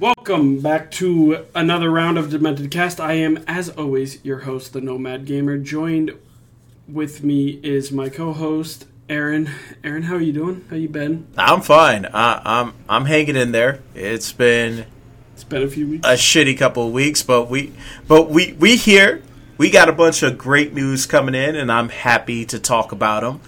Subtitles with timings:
[0.00, 2.98] Welcome back to another round of Demented Cast.
[3.00, 5.58] I am, as always, your host, the Nomad Gamer.
[5.58, 6.12] Joined
[6.88, 9.50] with me is my co-host, Aaron.
[9.84, 10.64] Aaron, how are you doing?
[10.70, 11.26] How you been?
[11.36, 12.06] I'm fine.
[12.06, 13.80] I, I'm I'm hanging in there.
[13.94, 14.86] It's been
[15.34, 16.08] It's been a few weeks.
[16.08, 17.74] a shitty couple of weeks, but we
[18.08, 19.22] but we we here.
[19.58, 23.20] We got a bunch of great news coming in, and I'm happy to talk about
[23.20, 23.42] them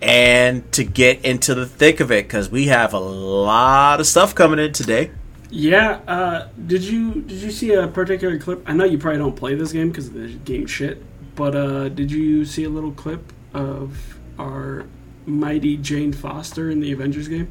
[0.00, 4.36] and to get into the thick of it because we have a lot of stuff
[4.36, 5.10] coming in today.
[5.50, 6.00] Yeah.
[6.06, 8.62] Uh, did you did you see a particular clip?
[8.68, 11.02] I know you probably don't play this game because the game shit.
[11.34, 14.86] But uh, did you see a little clip of our
[15.26, 17.48] mighty Jane Foster in the Avengers game?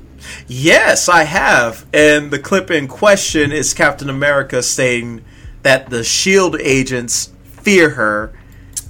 [0.47, 1.85] Yes, I have.
[1.93, 5.23] And the clip in question is Captain America saying
[5.61, 8.33] that the Shield agents fear her.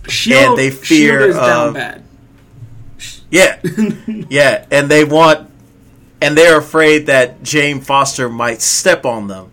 [0.07, 2.03] Shield, they Shield fear is down of- bad.
[3.31, 3.59] Yeah.
[4.29, 5.49] yeah, and they want
[6.21, 9.51] and they're afraid that Jane Foster might step on them.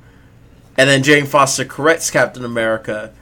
[0.77, 3.13] And then Jane Foster corrects Captain America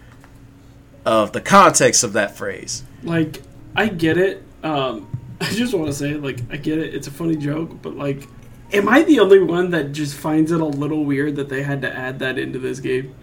[1.05, 2.85] of the context of that phrase.
[3.03, 3.43] like
[3.75, 4.43] I get it.
[4.63, 5.09] Um,
[5.41, 6.95] I just want to say, like, I get it.
[6.95, 8.29] It's a funny joke, but like,
[8.73, 11.81] am I the only one that just finds it a little weird that they had
[11.83, 13.15] to add that into this game?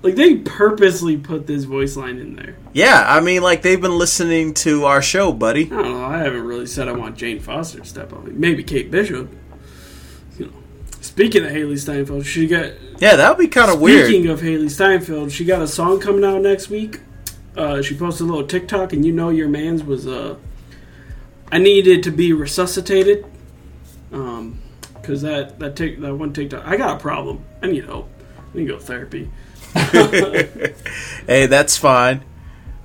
[0.00, 2.56] Like, they purposely put this voice line in there.
[2.72, 5.66] Yeah, I mean like they've been listening to our show, buddy.
[5.66, 6.04] I don't know.
[6.04, 8.32] I haven't really said I want Jane Foster to step on me.
[8.32, 9.28] Maybe Kate Bishop.
[10.38, 10.52] You know.
[11.00, 14.06] Speaking of Hailee Steinfeld, she got Yeah, that would be kind of weird.
[14.06, 17.00] Speaking of Hailee Steinfeld, she got a song coming out next week.
[17.56, 20.36] Uh, she posted a little TikTok, and you know your man's was uh,
[21.50, 23.26] I needed to be resuscitated.
[24.12, 24.60] Um,
[25.02, 27.44] cause that that take that one TikTok, I got a problem.
[27.60, 28.08] I need help.
[28.38, 29.28] I need to go to therapy.
[31.28, 32.24] Hey, that's fine.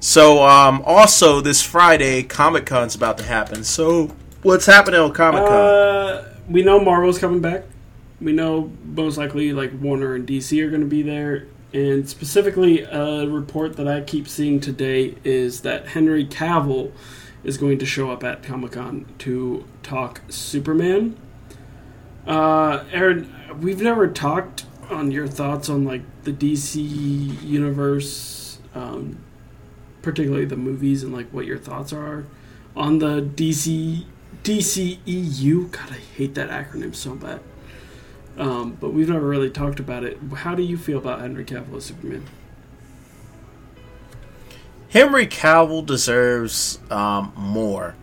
[0.02, 3.64] So, um, also this Friday, Comic Con's about to happen.
[3.64, 5.54] So, what's happening on Comic Con?
[5.54, 7.64] Uh, we know Marvel's coming back.
[8.20, 11.48] We know most likely like Warner and DC are going to be there.
[11.72, 16.92] And specifically, a report that I keep seeing today is that Henry Cavill
[17.46, 21.18] is going to show up at Comic Con to talk Superman.
[22.28, 29.18] Uh, Aaron, we've never talked on your thoughts on like the DC universe, um,
[30.02, 32.26] particularly the movies, and like what your thoughts are
[32.76, 34.06] on the DC
[34.44, 35.72] DCEU.
[35.72, 37.40] God, I hate that acronym so bad.
[38.38, 40.18] Um, but we've never really talked about it.
[40.38, 42.26] How do you feel about Henry Cavill as Superman?
[44.90, 47.96] Henry Cavill deserves um, more.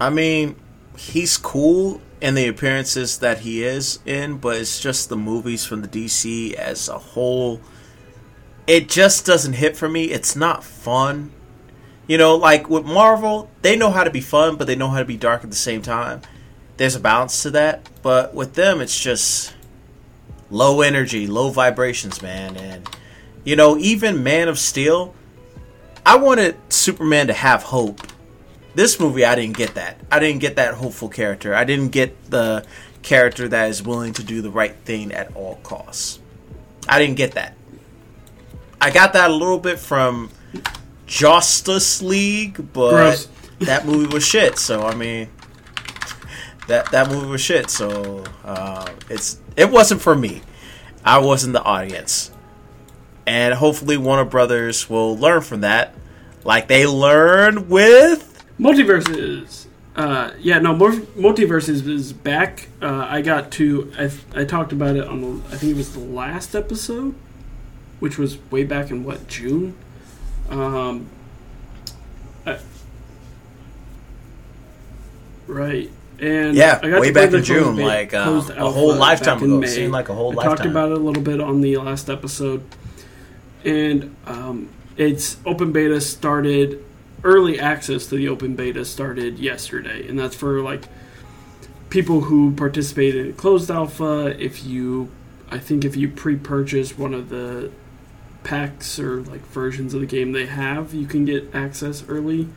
[0.00, 0.56] I mean,
[0.96, 5.82] he's cool in the appearances that he is in, but it's just the movies from
[5.82, 7.60] the DC as a whole.
[8.66, 10.04] It just doesn't hit for me.
[10.04, 11.32] It's not fun.
[12.06, 15.00] You know, like with Marvel, they know how to be fun, but they know how
[15.00, 16.22] to be dark at the same time.
[16.78, 19.54] There's a balance to that, but with them, it's just
[20.48, 22.56] low energy, low vibrations, man.
[22.56, 22.88] And,
[23.44, 25.14] you know, even Man of Steel,
[26.06, 28.00] I wanted Superman to have hope.
[28.74, 29.98] This movie, I didn't get that.
[30.10, 31.54] I didn't get that hopeful character.
[31.54, 32.64] I didn't get the
[33.02, 36.18] character that is willing to do the right thing at all costs.
[36.88, 37.54] I didn't get that.
[38.80, 40.30] I got that a little bit from
[41.06, 43.28] Justice League, but Gross.
[43.60, 44.58] that movie was shit.
[44.58, 45.28] So I mean,
[46.66, 47.70] that that movie was shit.
[47.70, 50.42] So uh, it's it wasn't for me.
[51.04, 52.30] I wasn't the audience,
[53.26, 55.94] and hopefully Warner Brothers will learn from that,
[56.44, 58.32] like they learned with.
[58.58, 59.66] MultiVersus.
[59.96, 62.68] Uh, yeah, no, MultiVersus is back.
[62.82, 63.92] Uh, I got to.
[63.98, 65.48] I, I talked about it on the.
[65.48, 67.14] I think it was the last episode,
[68.00, 69.74] which was way back in what June.
[70.50, 71.08] Um,
[72.44, 72.58] I-
[75.46, 75.90] right.
[76.20, 79.56] And Yeah, I got way back in June, like, uh, a whole lifetime ago.
[79.56, 79.66] It May.
[79.66, 82.62] seemed like a whole I talked about it a little bit on the last episode,
[83.64, 86.84] and um, its open beta started.
[87.24, 90.84] Early access to the open beta started yesterday, and that's for like
[91.88, 94.36] people who participated in closed alpha.
[94.38, 95.10] If you,
[95.50, 97.70] I think, if you pre-purchase one of the
[98.42, 102.48] packs or like versions of the game they have, you can get access early,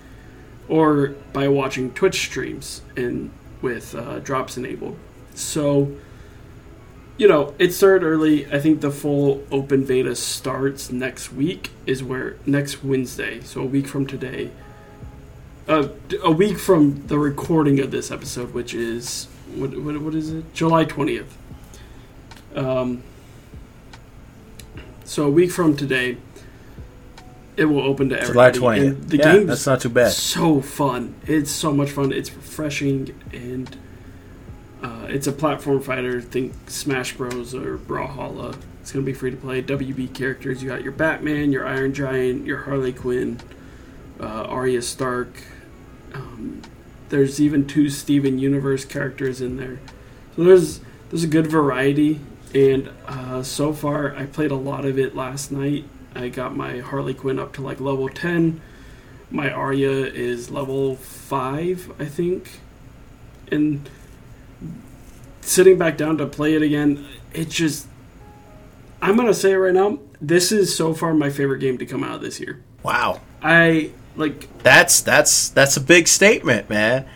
[0.67, 3.31] or by watching Twitch streams and
[3.61, 4.97] with uh, drops enabled.
[5.33, 5.93] So,
[7.17, 8.45] you know, it started early.
[8.51, 11.71] I think the full open beta starts next week.
[11.85, 14.51] Is where next Wednesday, so a week from today.
[15.67, 15.89] Uh,
[16.23, 19.25] a week from the recording of this episode, which is
[19.55, 20.53] what what, what is it?
[20.53, 21.37] July twentieth.
[22.55, 23.03] Um.
[25.03, 26.17] So a week from today,
[27.55, 28.47] it will open to July everybody.
[28.47, 28.57] and
[28.97, 29.09] twentieth.
[29.09, 30.11] The Yeah, game's that's not too bad.
[30.11, 31.15] so fun.
[31.25, 32.11] It's so much fun.
[32.11, 33.75] It's refreshing and
[34.87, 36.21] uh, it's a platform fighter.
[36.21, 37.53] Think Smash Bros.
[37.53, 38.57] or Brawlhalla.
[38.81, 39.61] It's going to be free to play.
[39.61, 40.63] WB characters.
[40.63, 43.39] You got your Batman, your Iron Giant, your Harley Quinn,
[44.19, 45.43] uh, Arya Stark.
[46.13, 46.61] Um,
[47.09, 49.79] there's even two Steven Universe characters in there.
[50.35, 50.79] So there's
[51.09, 52.21] there's a good variety.
[52.55, 55.83] And uh, so far, I played a lot of it last night.
[56.15, 58.61] I got my Harley Quinn up to like level 10.
[59.29, 62.61] My Arya is level 5, I think.
[63.51, 63.89] And
[65.47, 67.87] sitting back down to play it again, it just.
[69.01, 69.99] I'm going to say it right now.
[70.19, 72.63] This is so far my favorite game to come out this year.
[72.81, 73.21] Wow.
[73.41, 77.07] I like That's that's that's a big statement, man.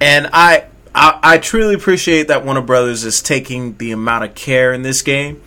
[0.00, 4.72] And I I, I truly appreciate that Warner Brothers is taking the amount of care
[4.72, 5.42] in this game.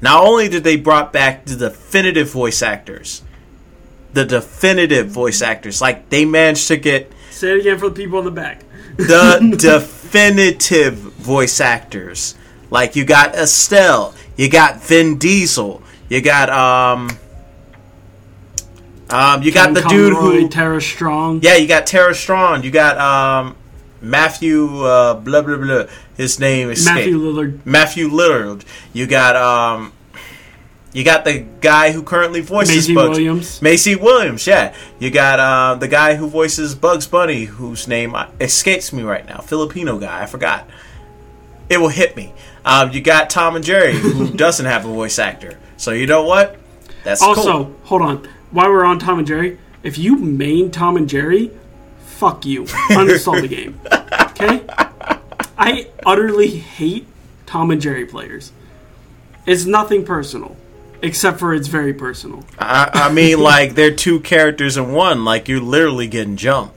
[0.00, 3.22] Not only did they brought back the definitive voice actors,
[4.12, 8.18] the definitive voice actors, like they managed to get say it again for the people
[8.18, 8.64] in the back.
[8.96, 12.34] the definitive voice actors.
[12.70, 17.10] Like you got Estelle, you got Vin Diesel, you got um
[19.10, 21.40] um you got the dude Conroy, who Tara Strong.
[21.42, 23.56] yeah, you got Tara Strong, you got um
[24.00, 25.84] Matthew uh blah blah blah.
[26.16, 27.60] His name is Matthew Lillard.
[27.64, 28.64] Matthew Lillard.
[28.92, 29.92] You got um
[30.92, 33.62] you got the guy who currently voices Maisie Bugs Williams.
[33.62, 34.74] Maisie Williams, yeah.
[34.98, 39.38] You got uh, the guy who voices Bugs Bunny, whose name escapes me right now.
[39.38, 40.68] Filipino guy, I forgot.
[41.70, 42.34] It will hit me.
[42.64, 45.58] Um, you got Tom and Jerry, who doesn't have a voice actor.
[45.76, 46.58] So you know what?
[47.04, 47.76] That's Also, cool.
[47.84, 48.28] hold on.
[48.50, 51.50] While we're on Tom and Jerry, if you main Tom and Jerry,
[52.04, 52.64] fuck you.
[52.64, 53.80] Uninstall the game.
[54.32, 54.64] Okay?
[55.56, 57.06] I utterly hate
[57.46, 58.52] Tom and Jerry players.
[59.46, 60.56] It's nothing personal,
[61.02, 62.44] except for it's very personal.
[62.58, 65.24] I, I mean, like they're two characters in one.
[65.24, 66.74] Like you're literally getting jumped.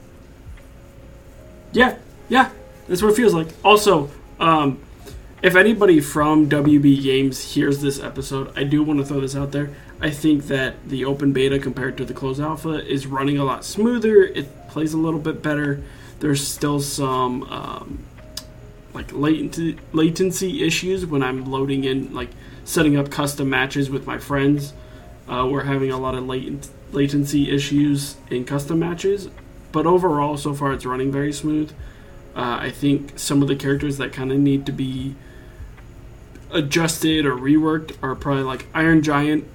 [1.72, 1.96] Yeah,
[2.28, 2.50] yeah,
[2.88, 3.48] that's what it feels like.
[3.64, 4.08] Also,
[4.38, 4.78] um,
[5.44, 9.52] if anybody from WB Games hears this episode, I do want to throw this out
[9.52, 9.68] there.
[10.00, 13.62] I think that the open beta compared to the closed alpha is running a lot
[13.62, 14.22] smoother.
[14.22, 15.82] It plays a little bit better.
[16.20, 18.04] There's still some um,
[18.94, 22.30] like latency latency issues when I'm loading in like
[22.64, 24.72] setting up custom matches with my friends.
[25.28, 29.28] Uh, we're having a lot of latent latency issues in custom matches,
[29.72, 31.70] but overall, so far it's running very smooth.
[32.34, 35.16] Uh, I think some of the characters that kind of need to be
[36.54, 39.46] adjusted or reworked are probably like Iron Giant.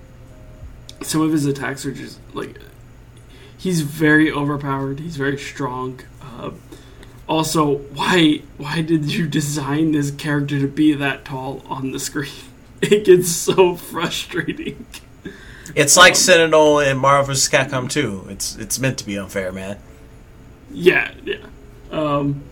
[1.02, 2.60] Some of his attacks are just like
[3.58, 5.00] he's very overpowered.
[5.00, 6.02] He's very strong.
[6.22, 6.52] Uh,
[7.28, 12.32] also, why why did you design this character to be that tall on the screen?
[12.82, 14.86] It gets so frustrating.
[15.76, 17.50] It's like Sentinel in Marvel vs.
[17.50, 18.28] Capcom 2.
[18.30, 19.78] It's it's meant to be unfair, man.
[20.72, 21.46] Yeah, yeah.
[21.92, 22.44] Um,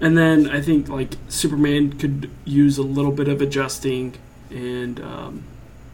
[0.00, 4.14] and then I think like Superman could use a little bit of adjusting,
[4.50, 5.44] and um,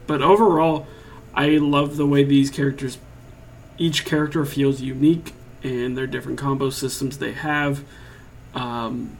[0.07, 0.87] but overall,
[1.35, 2.99] I love the way these characters.
[3.77, 7.85] Each character feels unique, and their different combo systems they have.
[8.55, 9.17] Um,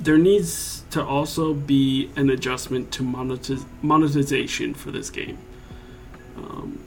[0.00, 5.38] there needs to also be an adjustment to monetiz- monetization for this game.
[6.36, 6.82] Um,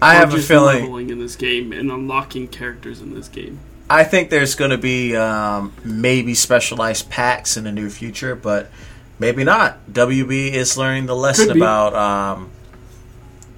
[0.00, 1.08] I have a feeling.
[1.08, 3.58] in this game and unlocking characters in this game.
[3.90, 8.70] I think there's going to be um, maybe specialized packs in the near future, but
[9.18, 9.78] maybe not.
[9.90, 12.50] WB is learning the lesson about um,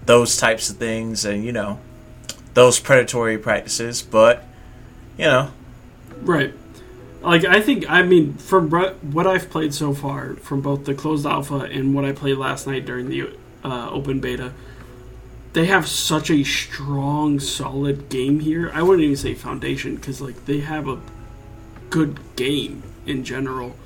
[0.06, 1.80] those types of things and, you know,
[2.54, 4.44] those predatory practices, but,
[5.18, 5.50] you know,
[6.22, 6.54] Right.
[7.22, 11.26] Like I think I mean from what I've played so far from both the closed
[11.26, 13.30] alpha and what I played last night during the
[13.62, 14.52] uh, open beta,
[15.52, 18.71] they have such a strong, solid game here.
[18.73, 21.00] I wouldn't even say foundation because like they have a
[21.90, 23.76] good game in general.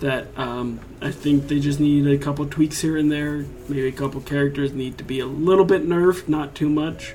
[0.00, 3.46] That um, I think they just need a couple tweaks here and there.
[3.68, 7.14] Maybe a couple characters need to be a little bit nerfed, not too much.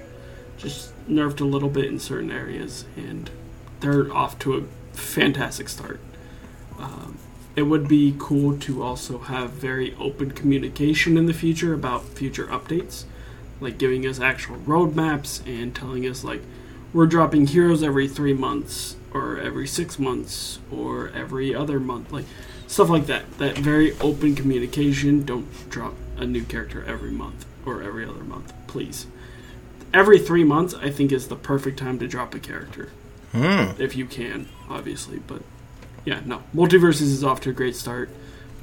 [0.58, 3.30] Just nerfed a little bit in certain areas, and
[3.80, 4.64] they're off to a
[4.98, 6.00] fantastic start.
[6.78, 7.20] Um,
[7.56, 12.48] it would be cool to also have very open communication in the future about future
[12.48, 13.06] updates,
[13.64, 16.42] like giving us actual roadmaps and telling us like
[16.94, 22.26] we're dropping heroes every three months or every six months or every other month, like
[22.68, 23.38] stuff like that.
[23.38, 25.26] That very open communication.
[25.26, 29.08] Don't drop a new character every month or every other month, please.
[29.94, 32.90] Every three months, I think, is the perfect time to drop a character
[33.32, 33.82] hmm.
[33.82, 35.20] if you can, obviously.
[35.20, 35.44] But
[36.06, 38.10] yeah, no, MultiVersus is off to a great start.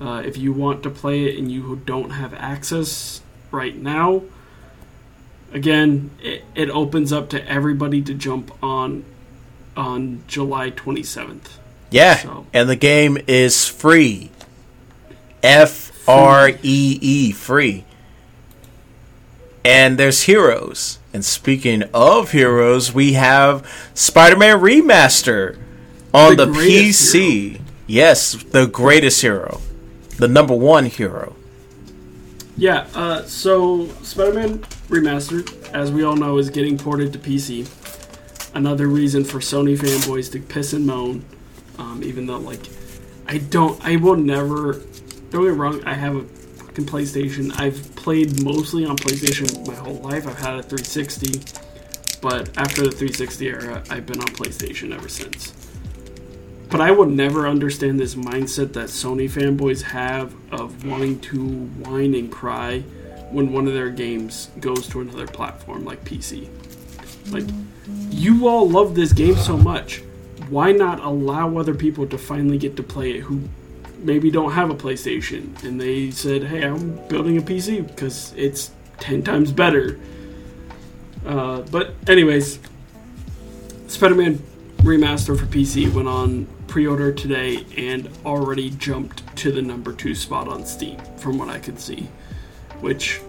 [0.00, 4.23] Uh, if you want to play it and you don't have access right now,
[5.52, 9.04] again, it, it opens up to everybody to jump on
[9.76, 11.59] on July 27th.
[11.90, 14.30] Yeah, So- and the game is free.
[15.42, 17.85] F R E E free.
[19.64, 20.99] And there's heroes.
[21.12, 25.59] And speaking of heroes, we have Spider-Man Remaster
[26.14, 27.61] on The the, PC.
[27.87, 29.61] Yes, the greatest hero.
[30.19, 31.35] The number one hero.
[32.57, 37.68] Yeah, uh, so Spider-Man Remastered, as we all know, is getting ported to PC.
[38.56, 41.25] Another reason for Sony fanboys to piss and moan,
[41.78, 42.59] um, even though like
[43.28, 44.82] I don't, I will never.
[45.30, 47.56] Don't get wrong, I have a fucking PlayStation.
[47.56, 50.26] I've played mostly on PlayStation my whole life.
[50.26, 51.38] I've had a 360,
[52.20, 55.54] but after the 360 era, I've been on PlayStation ever since.
[56.68, 62.16] But I would never understand this mindset that Sony fanboys have of wanting to whine
[62.16, 62.82] and cry
[63.31, 66.49] when one of their games goes to another platform like PC.
[67.31, 67.45] Like,
[68.11, 70.03] you all love this game so much.
[70.49, 73.43] Why not allow other people to finally get to play it who
[73.99, 78.71] maybe don't have a PlayStation and they said, hey, I'm building a PC because it's
[78.99, 79.99] 10 times better.
[81.25, 82.59] Uh, but, anyways,
[83.87, 84.43] Spider Man
[84.79, 90.15] Remaster for PC went on pre order today and already jumped to the number two
[90.15, 92.09] spot on Steam, from what I could see.
[92.81, 93.21] Which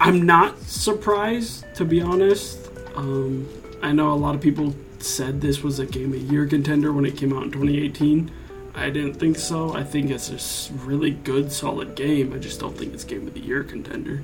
[0.00, 2.58] I'm not surprised, to be honest.
[2.96, 3.48] Um,
[3.82, 7.04] I know a lot of people said this was a game of year contender when
[7.04, 8.30] it came out in 2018.
[8.74, 9.74] I didn't think so.
[9.74, 12.32] I think it's a really good, solid game.
[12.32, 14.22] I just don't think it's game of the year contender.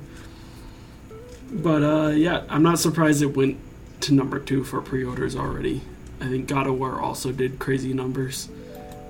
[1.51, 3.57] But uh, yeah, I'm not surprised it went
[4.01, 5.81] to number two for pre-orders already.
[6.21, 8.49] I think God of War also did crazy numbers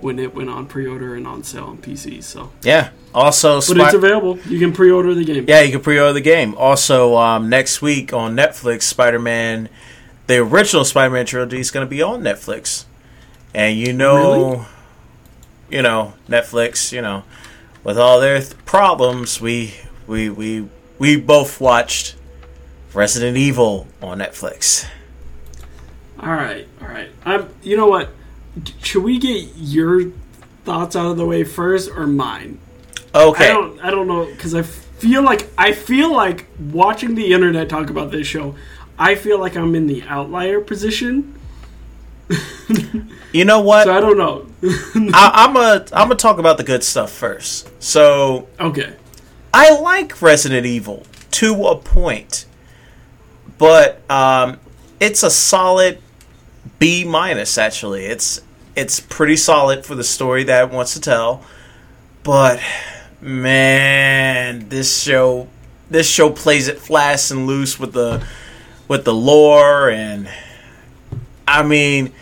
[0.02, 2.22] when it went on pre-order and on sale on PC.
[2.24, 2.90] So, Yeah.
[3.14, 4.38] Also, but Spi- it's available.
[4.48, 5.46] You can pre-order the game.
[5.48, 6.54] Yeah, you can pre-order the game.
[6.56, 9.68] Also, um, next week on Netflix, Spider-Man,
[10.28, 12.86] the original Spider-Man trilogy is going to be on Netflix,
[13.54, 14.66] and you know, Really?
[15.72, 17.24] you know, Netflix, you know,
[17.84, 19.74] with all their th- problems, we
[20.06, 20.68] we we
[21.00, 22.16] we both watched
[22.94, 24.86] Resident Evil on Netflix.
[26.20, 27.10] All right, all right.
[27.26, 27.50] I'm.
[27.64, 28.12] You know what?
[28.82, 30.12] Should we get your
[30.66, 32.60] thoughts out of the way first, or mine?
[33.14, 33.80] Okay, I don't.
[33.80, 38.12] I don't know because I feel like I feel like watching the internet talk about
[38.12, 38.56] this show.
[38.98, 41.40] I feel like I'm in the outlier position.
[43.32, 43.86] you know what?
[43.86, 44.46] So I don't know.
[45.14, 47.70] I, I'm a I'm gonna talk about the good stuff first.
[47.82, 48.96] So okay.
[49.54, 52.46] I like Resident Evil to a point,
[53.58, 54.60] but um,
[55.00, 56.00] it's a solid
[56.78, 57.58] B minus.
[57.58, 58.42] Actually, it's
[58.80, 61.44] it's pretty solid for the story that it wants to tell.
[62.24, 62.62] But
[63.20, 65.50] man, this show
[65.90, 68.26] this show plays it fast and loose with the
[68.88, 70.30] with the lore and
[71.48, 72.14] I mean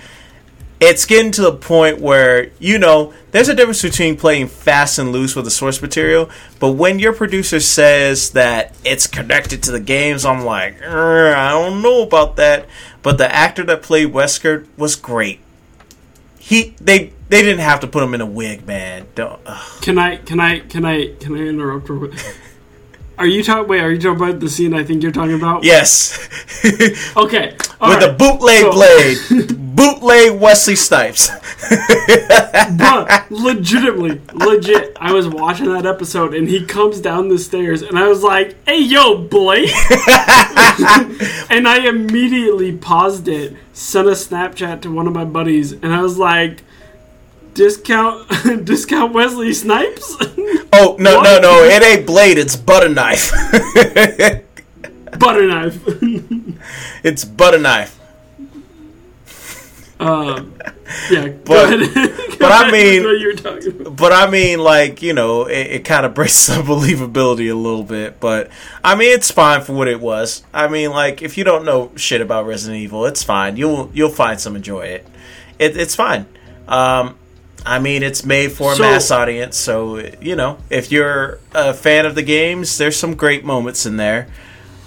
[0.79, 5.11] it's getting to the point where you know there's a difference between playing fast and
[5.11, 9.79] loose with the source material but when your producer says that it's connected to the
[9.79, 12.67] games i'm like "Er, i don't know about that
[13.01, 15.39] but the actor that played wesker was great
[16.47, 19.81] he they they didn't have to put him in a wig man don't ugh.
[19.81, 20.15] Can I?
[20.17, 20.59] Can I?
[20.59, 21.13] Can I?
[21.19, 21.89] Can I interrupt?
[21.89, 22.19] real quick?
[23.17, 23.67] Are you talking?
[23.67, 25.63] Wait, are you talking about the scene I think you're talking about?
[25.65, 26.17] yes
[27.17, 27.51] Okay.
[27.57, 27.99] with right.
[27.99, 31.29] the bootleg So- blade bootleg wesley snipes
[32.77, 34.95] Bruh, legitimately, legit.
[34.99, 38.55] I was watching that episode and he comes down the stairs and I was like,
[38.67, 39.69] hey, yo, Blade.
[41.49, 46.01] and I immediately paused it, sent a Snapchat to one of my buddies, and I
[46.01, 46.63] was like,
[47.53, 48.29] discount,
[48.65, 50.15] discount Wesley Snipes?
[50.73, 51.23] oh no What?
[51.23, 53.31] no no it ain't blade it's butter knife
[55.19, 55.81] Butter knife.
[57.03, 57.99] it's butter knife
[59.99, 60.53] um,
[61.11, 61.79] yeah, But-
[62.39, 63.95] but I mean- what you were talking about.
[63.95, 67.83] But I mean, like you know, it, it kind of breaks the believability a little
[67.83, 68.19] bit.
[68.19, 68.49] But
[68.83, 70.43] I mean, it's fine for what it was.
[70.53, 73.57] I mean, like if you don't know shit about Resident Evil, it's fine.
[73.57, 75.07] You'll you'll find some enjoy it.
[75.57, 76.25] it it's fine.
[76.67, 77.17] Um,
[77.65, 81.73] I mean, it's made for a So- mass audience, so you know, if you're a
[81.73, 84.27] fan of the games, there's some great moments in there.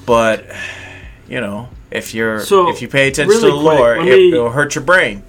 [0.07, 0.47] But
[1.29, 4.09] you know, if you're So, if you pay attention really to the quick, lore, let
[4.09, 5.23] it, me- it'll hurt your brain.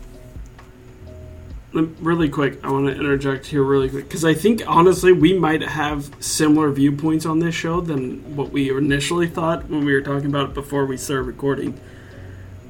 [1.73, 5.61] Really quick, I want to interject here really quick because I think honestly we might
[5.61, 10.25] have similar viewpoints on this show than what we initially thought when we were talking
[10.27, 11.79] about it before we started recording.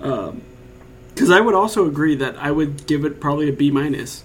[0.01, 0.43] Um,
[1.09, 4.23] because I would also agree that I would give it probably a B minus.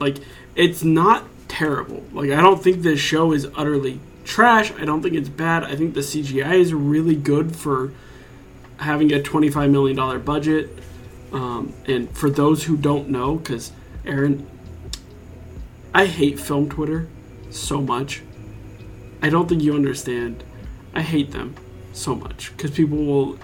[0.00, 0.16] Like
[0.56, 2.02] it's not terrible.
[2.12, 4.72] Like I don't think this show is utterly trash.
[4.78, 5.64] I don't think it's bad.
[5.64, 7.92] I think the CGI is really good for
[8.78, 10.70] having a twenty five million dollar budget.
[11.32, 13.72] Um, and for those who don't know, because
[14.04, 14.46] Aaron,
[15.94, 17.08] I hate film Twitter
[17.50, 18.22] so much.
[19.22, 20.42] I don't think you understand.
[20.94, 21.54] I hate them
[21.92, 23.38] so much because people will.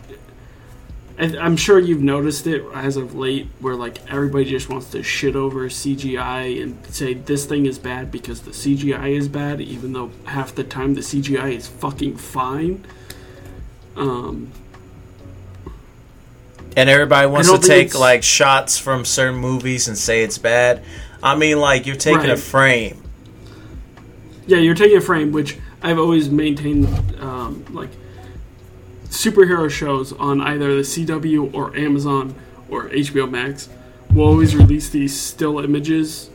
[1.20, 5.34] I'm sure you've noticed it as of late, where like everybody just wants to shit
[5.34, 10.12] over CGI and say this thing is bad because the CGI is bad, even though
[10.26, 12.84] half the time the CGI is fucking fine.
[13.96, 14.52] Um,
[16.78, 20.84] And everybody wants to take like shots from certain movies and say it's bad.
[21.20, 23.02] I mean, like you're taking a frame.
[24.46, 26.86] Yeah, you're taking a frame, which I've always maintained,
[27.20, 27.90] um, like
[29.06, 32.36] superhero shows on either the CW or Amazon
[32.68, 33.68] or HBO Max
[34.14, 36.30] will always release these still images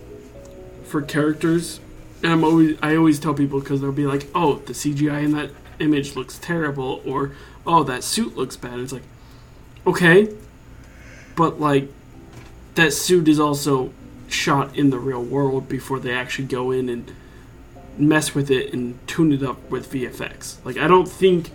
[0.83, 1.79] for characters,
[2.21, 5.31] and I'm always I always tell people because they'll be like, "Oh, the CGI in
[5.37, 7.31] that image looks terrible," or
[7.65, 9.03] "Oh, that suit looks bad." It's like,
[9.85, 10.33] okay,
[11.35, 11.89] but like
[12.75, 13.91] that suit is also
[14.27, 17.13] shot in the real world before they actually go in and
[17.97, 20.63] mess with it and tune it up with VFX.
[20.65, 21.51] Like I don't think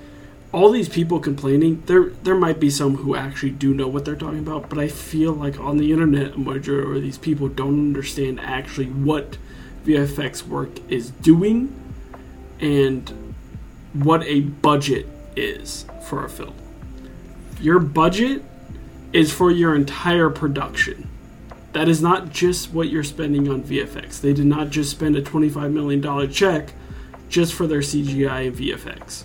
[0.52, 4.16] all these people complaining there there might be some who actually do know what they're
[4.16, 7.88] talking about, but I feel like on the internet a majority of these people don't
[7.88, 9.37] understand actually what
[9.85, 11.75] VFX work is doing
[12.61, 13.35] and
[13.92, 15.06] what a budget
[15.37, 16.54] is for a film.
[17.60, 18.42] Your budget
[19.12, 21.08] is for your entire production.
[21.72, 24.20] That is not just what you're spending on VFX.
[24.20, 26.72] They did not just spend a $25 million check
[27.28, 29.24] just for their CGI and VFX.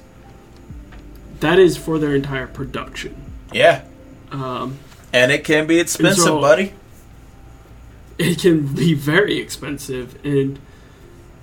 [1.40, 3.16] That is for their entire production.
[3.52, 3.84] Yeah,
[4.32, 4.78] Um,
[5.12, 6.74] and it can be expensive, so- buddy.
[8.18, 10.60] it can be very expensive, and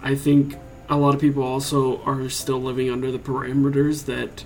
[0.02, 0.56] I think
[0.88, 4.44] a lot of people also are still living under the parameters that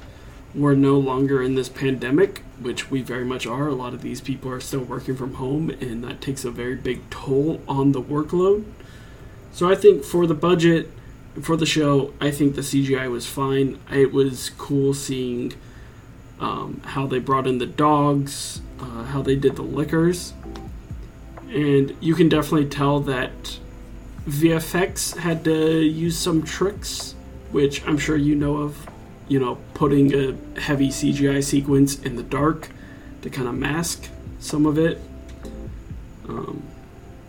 [0.54, 3.68] we're no longer in this pandemic, which we very much are.
[3.68, 6.76] A lot of these people are still working from home, and that takes a very
[6.76, 8.64] big toll on the workload.
[9.52, 10.90] So I think for the budget,
[11.42, 13.80] for the show, I think the CGI was fine.
[13.92, 15.54] It was cool seeing
[16.38, 20.34] um, how they brought in the dogs, uh, how they did the Lickers,
[21.48, 23.58] and you can definitely tell that
[24.28, 27.14] VFX had to use some tricks,
[27.50, 28.88] which I'm sure you know of.
[29.28, 32.68] You know, putting a heavy CGI sequence in the dark
[33.22, 34.08] to kind of mask
[34.38, 35.00] some of it.
[36.28, 36.62] Um,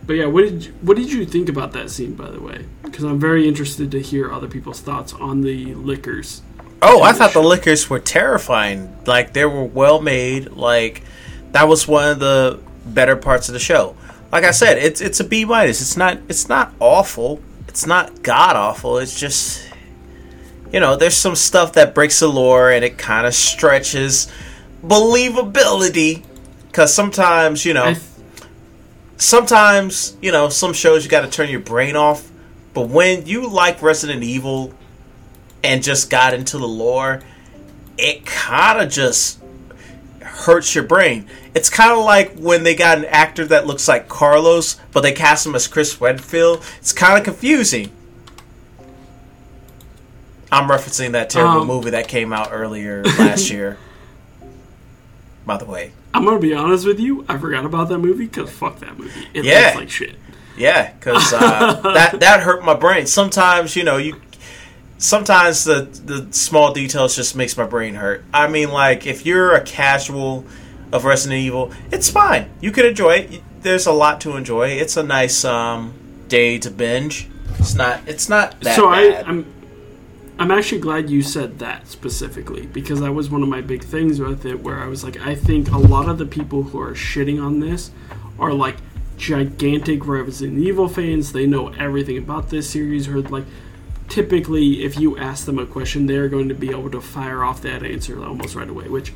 [0.06, 2.64] but yeah, what did you, what did you think about that scene, by the way?
[2.82, 6.42] Because I'm very interested to hear other people's thoughts on the Lickers.
[6.80, 8.94] Oh, I thought the Lickers were terrifying.
[9.06, 10.52] Like they were well made.
[10.52, 11.02] Like
[11.52, 13.96] that was one of the better parts of the show.
[14.30, 15.80] Like I said, it's it's a B minus.
[15.80, 17.40] It's not it's not awful.
[17.66, 18.98] It's not god awful.
[18.98, 19.65] It's just
[20.76, 24.30] you know, there's some stuff that breaks the lore and it kind of stretches
[24.84, 26.22] believability
[26.66, 27.94] because sometimes you know
[29.16, 32.30] sometimes you know some shows you got to turn your brain off
[32.74, 34.74] but when you like resident evil
[35.64, 37.22] and just got into the lore
[37.96, 39.40] it kind of just
[40.20, 41.26] hurts your brain.
[41.54, 45.12] It's kind of like when they got an actor that looks like carlos but they
[45.12, 46.62] cast him as chris redfield.
[46.80, 47.90] It's kind of confusing
[50.56, 53.78] i'm referencing that terrible Um, movie that came out earlier last year
[55.44, 57.26] by the way I'm gonna be honest with you.
[57.28, 59.12] I forgot about that movie because fuck that movie.
[59.34, 59.64] It Yeah.
[59.66, 60.14] looks like shit.
[60.56, 63.04] Yeah, because uh, that that hurt my brain.
[63.06, 64.18] Sometimes you know you.
[64.96, 68.24] Sometimes the the small details just makes my brain hurt.
[68.32, 70.46] I mean, like if you're a casual
[70.90, 72.48] of Resident Evil, it's fine.
[72.62, 73.42] You can enjoy it.
[73.60, 74.68] There's a lot to enjoy.
[74.68, 75.92] It's a nice um,
[76.28, 77.28] day to binge.
[77.58, 78.00] It's not.
[78.06, 79.22] It's not that so I.
[79.26, 79.44] I'm
[80.38, 84.20] I'm actually glad you said that specifically because that was one of my big things
[84.20, 86.92] with it where I was like I think a lot of the people who are
[86.92, 87.90] shitting on this
[88.38, 88.76] are like
[89.16, 91.32] gigantic Resident Evil fans.
[91.32, 93.44] They know everything about this series or like
[94.08, 97.62] typically if you ask them a question they're going to be able to fire off
[97.62, 99.14] that answer almost right away, which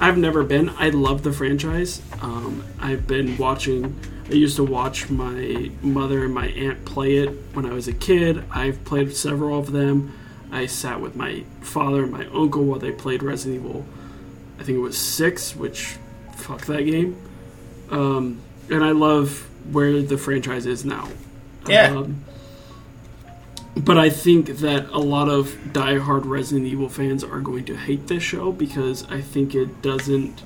[0.00, 0.70] I've never been.
[0.70, 2.02] I love the franchise.
[2.20, 3.98] Um, I've been watching.
[4.28, 7.92] I used to watch my mother and my aunt play it when I was a
[7.92, 8.42] kid.
[8.50, 10.12] I've played several of them.
[10.52, 13.84] I sat with my father and my uncle while they played Resident Evil.
[14.58, 15.96] I think it was six, which
[16.34, 17.16] fuck that game.
[17.90, 21.08] Um, and I love where the franchise is now.
[21.68, 21.88] Yeah.
[21.96, 22.24] Um,
[23.76, 28.06] but I think that a lot of diehard Resident Evil fans are going to hate
[28.06, 30.42] this show because I think it doesn't.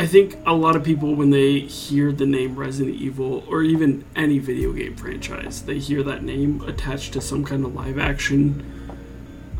[0.00, 4.02] I think a lot of people, when they hear the name Resident Evil or even
[4.16, 8.64] any video game franchise, they hear that name attached to some kind of live action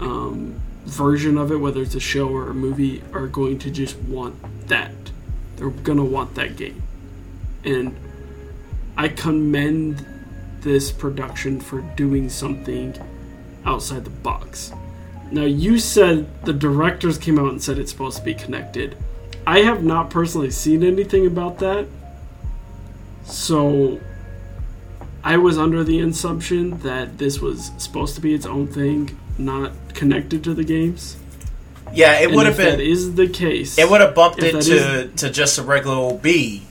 [0.01, 3.99] um, version of it, whether it's a show or a movie, are going to just
[3.99, 4.35] want
[4.67, 4.95] that.
[5.57, 6.83] they're gonna want that game,
[7.63, 7.95] and
[8.97, 10.07] I commend
[10.63, 12.97] this production for doing something
[13.67, 14.73] outside the box.
[15.31, 18.97] Now, you said the directors came out and said it's supposed to be connected.
[19.47, 21.87] I have not personally seen anything about that.
[23.25, 24.01] So,
[25.23, 29.73] I was under the assumption that this was supposed to be its own thing, not
[29.95, 31.17] connected to the games.
[31.93, 32.81] Yeah, it would have been.
[32.81, 33.77] is the case.
[33.79, 36.63] It would have bumped it to, is- to just a regular old B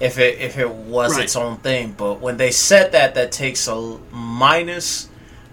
[0.00, 1.24] if it if it was Right.
[1.24, 1.94] its own thing.
[1.96, 5.08] But when they said that, that takes a minus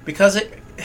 [0.05, 0.53] because it.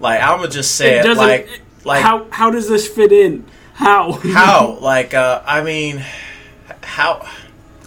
[0.00, 3.46] Like I'm gonna just say It it, like like how how does this fit in?
[3.74, 4.12] How?
[4.12, 6.04] how like uh, I mean
[6.82, 7.28] how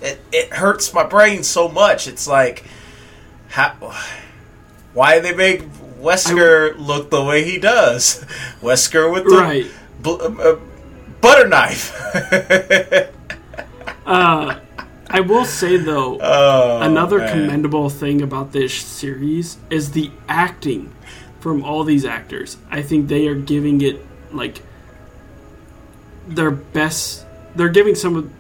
[0.02, 2.08] it it hurts my brain so much.
[2.08, 2.66] It's like
[3.50, 3.96] how
[4.94, 5.64] why they make
[6.00, 8.24] Wesker look the way he does?
[8.62, 9.66] Wesker with the right.
[10.02, 10.58] bl- uh,
[11.22, 11.94] butter knife.
[14.06, 14.58] Uh,
[15.10, 17.30] I will say though, oh, another man.
[17.30, 20.96] commendable thing about this series is the acting
[21.42, 22.56] from all these actors.
[22.72, 24.00] I think they are giving it
[24.32, 24.62] like
[26.28, 27.26] their best.
[27.56, 28.32] They're giving some of.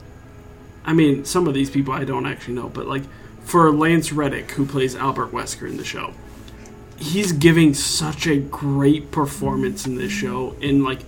[0.86, 3.04] I mean, some of these people I don't actually know, but like
[3.43, 6.13] for Lance Reddick, who plays Albert Wesker in the show,
[6.97, 10.56] he's giving such a great performance in this show.
[10.62, 11.00] And like,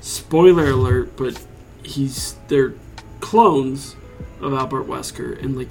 [0.00, 1.44] spoiler alert, but
[1.82, 2.74] he's they're
[3.20, 3.96] clones
[4.40, 5.68] of Albert Wesker, and like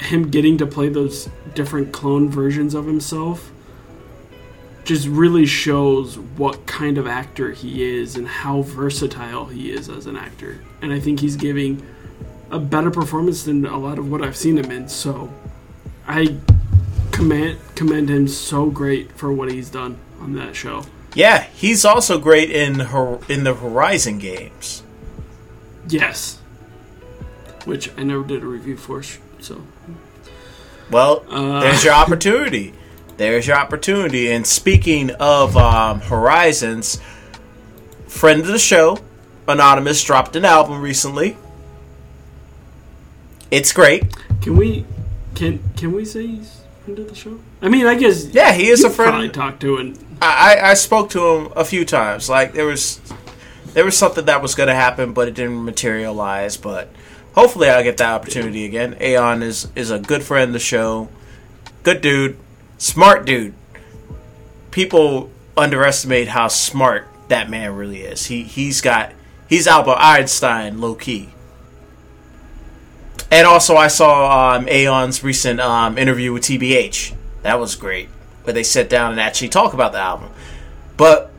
[0.00, 3.50] him getting to play those different clone versions of himself
[4.86, 10.06] just really shows what kind of actor he is and how versatile he is as
[10.06, 10.62] an actor.
[10.80, 11.84] And I think he's giving
[12.50, 14.88] a better performance than a lot of what I've seen him in.
[14.88, 15.30] So
[16.06, 16.36] I
[17.10, 20.84] commend commend him so great for what he's done on that show.
[21.14, 24.82] Yeah, he's also great in her in the Horizon games.
[25.88, 26.38] Yes.
[27.64, 29.02] Which I never did a review for,
[29.40, 29.62] so
[30.90, 31.60] Well, Uh.
[31.60, 32.72] there's your opportunity.
[33.16, 34.30] There's your opportunity.
[34.30, 37.00] And speaking of um, Horizons,
[38.06, 38.98] friend of the show,
[39.48, 41.36] Anonymous, dropped an album recently.
[43.50, 44.04] It's great.
[44.42, 44.84] can we
[45.34, 47.38] can can we say he's into the show?
[47.62, 49.10] I mean, I guess Yeah, he is a friend.
[49.10, 52.28] Probably talk to and I, I I spoke to him a few times.
[52.28, 53.00] Like there was
[53.74, 56.56] there was something that was going to happen, but it didn't materialize.
[56.56, 56.88] But
[57.34, 58.96] hopefully, I'll get that opportunity again.
[59.00, 61.08] Aeon is is a good friend of the show,
[61.82, 62.36] good dude,
[62.78, 63.54] smart dude.
[64.70, 68.26] People underestimate how smart that man really is.
[68.26, 69.12] He he's got
[69.48, 71.30] he's Albert Einstein low key.
[73.30, 77.12] And also, I saw um, Aeon's recent um, interview with TBH.
[77.42, 78.08] That was great,
[78.44, 80.30] where they sit down and actually talk about the album.
[80.96, 81.32] But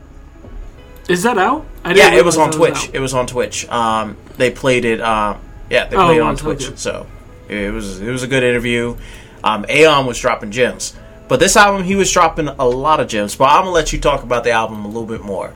[1.08, 1.64] is that out?
[1.84, 2.88] I yeah, it was on Twitch.
[2.88, 2.94] out.
[2.94, 3.66] It was on Twitch.
[3.70, 5.00] Um, they played it.
[5.00, 6.66] Um, yeah, they Oh, played it on Twitch.
[6.66, 6.78] Twitch.
[6.78, 7.06] So
[7.48, 8.96] it was it was a good interview.
[9.42, 10.94] Um, Aeon was dropping gems,
[11.28, 13.36] but this album he was dropping a lot of gems.
[13.36, 15.52] But I'm gonna let you talk about the album a little bit more.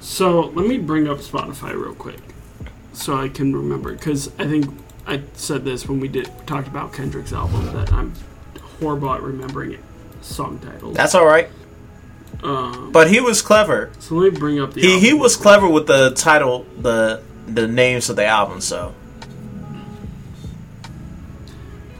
[0.00, 2.20] So let me bring up Spotify real quick,
[2.92, 3.92] so I can remember.
[3.92, 4.66] Because I think
[5.06, 8.12] I said this when we did talked about Kendrick's album that I'm
[8.80, 9.80] horrible at remembering it,
[10.22, 10.96] song titles.
[10.96, 11.48] That's all right.
[12.42, 13.90] um, But he was clever.
[13.98, 14.80] so let me bring up the.
[14.80, 18.60] He he was clever with the title, the the names of the album.
[18.60, 18.94] So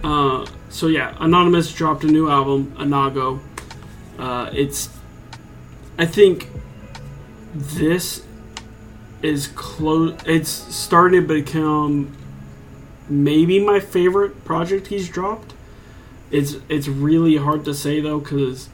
[0.05, 3.41] Uh, so yeah, Anonymous dropped a new album, Anago.
[4.19, 4.91] Uh, it's,
[5.97, 6.51] I think,
[7.55, 8.23] this
[9.23, 10.21] is close.
[10.27, 12.15] It's starting to become
[13.09, 15.55] maybe my favorite project he's dropped.
[16.31, 18.69] It's it's really hard to say though because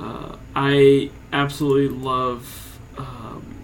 [0.00, 2.80] uh, I absolutely love.
[2.96, 3.54] Um,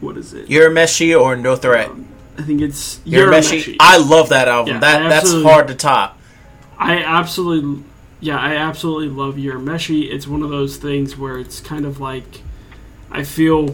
[0.00, 0.48] what is it?
[0.48, 1.90] Urameshi or No Threat.
[1.90, 3.76] Um, I think it's You're Urameshi.
[3.78, 4.76] I love that album.
[4.76, 6.16] Yeah, that that's hard to top.
[6.80, 7.84] I absolutely,
[8.20, 10.10] yeah, I absolutely love Urameshi.
[10.10, 12.40] It's one of those things where it's kind of like,
[13.10, 13.68] I feel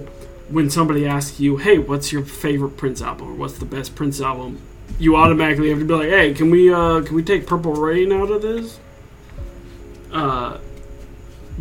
[0.49, 3.29] when somebody asks you, "Hey, what's your favorite Prince album?
[3.29, 4.61] Or what's the best Prince album?"
[4.99, 8.13] You automatically have to be like, "Hey, can we uh, can we take Purple Rain
[8.13, 8.81] out of this?"
[10.13, 10.59] Uh,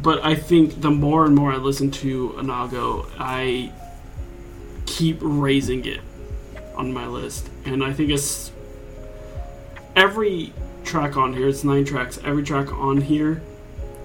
[0.02, 3.72] but I think the more and more I listen to Anago, I
[4.88, 6.02] keep raising it
[6.76, 8.52] on my list, and I think it's
[9.96, 10.54] every
[10.96, 11.50] track on here.
[11.50, 12.18] It's nine tracks.
[12.24, 13.42] Every track on here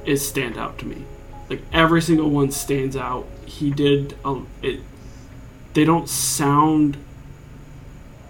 [0.04, 1.04] is stand out to me.
[1.48, 3.28] Like every single one stands out.
[3.46, 4.80] He did a, it.
[5.74, 6.96] They don't sound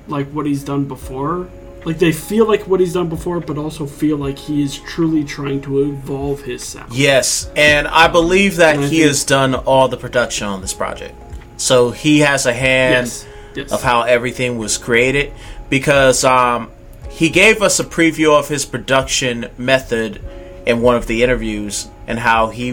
[0.08, 1.48] like what he's done before.
[1.86, 5.24] Like they feel like what he's done before, but also feel like he is truly
[5.24, 6.92] trying to evolve his sound.
[6.92, 10.74] Yes, and I believe that I he think- has done all the production on this
[10.74, 11.14] project.
[11.56, 13.26] So he has a hand Yes.
[13.54, 13.72] Yes.
[13.72, 15.32] of how everything was created
[15.70, 16.70] because um,
[17.20, 20.24] he gave us a preview of his production method
[20.64, 22.70] in one of the interviews and how he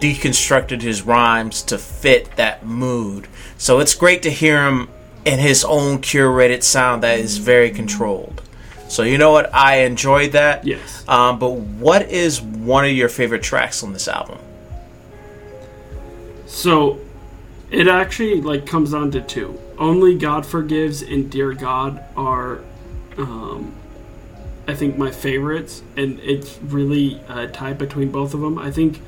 [0.00, 3.28] deconstructed his rhymes to fit that mood.
[3.58, 4.88] So it's great to hear him
[5.24, 8.42] in his own curated sound that is very controlled.
[8.88, 9.54] So you know what?
[9.54, 10.66] I enjoyed that.
[10.66, 11.08] Yes.
[11.08, 14.40] Um, but what is one of your favorite tracks on this album?
[16.46, 16.98] So
[17.70, 19.60] it actually like comes down to two.
[19.78, 22.64] Only God Forgives and Dear God are
[23.20, 23.74] um
[24.66, 28.58] I think my favorites and it's really a tie between both of them.
[28.58, 29.00] I think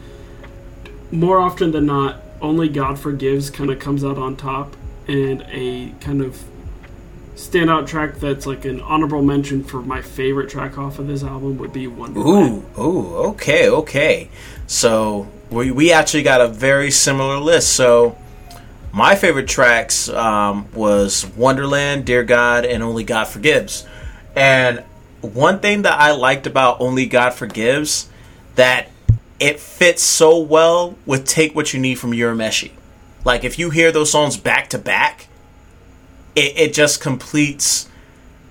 [1.10, 5.92] more often than not Only God Forgives kind of comes out on top and a
[6.00, 6.42] kind of
[7.36, 11.58] standout track that's like an honorable mention for my favorite track off of this album
[11.58, 12.64] would be Wonderland.
[12.78, 14.30] Ooh, ooh, okay, okay.
[14.66, 17.72] So we we actually got a very similar list.
[17.72, 18.16] So
[18.92, 23.86] my favorite tracks um, was Wonderland, Dear God, and Only God Forgives.
[24.34, 24.84] And
[25.20, 28.08] one thing that I liked about Only God Forgives
[28.54, 28.88] that
[29.38, 32.72] it fits so well with Take What You Need from Urameshi.
[33.24, 35.28] Like if you hear those songs back to back,
[36.34, 37.88] it, it just completes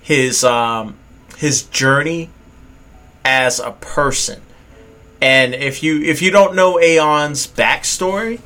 [0.02, 0.98] his um,
[1.38, 2.30] his journey
[3.26, 4.42] as a person.
[5.22, 8.40] And if you if you don't know Aeon's backstory,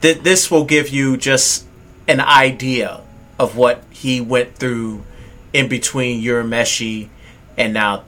[0.00, 1.66] th- this will give you just
[2.06, 3.00] an idea
[3.38, 5.04] of what he went through
[5.54, 7.08] in between Urameshi
[7.56, 8.04] and now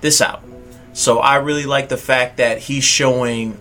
[0.00, 0.52] this album.
[0.94, 3.56] So I really like the fact that he's showing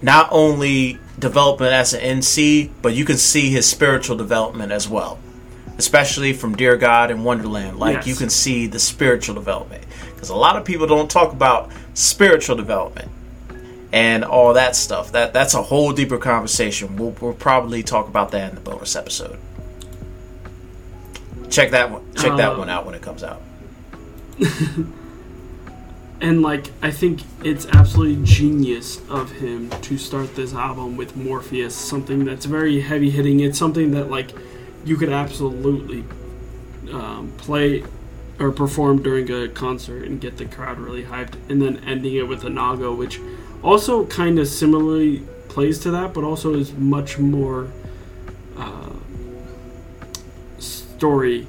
[0.00, 5.18] not only development as an MC, but you can see his spiritual development as well.
[5.78, 7.78] Especially from Dear God and Wonderland.
[7.78, 8.06] Like Yes.
[8.06, 9.84] you can see the spiritual development.
[10.14, 13.10] Because a lot of people don't talk about spiritual development
[13.92, 15.12] and all that stuff.
[15.12, 16.96] That that's a whole deeper conversation.
[16.96, 19.38] We'll, we'll probably talk about that in the bonus episode.
[21.52, 22.02] Check that one.
[22.14, 23.42] Check that Uh, one out when it comes out.
[26.20, 31.74] and like I think it's absolutely genius of him to start this album with Morpheus,
[31.74, 33.40] something that's very heavy hitting.
[33.40, 34.30] It's something that like
[34.84, 36.04] you could absolutely
[36.90, 37.84] um, play
[38.40, 42.26] or perform during a concert and get the crowd really hyped, and then ending it
[42.26, 43.20] with Anago, which
[43.62, 47.70] also kind of similarly plays to that, but also is much more
[48.56, 48.88] uh,
[51.06, 51.48] story.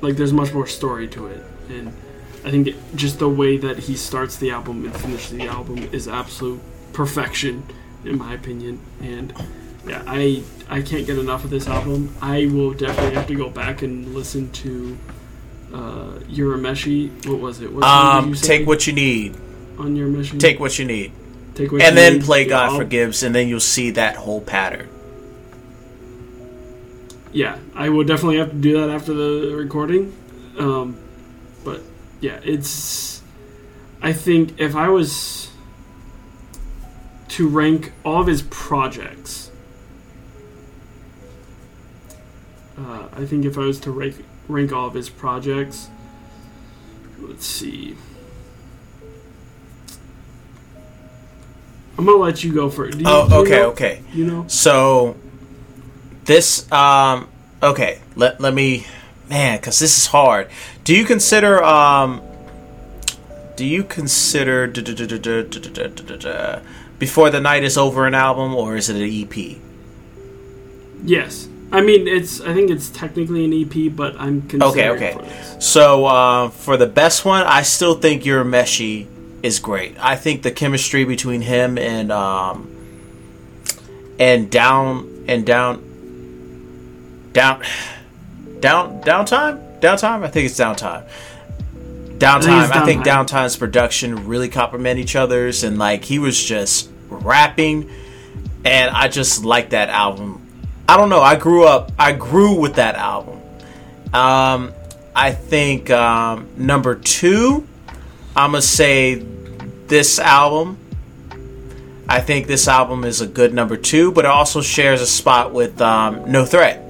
[0.00, 1.88] Like there's much more story to it, and
[2.46, 6.06] I think just the way that he starts the album and finishes the album is
[6.08, 6.60] absolute
[6.92, 7.64] perfection,
[8.04, 8.78] in my opinion.
[9.02, 9.34] And
[9.86, 12.14] yeah, I I can't get enough of this album.
[12.22, 14.96] I will definitely have to go back and listen to
[15.74, 17.10] uh, Urameshi.
[17.26, 17.70] What was it?
[17.72, 19.34] What Um, you take what you need.
[19.78, 20.38] on Urameshi.
[20.38, 21.10] Take what you need.
[21.54, 22.24] take what and then need.
[22.24, 24.88] play God Forgives, and then you'll see that whole pattern.
[27.32, 30.12] Yeah, I will definitely have to do that after the recording.
[30.58, 30.96] Um,
[31.64, 31.80] but
[32.20, 33.22] yeah, it's.
[34.02, 35.50] I think if I was
[37.28, 39.50] to rank all of his projects,
[42.78, 45.88] uh, I think if I was to rank rank all of his projects,
[47.20, 47.94] let's see.
[51.98, 52.98] I'm gonna let you go first.
[52.98, 54.02] You- Oh, you okay, know- okay.
[54.14, 55.16] You know, So
[56.24, 57.28] this um
[57.62, 58.86] okay let, let me
[59.28, 60.48] man because this is hard
[60.84, 62.22] do you consider um
[63.56, 64.66] do you consider
[66.98, 69.58] before the night is over an album or is it an ep
[71.04, 76.06] yes i mean it's i think it's technically an ep but i'm okay okay so
[76.06, 79.06] uh, for the best one i still think Urameshi
[79.42, 82.68] is great i think the chemistry between him and um
[84.18, 85.89] and down and down
[87.32, 87.62] down
[88.60, 90.22] down downtime downtime.
[90.22, 91.06] I think it's downtime.
[92.18, 92.64] Downtime.
[92.64, 93.26] it's I think Downtime.
[93.26, 97.88] downtime's production really complement each other's, and like he was just rapping,
[98.64, 100.46] and I just like that album.
[100.86, 101.22] I don't know.
[101.22, 101.92] I grew up.
[101.98, 103.40] I grew with that album.
[104.12, 104.74] Um,
[105.14, 107.66] I think um, number two,
[108.36, 109.14] I'm gonna say
[109.86, 110.76] this album.
[112.06, 115.54] I think this album is a good number two, but it also shares a spot
[115.54, 116.89] with um, No Threat.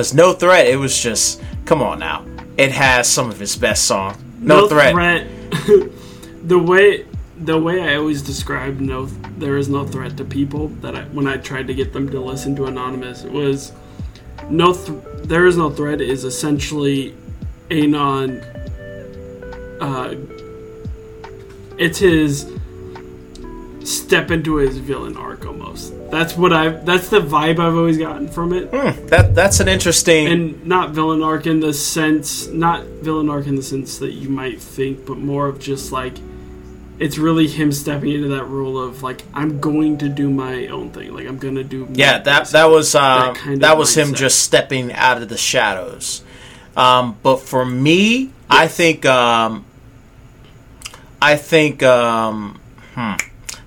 [0.00, 2.24] Because No Threat, it was just come on now.
[2.56, 4.16] It has some of his best song.
[4.40, 5.26] No, Threat.
[6.42, 7.04] the way
[7.36, 9.04] the way I always describe no,
[9.36, 12.18] there is no threat to people that I, when I tried to get them to
[12.18, 13.72] listen to Anonymous, it was
[14.48, 14.72] no.
[14.72, 17.14] Th- there is no threat is essentially
[17.70, 18.40] Anon.
[19.82, 20.14] Uh,
[21.76, 22.50] it's his
[23.84, 25.92] step into his villain arc almost.
[26.10, 26.68] That's what I.
[26.70, 28.68] That's the vibe I've always gotten from it.
[28.70, 30.26] Hmm, that that's an interesting.
[30.26, 34.28] And not villain arc in the sense, not villain arc in the sense that you
[34.28, 36.14] might think, but more of just like
[37.00, 40.90] it's really him stepping into that role of like I'm going to do my own
[40.90, 41.14] thing.
[41.14, 41.88] Like I'm gonna do.
[41.92, 45.38] yeah, that that was um, that, kind that was him just stepping out of the
[45.38, 46.22] shadows.
[46.76, 49.64] Um, but for me, I think um,
[51.22, 52.60] I think um,
[52.94, 53.14] hmm,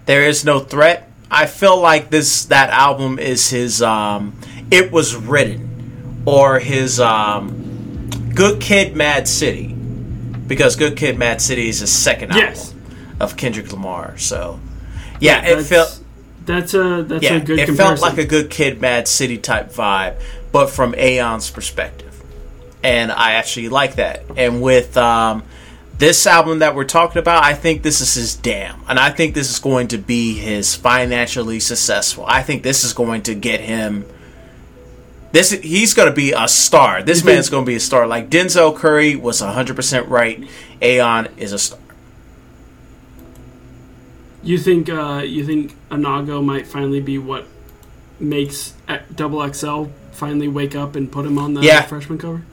[0.05, 1.09] there is no threat.
[1.31, 3.81] I feel like this that album is his.
[3.81, 4.35] Um,
[4.71, 9.67] it was written or his um, Good Kid, Mad City,
[10.47, 12.73] because Good Kid, Mad City is his second album Yes.
[13.19, 14.17] of Kendrick Lamar.
[14.17, 14.59] So
[15.19, 15.99] yeah, it felt
[16.45, 17.97] That's a that's yeah, a good it comparison.
[17.97, 22.21] felt like a good kid, Mad City type vibe, but from Aeon's perspective,
[22.83, 24.23] and I actually like that.
[24.37, 25.43] And with um,
[25.97, 29.35] this album that we're talking about, I think this is his damn, and I think
[29.35, 32.25] this is going to be his financially successful.
[32.27, 34.05] I think this is going to get him.
[35.31, 37.01] This he's going to be a star.
[37.03, 38.05] This think- man's going to be a star.
[38.07, 40.47] Like Denzel Curry was hundred percent right.
[40.81, 41.79] Aeon is a star.
[44.43, 47.45] You think uh, you think Anago might finally be what
[48.19, 48.73] makes
[49.15, 51.81] Double XL finally wake up and put him on the Yeah.
[51.83, 52.43] freshman cover?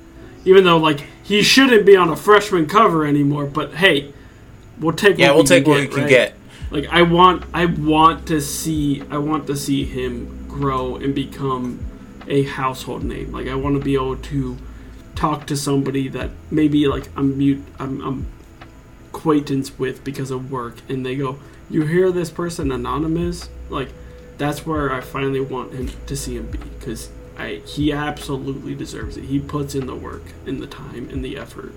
[0.45, 4.13] Even though like he shouldn't be on a freshman cover anymore, but hey,
[4.81, 6.09] we'll take Yeah, what we'll we take can what we can right?
[6.09, 6.35] get.
[6.71, 11.85] Like I want I want to see I want to see him grow and become
[12.29, 13.33] a household name.
[13.33, 14.57] Like I want to be able to
[15.15, 18.27] talk to somebody that maybe like I'm mute I'm, I'm
[19.09, 23.49] acquaintance with because of work and they go, You hear this person Anonymuz?
[23.69, 23.89] Like
[24.39, 29.17] that's where I finally want him to see him be because I he absolutely deserves
[29.17, 29.25] it.
[29.25, 31.73] He puts in the work and the time and the effort.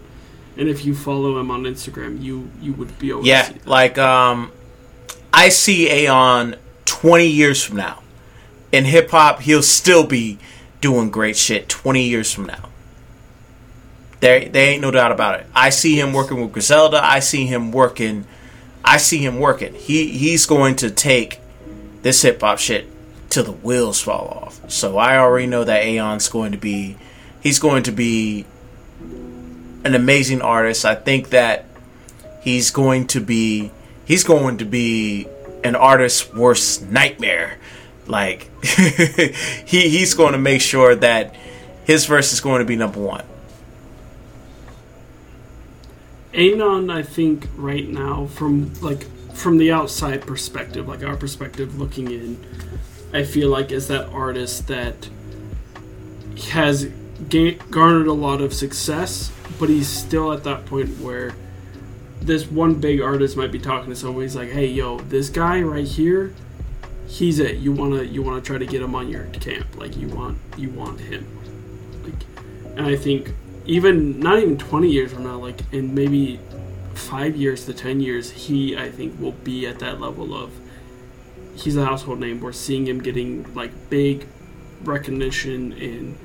[0.57, 4.51] And if you follow him on Instagram, you you would be able Yeah, like um,
[5.33, 8.03] I see Aeon twenty years from now
[8.71, 9.41] in hip hop.
[9.41, 10.37] He'll still be
[10.81, 12.69] doing great shit twenty years from now.
[14.19, 15.47] There, there ain't no doubt about it.
[15.53, 17.03] I see him working with Griselda.
[17.03, 18.25] I see him working.
[18.83, 19.73] I see him working.
[19.73, 21.39] He he's going to take
[22.03, 22.92] this hip hop shit
[23.33, 24.69] till the wheels fall off.
[24.69, 26.97] So I already know that Aeon's going to be.
[27.41, 28.45] He's going to be
[29.83, 30.85] an amazing artist.
[30.85, 31.65] I think that
[32.41, 33.71] he's going to be
[34.05, 35.27] he's going to be
[35.63, 37.57] an artist's worst nightmare.
[38.05, 41.35] Like he he's going to make sure that
[41.85, 43.25] his verse is going to be number one.
[46.35, 52.11] Anon, I think right now, from like from the outside perspective, like our perspective looking
[52.11, 52.45] in,
[53.13, 55.09] I feel like is that artist that
[56.49, 56.89] has
[57.29, 61.35] ga- garnered a lot of success, but he's still at that point where
[62.21, 64.23] this one big artist might be talking to someone.
[64.23, 66.33] He's like, "Hey, yo, this guy right here,
[67.07, 67.57] he's it.
[67.57, 69.67] You wanna you wanna try to get him on your camp.
[69.77, 71.27] Like you want you want him.
[72.03, 72.13] Like,
[72.77, 73.33] and I think
[73.65, 76.39] even not even 20 years from now like in maybe
[76.93, 80.51] five years to 10 years he i think will be at that level of
[81.55, 82.39] he's a household name.
[82.39, 84.27] We're seeing him getting like big
[84.83, 86.17] recognition in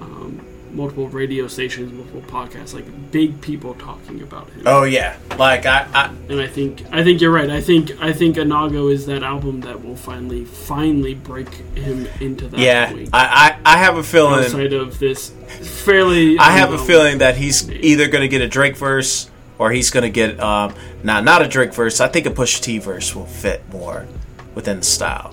[0.00, 4.62] um, multiple radio stations multiple podcasts like big people talking about him.
[4.66, 7.50] Oh yeah, like I, I and i think i think you're right.
[7.50, 12.48] I think i think anago is that album that will finally finally break him into
[12.48, 13.10] that yeah point.
[13.12, 17.36] I, I I have a feeling outside of this fairly I have a feeling that
[17.36, 21.24] he's either going to get a Drake verse or he's going to get um not
[21.24, 22.00] not a Drake verse.
[22.00, 24.06] I think a Pusha T verse will fit more
[24.58, 25.32] within the style.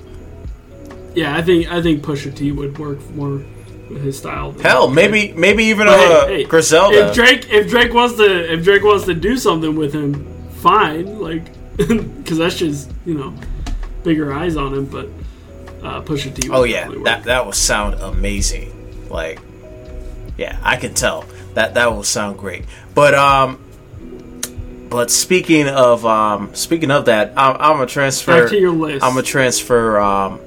[1.16, 3.42] Yeah, I think I think Pusha T would work more
[3.90, 4.52] with his style.
[4.52, 7.10] Hell, maybe maybe even But a hey, hey, Griselda.
[7.10, 10.14] If Drake if Drake wants to if Drake wants to do something with him,
[10.58, 11.20] fine.
[11.20, 11.44] Like,
[11.78, 13.34] because that's just you know
[14.04, 14.86] bigger eyes on him.
[14.86, 15.08] But
[15.82, 16.48] uh, Pusha T.
[16.48, 19.10] Would Oh yeah, that that will sound amazing.
[19.10, 19.40] Like,
[20.38, 22.66] yeah, I can tell that that will sound great.
[22.94, 23.60] But um,
[24.96, 28.42] but speaking of um, speaking of that, I'm, I'm gonna transfer.
[28.44, 29.04] Back to your list.
[29.04, 30.40] I'm gonna transfer um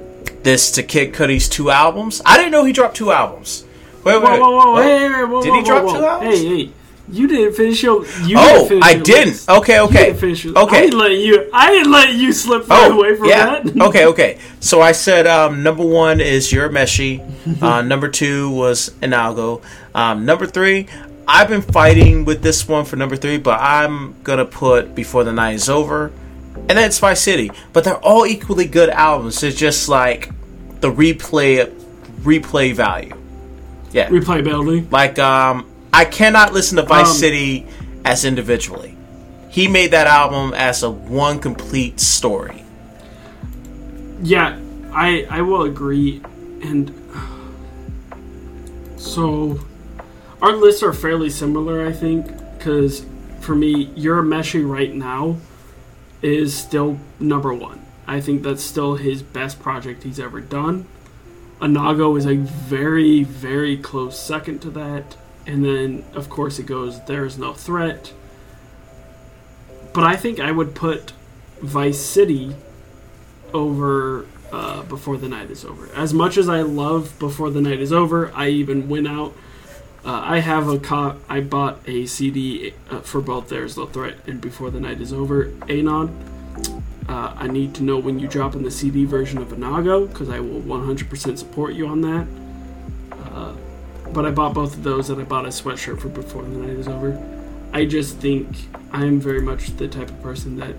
[0.42, 2.22] this to Kid Cudi's two albums.
[2.24, 3.66] I didn't know he dropped two albums.
[4.04, 4.82] Wait, wait, Whoa, whoa, whoa!
[4.82, 6.38] Hey, hey, whoa, Did whoa, he drop whoa, two albums?
[6.38, 6.70] Hey, hey!
[7.10, 8.06] You didn't finish your.
[8.24, 9.26] You Oh, didn't finish I your didn't.
[9.32, 9.50] list.
[9.50, 10.76] Okay, okay, didn't okay.
[10.78, 11.50] I didn't let you.
[11.52, 13.60] I didn't let you slip Oh, away from yeah.
[13.60, 13.80] that.
[13.88, 14.38] okay, okay.
[14.60, 17.62] So I said um, number one is Urameshi.
[17.62, 19.62] Uh, number two was Anago.
[19.94, 20.86] Um, number three,
[21.30, 25.32] I've been fighting with this one for number three, but I'm gonna put Before the
[25.32, 26.10] Night Is Over,
[26.56, 27.50] and then Vice City.
[27.74, 29.42] But they're all equally good albums.
[29.42, 30.30] It's just like
[30.80, 31.70] the replay,
[32.22, 33.14] replay value.
[33.92, 34.90] Yeah, Replayability.
[34.90, 37.66] like um, I cannot listen to Vice Um, City
[38.04, 38.96] as individually.
[39.50, 42.64] He made that album as a one complete story.
[44.22, 44.58] Yeah,
[44.92, 46.22] I I will agree,
[46.62, 46.92] and
[48.96, 49.58] so
[50.40, 52.26] our lists are fairly similar, I think,
[52.56, 53.04] because
[53.40, 55.38] for me, Urameshi right now
[56.22, 57.84] is still number one.
[58.06, 60.86] I think that's still his best project he's ever done.
[61.60, 65.16] Anago is a very, very close second to that.
[65.46, 68.12] And then, of course, it goes There's No Threat.
[69.92, 71.12] But I think I would put
[71.60, 72.54] Vice City
[73.52, 75.88] over uh, Before the Night is Over.
[75.94, 79.34] As much as I love Before the Night is Over, I even went out.
[80.04, 84.16] Uh, I have a co- I bought a CD uh, for both There's No Threat
[84.26, 85.52] and Before the Night is Over.
[85.68, 86.16] Anon.
[87.08, 90.28] Uh, I need to know when you drop in the CD version of Anago because
[90.28, 92.26] I will 100% support you on that.
[93.32, 93.54] Uh,
[94.12, 96.78] but I bought both of those and I bought a sweatshirt for Before the Night
[96.78, 97.20] is Over.
[97.72, 98.48] I just think
[98.92, 100.74] I'm very much the type of person that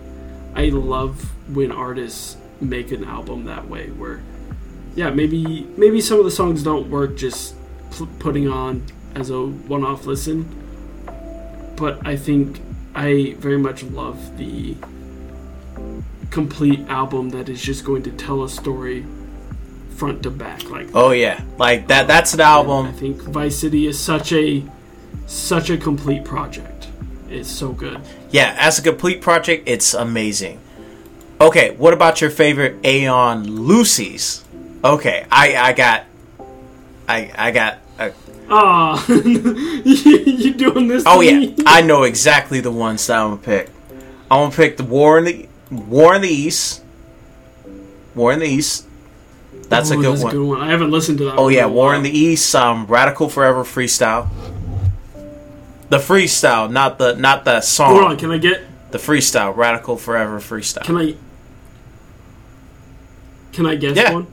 [0.55, 4.21] I love when artists make an album that way where
[4.95, 7.55] yeah maybe maybe some of the songs don't work just
[8.19, 8.83] putting on
[9.15, 10.47] as a one-off listen
[11.75, 12.59] but I think
[12.93, 14.75] I very much love the
[16.29, 19.05] complete album that is just going to tell a story
[19.95, 22.07] front to back like Oh yeah, like that.
[22.07, 22.87] That's an album.
[22.87, 24.63] I think Vice City is such a
[25.27, 26.87] such a complete project.
[27.29, 28.01] It's so good.
[28.31, 30.59] Yeah, as a complete project, it's amazing.
[31.39, 34.43] Okay, what about your favorite Aeon loosies?
[34.83, 36.05] Okay, I I got,
[37.07, 37.79] I I got.
[38.51, 41.03] Ah, you doing this?
[41.05, 41.51] oh yeah?
[41.65, 43.69] I know exactly the ones that I'm gonna pick.
[44.31, 46.83] I'm gonna pick the War in the War in the East.
[48.15, 48.87] War in the East.
[49.69, 50.33] That's a good that's one.
[50.33, 50.61] a good one.
[50.61, 51.35] I haven't listened to that.
[51.37, 52.53] Oh yeah, War in the East.
[52.55, 54.29] Um, Radical Forever freestyle.
[55.89, 57.91] The freestyle, not the not the song.
[57.91, 58.61] Hold on, can I get?
[58.91, 60.83] The freestyle, Radical Forever freestyle.
[60.83, 61.15] Can I?
[63.53, 64.13] Can I guess Yeah.
[64.13, 64.27] one?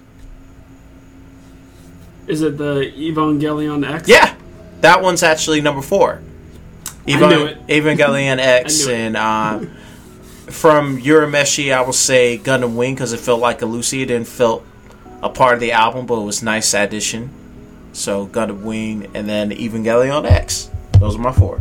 [2.27, 4.09] Is it the Evangelion X?
[4.09, 4.35] Yeah,
[4.81, 6.20] that one's actually number four.
[7.09, 7.66] I knew it.
[7.68, 8.99] Evangelion X I knew it.
[8.99, 9.61] and uh,
[10.51, 14.03] from Urameshi, I will say Gundam Wing because it felt like a loosie.
[14.03, 14.64] It didn't feel
[15.22, 17.31] a part of the album, but it was nice addition.
[17.93, 20.70] So Gundam Wing and then Evangelion X.
[20.99, 21.61] Those are my four.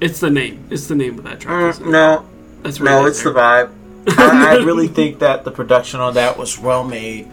[0.00, 0.64] It's the name.
[0.70, 1.76] It's the name of that track.
[1.76, 2.26] Mm, no,
[2.62, 2.90] That's right.
[3.02, 3.72] no, it's the vibe.
[4.18, 7.28] I, I really think that the production on that was well made,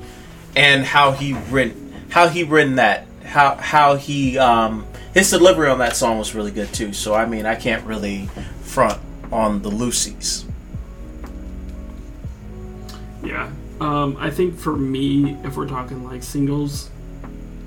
[0.56, 5.80] and how he written, how he written that, how how he um his delivery on
[5.80, 6.94] that song was really good too.
[6.94, 8.28] So I mean, I can't really
[8.62, 9.00] front
[9.32, 10.46] on the loosies.
[13.24, 13.50] Yeah.
[13.82, 16.90] Um, I think for me, if we're talking like singles,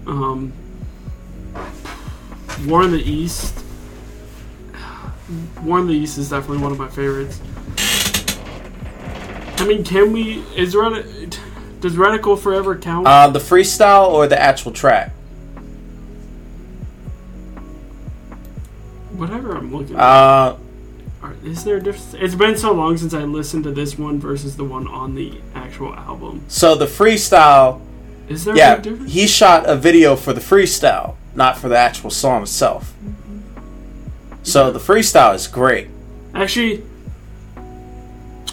[0.06, 0.52] um,
[2.66, 3.64] War in the East.
[5.62, 7.40] War in the East is definitely one of my favorites.
[9.60, 10.42] I mean, can we?
[10.56, 11.37] Is Radical?
[11.80, 13.06] Does Radical Forever count?
[13.06, 15.12] Uh, the freestyle or the actual track?
[19.12, 19.96] Whatever I'm looking.
[19.96, 20.00] at.
[20.00, 20.56] Uh,
[21.44, 22.14] Is there a difference?
[22.14, 25.40] It's been so long since I listened to this one versus the one on the
[25.54, 26.42] actual album.
[26.48, 27.80] so the freestyle,
[28.28, 32.10] Is there a yeah, he shot a video for the freestyle, not for the actual
[32.10, 32.92] song itself.
[34.42, 35.88] So the freestyle is great.
[36.34, 36.84] Actually,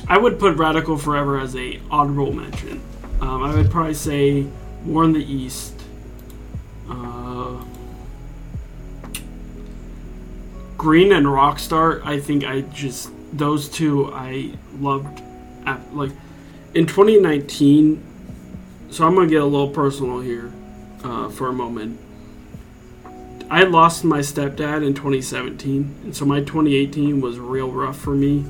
[0.07, 2.81] I would put Radical Forever as a honorable mention.
[3.25, 4.45] Um, I would probably say
[4.85, 5.73] War in the East.
[6.87, 7.63] Uh,
[10.77, 12.05] Green and Rockstar.
[12.05, 15.23] I think I just those two I loved.
[15.91, 16.11] Like
[16.75, 18.03] in 2019.
[18.91, 20.51] So I'm gonna get a little personal here
[21.03, 21.99] uh, for a moment.
[23.49, 28.45] I lost my stepdad in 2017, and so my 2018 was real rough for me.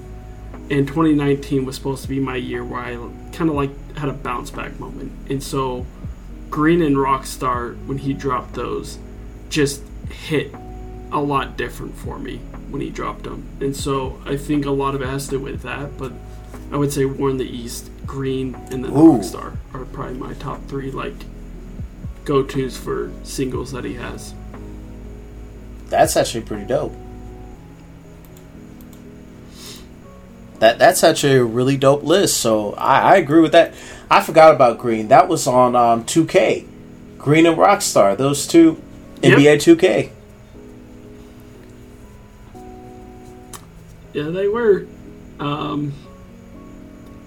[0.70, 2.94] And 2019 was supposed to be my year where I
[3.32, 5.12] kind of like had a bounce back moment.
[5.30, 5.86] And so,
[6.50, 9.00] Green and Rockstar, when he dropped those,
[9.50, 10.54] just hit
[11.12, 12.38] a lot different for me
[12.70, 13.48] when he dropped them.
[13.60, 15.98] And so, I think a lot of it has to do with that.
[15.98, 16.12] But
[16.72, 19.18] I would say War in the East, Green, and then Ooh.
[19.18, 21.14] Rockstar are probably my top three like
[22.26, 24.34] go tos for singles that he has.
[25.90, 26.94] That's actually pretty dope.
[30.60, 32.38] That that's actually a really dope list.
[32.38, 33.74] So I, I agree with that.
[34.10, 35.08] I forgot about Green.
[35.10, 36.66] That was on um, 2K.
[37.18, 38.16] Green and Rockstar.
[38.18, 38.82] Those two
[39.22, 39.40] Yep.
[39.40, 40.10] NBA 2K.
[44.14, 44.86] Yeah, they were.
[45.40, 45.94] Um,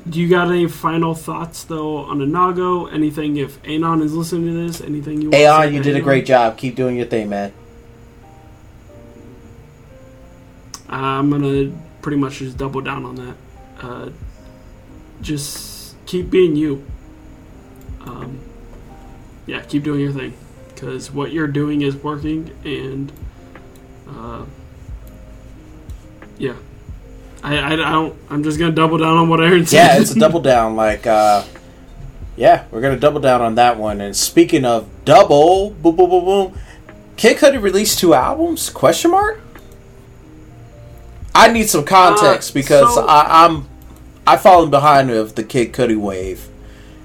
[0.09, 2.91] do you got any final thoughts though on Anago?
[2.93, 4.81] Anything if Anon is listening to this?
[4.81, 5.31] Anything you?
[5.31, 6.57] want to Aeon, say you did a great job.
[6.57, 7.53] Keep doing your thing, man.
[10.89, 11.73] I'm gonna
[12.09, 13.37] pretty much just double down on that.
[13.83, 14.09] Uh,
[15.21, 16.83] just keep being you.
[18.01, 18.41] Um,
[19.45, 20.33] yeah, keep doing your thing
[20.69, 23.13] because what you're doing is working, and
[24.09, 24.47] uh,
[26.39, 26.55] yeah,
[27.43, 28.19] I, I, I don't.
[28.31, 29.77] I'm just gonna double down on what Aaron said.
[29.77, 30.77] Yeah, it's a double down.
[30.77, 31.45] Like, uh,
[32.39, 34.01] yeah, we're gonna double down on that one.
[34.01, 36.59] And speaking of double, boom, boom, boom, boom.
[37.19, 38.71] Kid Cudi released two albums?
[38.71, 39.43] Question mark.
[41.39, 43.69] I need some context Uh, because so- I, I'm
[44.27, 46.49] I've fallen behind of the Kid Cudi wave.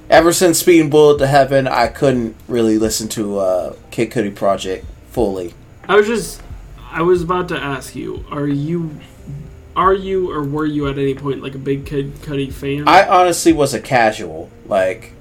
[0.10, 4.86] Ever since Speeding Bullet to Heaven, I couldn't really listen to uh, Kid Cudi project
[5.10, 5.54] fully.
[5.88, 6.42] I was just.
[6.92, 9.00] I was about to ask you: Are you,
[9.76, 12.88] are you, or were you at any point like a big Kid Cudi fan?
[12.88, 15.14] I honestly was a casual, like.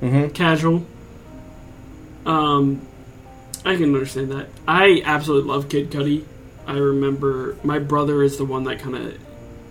[0.00, 0.28] mm-hmm.
[0.28, 0.86] casual.
[2.24, 2.86] Um,
[3.64, 4.48] I can understand that.
[4.66, 6.24] I absolutely love Kid Cudi.
[6.66, 9.18] I remember my brother is the one that kind of.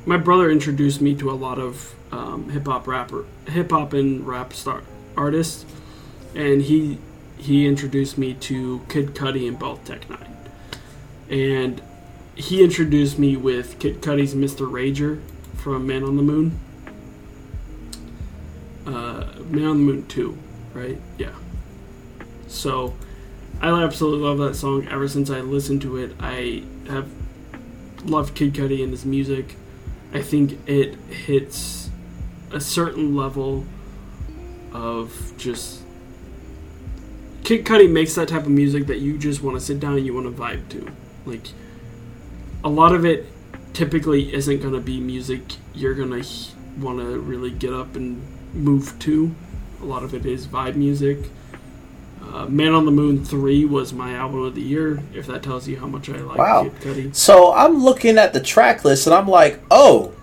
[0.06, 4.26] My brother introduced me to a lot of um, hip hop rapper, hip hop and
[4.28, 4.84] rap star
[5.16, 5.66] artists,
[6.36, 7.00] and he
[7.38, 10.28] he introduced me to Kid Cudi and both Tech N9ne,
[11.30, 11.82] and
[12.36, 14.70] he introduced me with Kid Cudi's Mr.
[14.70, 15.22] Rager
[15.56, 16.60] from Man on the Moon.
[18.86, 20.38] Uh, Man on the Moon 2,
[20.74, 21.00] right?
[21.18, 21.34] Yeah.
[22.48, 22.96] So,
[23.62, 24.88] I absolutely love that song.
[24.90, 27.10] Ever since I listened to it, I have
[28.06, 29.56] loved Kid Cudi and his music.
[30.14, 31.90] I think it hits
[32.52, 33.66] a certain level
[34.72, 35.82] of just.
[37.44, 40.06] Kid Cudi makes that type of music that you just want to sit down and
[40.06, 40.90] you want to vibe to.
[41.26, 41.48] Like,
[42.64, 43.26] a lot of it
[43.74, 45.42] typically isn't going to be music
[45.74, 46.28] you're going to
[46.80, 48.22] want to really get up and
[48.54, 49.36] move to.
[49.82, 51.30] A lot of it is vibe music.
[52.32, 55.68] Uh, Man on the Moon 3 was my album of the year, if that tells
[55.68, 56.64] you how much I like Wow.
[56.64, 57.16] Kid Cudi.
[57.16, 60.14] So I'm looking at the track list and I'm like, oh,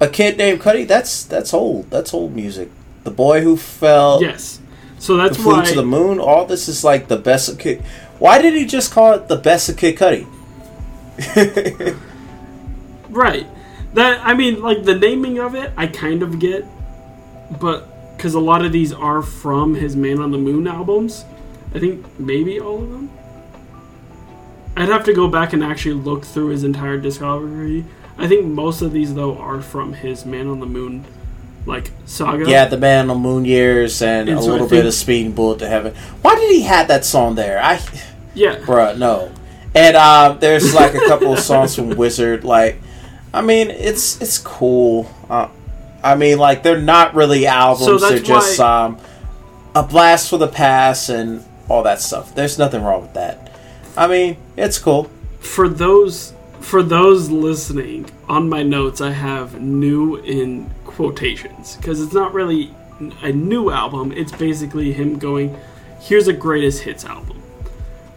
[0.00, 0.86] a kid named Cudi.
[0.88, 1.90] That's that's old.
[1.90, 2.70] That's old music.
[3.04, 4.22] The boy who fell.
[4.22, 4.60] Yes.
[4.98, 5.64] So The that's flew why.
[5.66, 6.18] to the moon.
[6.18, 7.82] All this is like the best of Kid.
[8.18, 10.26] Why did he just call it the best of Kid Cudi?
[13.10, 13.46] Right.
[13.94, 16.64] That I mean, like the naming of it, I kind of get,
[17.60, 21.24] but because a lot of these are from his Man on the Moon albums,
[21.74, 23.10] I think maybe all of them.
[24.76, 27.84] I'd have to go back and actually look through his entire discography.
[28.18, 31.04] I think most of these though are from his Man on the Moon,
[31.66, 32.48] like saga.
[32.48, 35.32] yeah, the man on the moon years and, And a so little bit of speeding
[35.32, 35.94] bullet to heaven.
[36.22, 37.60] Why did he have that song there?
[37.62, 37.80] I,
[38.34, 38.56] Yeah.
[38.56, 39.30] bruh, no.
[39.76, 42.44] And uh, there's like a couple of songs from Wizard.
[42.44, 42.80] Like,
[43.32, 45.10] I mean, it's it's cool.
[45.28, 45.48] Uh,
[46.04, 47.86] I mean, like they're not really albums.
[47.86, 48.98] So they're just why- um,
[49.74, 52.34] a blast for the past and all that stuff.
[52.34, 53.50] There's nothing wrong with that.
[53.96, 55.10] I mean, it's cool.
[55.40, 62.14] for those for those listening on my notes i have new in quotations because it's
[62.14, 62.74] not really
[63.22, 65.54] a new album it's basically him going
[66.00, 67.36] here's a greatest hits album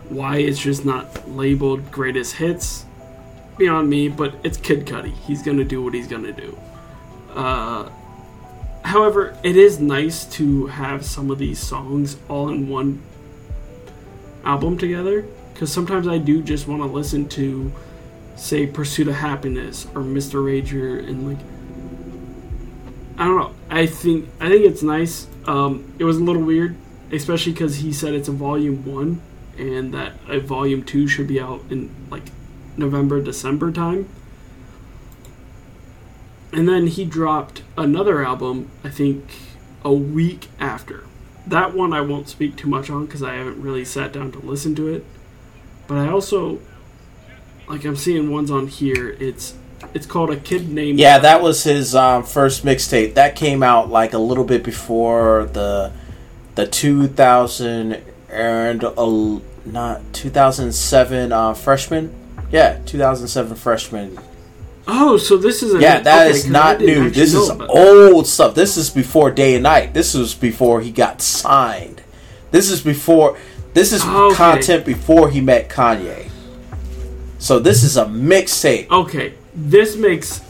[0.07, 2.85] why it's just not labeled greatest hits
[3.57, 6.57] beyond me but it's kid cudi he's gonna do what he's gonna do
[7.37, 7.89] uh,
[8.83, 13.01] however it is nice to have some of these songs all in one
[14.43, 17.71] album together because sometimes I do just want to listen to,
[18.35, 20.35] say, Pursuit of Happiness or Mr.
[20.35, 21.39] Rager and like,
[23.17, 23.55] I don't know.
[23.69, 25.27] I think I think it's nice.
[25.45, 26.75] Um, it was a little weird,
[27.11, 29.21] especially because he said it's a volume one
[29.57, 32.23] and that a volume two should be out in like
[32.77, 34.07] November December time.
[36.51, 39.25] And then he dropped another album, I think,
[39.83, 41.03] a week after.
[41.45, 44.39] That one I won't speak too much on because I haven't really sat down to
[44.39, 45.05] listen to it.
[45.87, 46.59] But I also
[47.67, 49.09] like I'm seeing ones on here.
[49.19, 49.55] It's
[49.93, 53.13] it's called a kid named Yeah, that was his um, first mixtape.
[53.13, 55.91] That came out like a little bit before the
[56.55, 62.13] the 2000 and uh, not 2007 uh, freshman.
[62.51, 64.17] Yeah, 2007 freshman.
[64.87, 67.09] Oh, so this is a Yeah, that okay, is not new.
[67.09, 67.73] This is about that.
[68.13, 68.55] old stuff.
[68.55, 69.93] This is before Day and Night.
[69.93, 72.01] This was before he got signed.
[72.51, 73.37] This is before.
[73.73, 74.35] This is oh, Okay.
[74.35, 76.29] content before he met Kanye.
[77.37, 78.89] So this is a mixtape.
[78.89, 80.41] Okay, this makes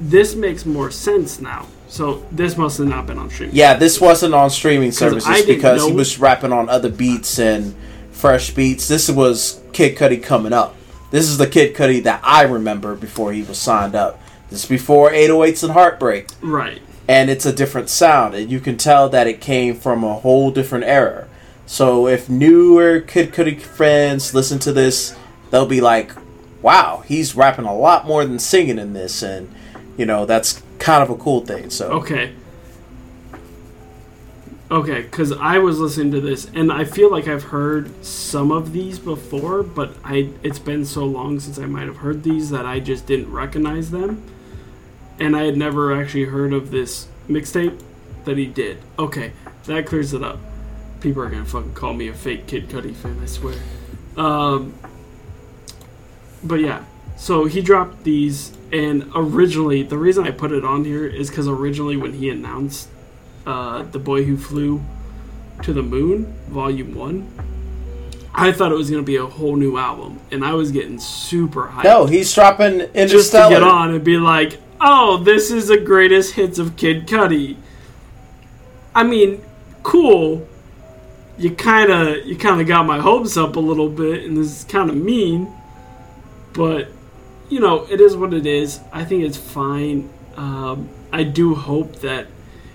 [0.00, 1.66] this makes more sense now.
[1.88, 3.50] So this must have not been on stream.
[3.52, 7.74] Yeah, this wasn't on streaming services because he was rapping on other beats and
[8.10, 8.88] fresh beats.
[8.88, 10.74] This was Kid Cudi coming up.
[11.14, 14.20] This is the Kid Cudi that I remember before he was signed up.
[14.50, 16.26] This is before 808s and Heartbreak.
[16.42, 16.82] Right.
[17.06, 20.50] And it's a different sound, and you can tell that it came from a whole
[20.50, 21.28] different era.
[21.66, 25.14] So if newer Kid Cudi fans listen to this,
[25.52, 26.10] they'll be like,
[26.62, 29.54] "Wow, he's rapping a lot more than singing in this," and
[29.96, 31.70] you know that's kind of a cool thing.
[31.70, 32.32] So Okay.
[34.70, 38.72] Okay, because I was listening to this, and I feel like I've heard some of
[38.72, 42.64] these before, but I it's been so long since I might have heard these that
[42.64, 44.22] I just didn't recognize them,
[45.18, 47.78] and I had never actually heard of this mixtape
[48.24, 48.78] that he did.
[48.98, 49.32] Okay,
[49.66, 50.38] that clears it up.
[51.00, 53.56] People are gonna fucking call me a fake Kid Cudi fan, I swear.
[54.16, 54.72] Um,
[56.42, 56.84] but yeah,
[57.18, 61.48] so he dropped these, and originally the reason I put it on here is because
[61.48, 62.88] originally when he announced
[63.46, 64.82] uh, "The Boy Who Flew
[65.62, 67.28] to the Moon" Volume One,
[68.34, 71.68] I thought it was gonna be a whole new album, and I was getting super
[71.68, 73.50] hyped no, he's dropping just to Interstellar.
[73.50, 77.56] get on and be like, "Oh, this is the greatest hits of Kid Cudi."
[78.94, 79.40] I mean,
[79.82, 80.46] cool.
[81.36, 84.58] You kind of you kind of got my hopes up a little bit, and this
[84.58, 85.48] is kind of mean,
[86.52, 86.88] but
[87.48, 88.80] you know it is what it is.
[88.92, 90.10] I think it's fine.
[90.36, 92.26] Um, I do hope that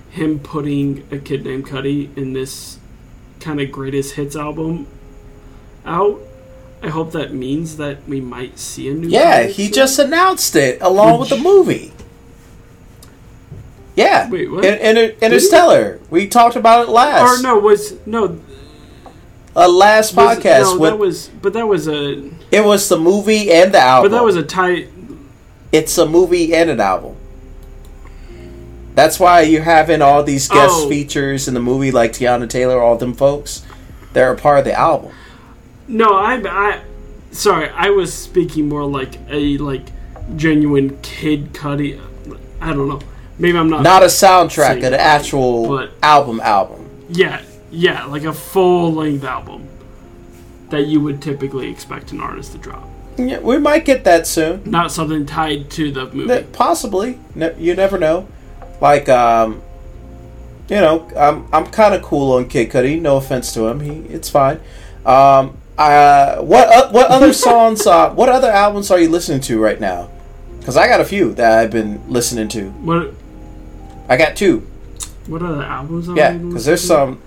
[0.10, 2.80] him putting a kid named Cudi in this
[3.40, 4.88] kind of greatest hits album
[5.86, 6.20] out.
[6.82, 9.10] I hope that means that we might see a new.
[9.10, 11.92] Yeah, he just announced it along with the movie.
[13.96, 14.64] Yeah, Wait, what?
[14.64, 16.00] In, in, Interstellar.
[16.10, 17.40] We talked about it last.
[17.40, 18.40] Or no, was no
[19.58, 20.62] A last was- podcast.
[20.62, 24.10] No, with, that was, but that was a, it was the movie and the album.
[24.10, 24.88] but that was a tight.
[25.74, 27.18] it's a movie and an album.
[29.00, 30.90] That's why you're having all these guest Oh.
[30.90, 33.62] features in the movie, like Teyana Taylor, all them folks.
[34.12, 35.14] They're a part of the album.
[35.88, 36.82] No, I, I,
[37.32, 39.86] sorry, I was speaking more like a like
[40.36, 41.98] genuine Kid Cudi.
[42.60, 43.00] I don't know.
[43.38, 43.84] Maybe I'm not.
[43.84, 46.42] Not a soundtrack, an actual but- album.
[46.42, 46.90] Album.
[47.08, 47.42] Yeah,
[47.72, 49.66] yeah, like a full length album
[50.72, 52.86] that you would typically expect an artist to drop.
[53.18, 54.62] Yeah, we might get that soon.
[54.66, 56.44] Not something tied to the movie.
[56.52, 57.18] Possibly.
[57.58, 58.28] You never know.
[58.82, 59.62] Like, um,
[60.70, 63.00] you know, I'm I'm kind of cool on Kid Cudi.
[63.02, 63.80] No offense to him.
[63.82, 64.60] He it's fine.
[65.06, 67.86] Um, uh, what uh, what other songs?
[67.88, 70.10] Uh, what other albums are you listening to right now?
[70.60, 72.70] Because I got a few that I've been listening to.
[72.72, 73.14] What
[74.08, 74.68] I got two.
[75.28, 76.10] what other albums?
[76.10, 76.88] Are Yeah, because there's to?
[76.88, 77.22] some.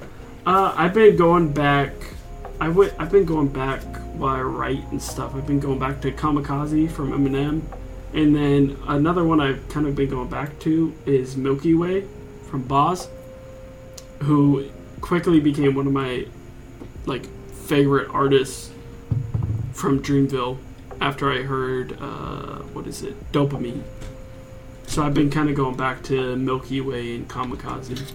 [0.47, 1.93] Uh, I've been going back.
[2.61, 3.81] I w- I've been going back
[4.15, 5.35] while I write and stuff.
[5.35, 7.63] I've been going back to Kamikaze from Eminem,
[8.13, 12.05] and then another one I've kind of been going back to is Milky Way
[12.51, 13.09] from Bas,
[14.21, 14.69] who
[15.01, 16.27] quickly became one of my
[17.07, 18.71] like favorite artists
[19.73, 20.59] from Dreamville
[21.01, 23.83] after I heard uh, what is it, Dopamine.
[24.87, 28.11] So I've been kind of going back to Milky Way and Kamikaze.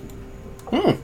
[0.67, 1.01] Hmm.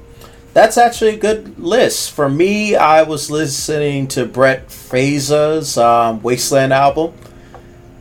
[0.53, 2.11] That's actually a good list.
[2.11, 7.13] For me, I was listening to Brent Faiyaz's um, Wasteland album.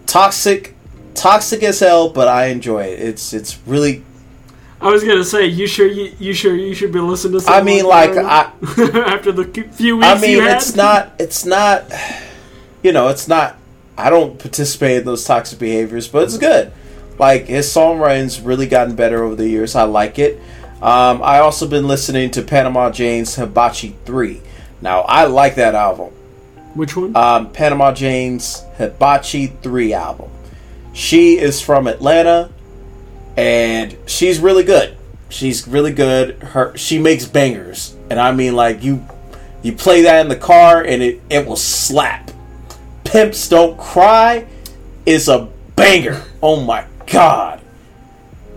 [0.06, 0.71] Toxic,
[1.14, 3.00] toxic as hell, but I enjoy it.
[3.00, 4.04] It's it's really.
[4.80, 7.50] I was gonna say, you sure you, you sure you should be listening to.
[7.50, 8.52] I mean, like I,
[9.06, 11.12] after the few weeks I mean, it's not.
[11.18, 11.84] It's not.
[12.82, 13.56] You know, it's not.
[13.96, 16.72] I don't participate in those toxic behaviors, but it's good.
[17.18, 19.76] Like his songwriting's really gotten better over the years.
[19.76, 20.40] I like it.
[20.82, 24.40] Um, I also been listening to Panama Jane's Hibachi Three.
[24.80, 26.12] Now I like that album.
[26.74, 27.14] Which one?
[27.16, 30.30] um, Panama Jane's Hibachi 3 album.
[30.92, 32.50] She is from Atlanta
[33.36, 34.96] and she's really good.
[35.28, 36.42] She's really good.
[36.42, 37.96] Her she makes bangers.
[38.10, 39.04] And I mean like you
[39.62, 42.30] you play that in the car and it, it will slap.
[43.04, 44.46] Pimps Don't Cry
[45.06, 46.22] is a banger.
[46.42, 47.60] Oh my god.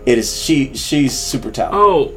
[0.04, 1.80] It is she she's super talented.
[1.80, 2.12] oh,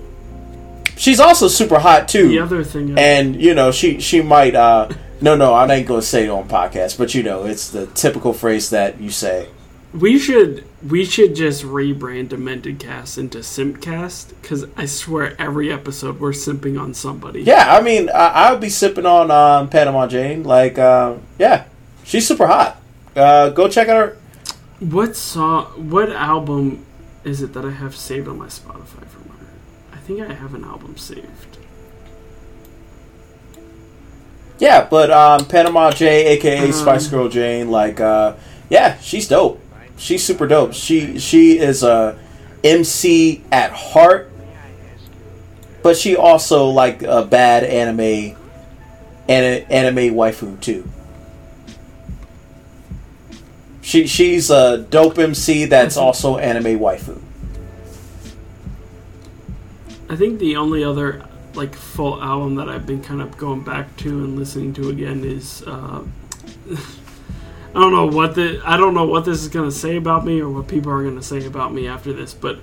[0.97, 2.97] She's also super hot too the other thing.
[2.97, 4.89] I- and you know she she might uh
[5.21, 8.33] no no I ain't gonna say it on podcast but you know it's the typical
[8.33, 9.47] phrase that you say
[9.93, 16.19] we should we should just rebrand Demented Cast into Simpcast because I swear every episode
[16.19, 17.41] we're simping on somebody.
[17.41, 21.65] yeah I mean I, I would be sipping on um, Panama Jane like uh, yeah
[22.03, 22.79] she's super hot
[23.15, 24.17] uh, go check out her
[24.79, 25.65] What song?
[25.89, 26.85] What album
[27.23, 29.47] is it that I have saved on my Spotify from her?
[29.91, 31.57] I think I have an album saved.
[34.59, 38.35] yeah but um, Panama Jane, aka Um, Spice Girl Jane like uh,
[38.69, 39.59] yeah she's dope
[39.99, 42.17] she's super dope she she is a
[42.63, 44.31] MC at heart
[45.81, 48.35] but she also like a bad anime
[49.29, 50.89] and anime waifu too.
[53.81, 57.21] She she's a dope MC that's also anime waifu.
[60.09, 61.23] I think the only other
[61.53, 65.23] like full album that I've been kind of going back to and listening to again
[65.23, 66.03] is uh,
[67.79, 70.41] I don't know what the I don't know what this is gonna say about me
[70.41, 72.59] or what people are gonna say about me after this, but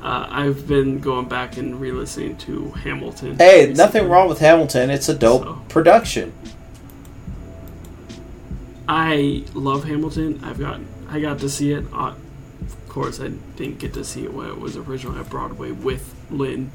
[0.00, 3.38] uh, I've been going back and re-listening to Hamilton.
[3.38, 3.74] Hey, recently.
[3.74, 4.88] nothing wrong with Hamilton.
[4.90, 6.32] It's a dope So- production.
[8.88, 10.40] I love Hamilton.
[10.44, 10.78] I've got
[11.10, 11.84] I got to see it.
[11.92, 12.14] Uh,
[12.60, 16.14] of course, I didn't get to see it when it was originally at Broadway with
[16.30, 16.70] Lin,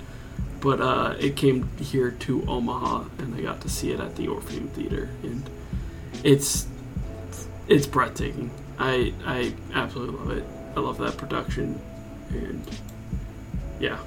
[0.59, 4.27] but uh, it came here to Omaha, and I got to see it at the
[4.27, 5.49] Orpheum Theater, and
[6.21, 6.67] it's
[7.67, 8.51] it's breathtaking.
[8.79, 10.45] I I absolutely love it.
[10.75, 11.79] I love that production,
[12.29, 12.63] and
[13.79, 13.99] yeah.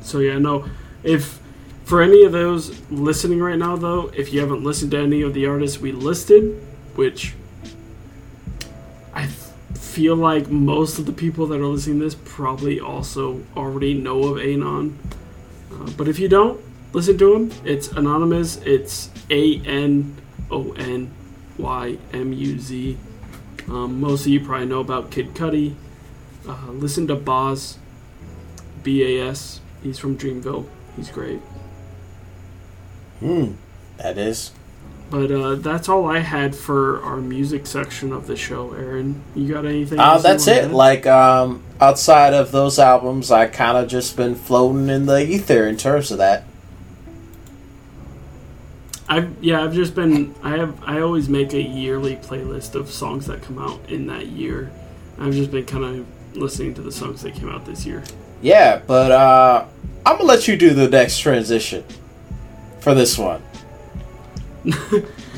[0.00, 0.66] So yeah, no,
[1.02, 1.40] if
[1.84, 5.34] for any of those listening right now, though, if you haven't listened to any of
[5.34, 6.60] the artists we listed,
[6.94, 7.34] which
[9.12, 9.26] I
[9.74, 14.24] feel like most of the people that are listening to this probably also already know
[14.24, 14.98] of Anon.
[15.70, 16.60] Uh, but if you don't,
[16.92, 17.52] listen to him.
[17.64, 18.64] It's Anonymuz.
[18.66, 20.16] It's A N
[20.50, 21.12] O N
[21.58, 22.96] Y M U Z.
[23.68, 25.74] Um, most of you probably know about Kid Cudi.
[26.46, 27.78] Uh, listen to Bas,
[28.82, 29.60] B A S.
[29.82, 30.66] He's from Dreamville.
[30.96, 31.40] He's great.
[33.20, 33.52] Hmm.
[33.98, 34.52] That is.
[35.10, 38.72] But uh, that's all I had for our music section of the show.
[38.72, 40.00] Aaron, you got anything?
[40.00, 40.64] Uh, that's it.
[40.64, 40.72] add?
[40.72, 45.66] Like, um, outside of those albums, I kind of just been floating in the ether
[45.68, 46.44] in terms of that.
[49.08, 50.34] I've yeah, I've just been.
[50.42, 50.82] I have.
[50.84, 54.70] I always make a yearly playlist of songs that come out in that year.
[55.18, 58.02] I've just been kind of listening to the songs that came out this year.
[58.40, 59.66] Yeah, but uh,
[60.06, 61.84] I'm gonna let you do the next transition
[62.80, 63.42] for this one.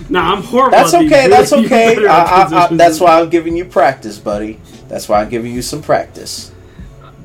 [0.08, 0.70] Nah, I'm horrible.
[0.76, 1.28] That's okay.
[1.28, 2.06] That's okay.
[2.06, 4.60] I, I, I, that's why I'm giving you practice, buddy.
[4.88, 6.52] That's why I'm giving you some practice.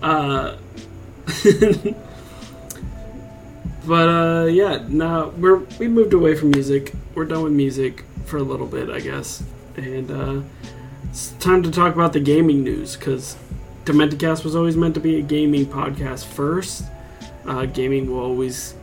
[0.01, 0.55] Uh,
[3.85, 6.93] but uh, yeah, now we're we moved away from music.
[7.15, 9.43] We're done with music for a little bit, I guess,
[9.75, 10.41] and uh,
[11.09, 13.35] it's time to talk about the gaming news because
[13.85, 16.85] Dementicast was always meant to be a gaming podcast first.
[17.45, 18.75] Uh, gaming will always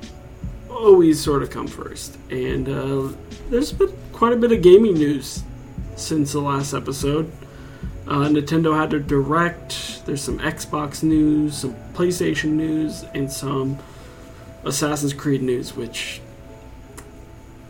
[0.68, 3.08] always sort of come first, and uh,
[3.50, 5.42] there's been quite a bit of gaming news
[5.96, 7.30] since the last episode.
[8.06, 10.04] Uh, Nintendo had their direct.
[10.06, 13.78] There's some Xbox news, some PlayStation news, and some
[14.64, 15.76] Assassin's Creed news.
[15.76, 16.20] Which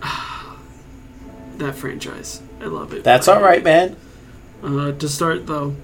[1.58, 3.04] that franchise, I love it.
[3.04, 3.96] That's all right, man.
[4.62, 5.76] Uh, to start though,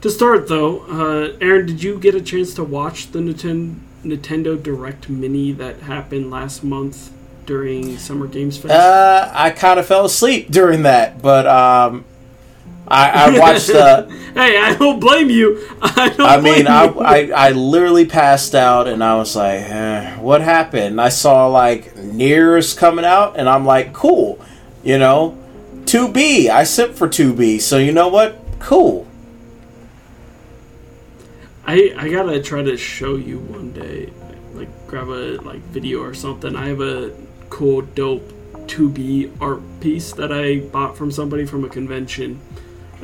[0.00, 4.62] to start though, uh, Aaron, did you get a chance to watch the Nintendo Nintendo
[4.62, 7.10] Direct Mini that happened last month
[7.46, 8.74] during Summer Games Fest?
[8.74, 12.04] Uh, I kind of fell asleep during that, but um,
[12.86, 14.06] I, I watched the.
[14.34, 15.66] hey, I don't blame you.
[15.82, 16.20] I don't.
[16.20, 17.00] I mean, blame I, you.
[17.00, 21.46] I I literally passed out, and I was like, eh, "What happened?" And I saw
[21.46, 24.38] like Nier's coming out, and I'm like, "Cool,"
[24.82, 25.38] you know.
[25.86, 26.48] Two B.
[26.48, 28.38] I sent for two B, so you know what?
[28.58, 29.06] Cool.
[31.66, 34.12] I I gotta try to show you one day,
[34.54, 36.56] like grab a like video or something.
[36.56, 37.12] I have a
[37.50, 38.32] cool, dope
[38.66, 42.40] 2B art piece that I bought from somebody from a convention.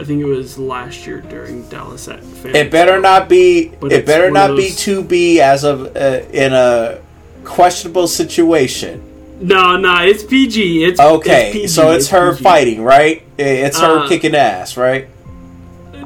[0.00, 3.68] I think it was last year during Dallas at Fan It better not be.
[3.80, 7.00] But it better not of be those- two B as of uh, in a
[7.44, 9.02] questionable situation.
[9.42, 10.84] No, no, it's PG.
[10.84, 11.66] It's Okay, It's PG.
[11.68, 12.42] so it's, her PG.
[12.42, 13.22] fighting, right?
[13.38, 15.08] It's her Uh, kicking ass, right?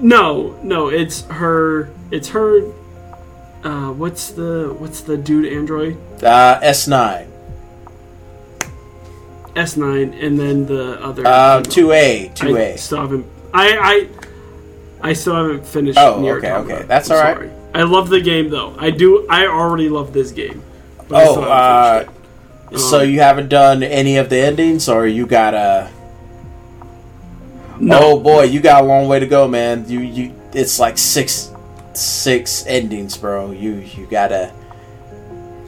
[0.01, 1.89] No, no, it's her.
[2.11, 2.63] It's her.
[3.63, 5.97] Uh, what's the what's the dude android?
[6.23, 7.27] Uh, S nine,
[9.57, 11.27] S nine, and then the other.
[11.27, 12.77] uh, two A, two A.
[12.77, 13.27] still haven't.
[13.55, 14.09] I
[15.03, 15.99] I I still haven't finished.
[15.99, 16.81] Oh, Nier okay, Automata.
[16.81, 16.87] okay.
[16.87, 17.39] That's I'm all right.
[17.39, 17.53] sorry.
[17.75, 18.75] I love the game though.
[18.79, 19.27] I do.
[19.29, 20.63] I already love this game.
[21.09, 22.11] but I Oh, uh, haven't finished
[22.71, 22.79] it.
[22.79, 25.91] so Um, you haven't done any of the endings, or you got a?
[27.79, 29.85] no, Oh boy, you got a long way to go, man.
[29.89, 31.51] You you, it's like six,
[31.93, 33.53] six endings, bro.
[33.53, 34.53] You you gotta.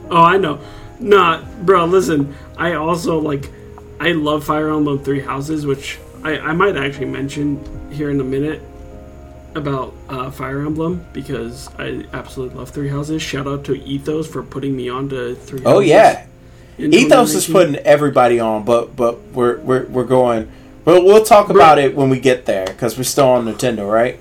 [0.09, 0.59] Oh, I know.
[0.99, 1.85] Nah, bro.
[1.85, 3.49] Listen, I also like.
[3.99, 8.23] I love Fire Emblem Three Houses, which I, I might actually mention here in a
[8.23, 8.61] minute
[9.55, 13.21] about uh, Fire Emblem because I absolutely love Three Houses.
[13.21, 15.61] Shout out to Ethos for putting me on to Three.
[15.65, 16.25] Oh yeah,
[16.77, 20.51] Ethos is putting everybody on, but but we're we're we're going.
[20.85, 24.19] Well, we'll talk about it when we get there because we're still on Nintendo, right?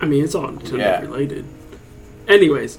[0.00, 1.00] I mean, it's all Nintendo Yeah.
[1.00, 1.44] related.
[2.28, 2.78] Anyways,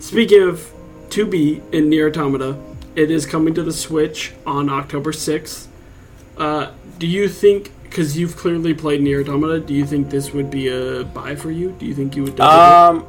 [0.00, 0.70] speaking of
[1.08, 2.58] 2B in Nier Automata,
[2.94, 5.68] it is coming to the Switch on October 6th.
[6.40, 10.50] Uh, do you think, because you've clearly played Nier Automata, do you think this would
[10.50, 11.72] be a buy for you?
[11.78, 13.00] Do you think you would double?
[13.00, 13.06] Um,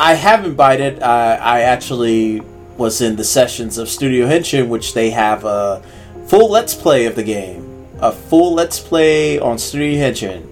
[0.00, 1.02] I haven't bought it.
[1.02, 2.40] I, I actually
[2.76, 5.80] was in the sessions of Studio Henshin, which they have a
[6.26, 7.62] full let's play of the game.
[8.00, 10.44] a full let's play on Studio Henshin.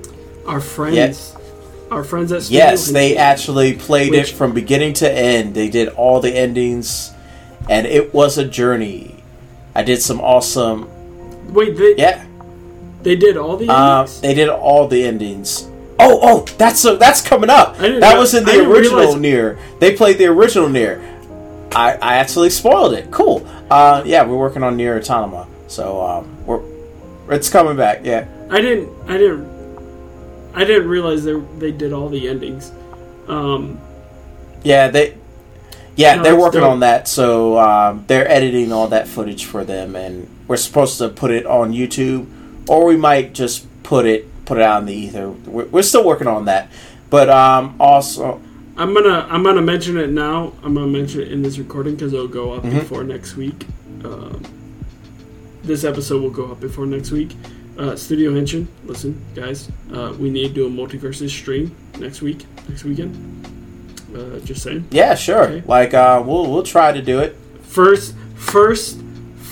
[0.47, 1.37] Our friends, Yes.
[1.91, 5.55] our friends at Studio Yes, they actually played Which- it from beginning to end.
[5.55, 7.13] They did all the endings,
[7.69, 9.17] and it was a journey.
[9.75, 10.89] I did some awesome.
[11.53, 11.77] Wait.
[11.77, 12.25] They, Yeah,
[13.03, 14.21] they did all the um, endings.
[14.21, 15.69] they did all the endings.
[15.99, 17.77] Oh, oh, that's uh, that's coming up.
[17.79, 19.59] That know- was in the original realize- Nier.
[19.81, 21.01] They played the original Nier.
[21.73, 23.11] I, I actually spoiled it.
[23.11, 23.47] Cool.
[23.71, 26.61] Uh, yeah, we're working on Nier Automata, so um, we're
[27.31, 28.01] it's coming back.
[28.05, 28.27] Yeah.
[28.51, 28.91] I didn't.
[29.09, 29.55] I didn't.
[30.55, 32.71] I didn't realize they they did all the endings.
[33.29, 33.81] Um,
[34.63, 35.17] Yeah, they.
[35.97, 36.73] Yeah, No, they're working dope.
[36.73, 37.07] on that.
[37.09, 41.47] So um, they're editing all that footage for them, and we're supposed to put it
[41.47, 42.27] on YouTube,
[42.69, 45.31] or we might just put it put it out in the ether.
[45.31, 46.71] We're, we're still working on that,
[47.11, 48.41] but um, also,
[48.77, 50.53] I'm gonna I'm gonna mention it now.
[50.63, 52.73] I'm gonna mention it in this recording because it'll go up Mhm.
[52.81, 53.67] before next week.
[54.05, 54.43] Um,
[55.63, 57.35] this episode will go up before next week.
[57.79, 62.45] Uh, Studio Henshin, listen, guys, uh, we need to do a MultiVersus stream next week,
[62.69, 63.17] next weekend.
[64.15, 64.87] Uh, just saying.
[64.93, 65.45] yeah, sure.
[65.45, 65.63] Okay.
[65.67, 67.37] Like uh, we'll we'll try to do it.
[67.63, 69.01] First, first,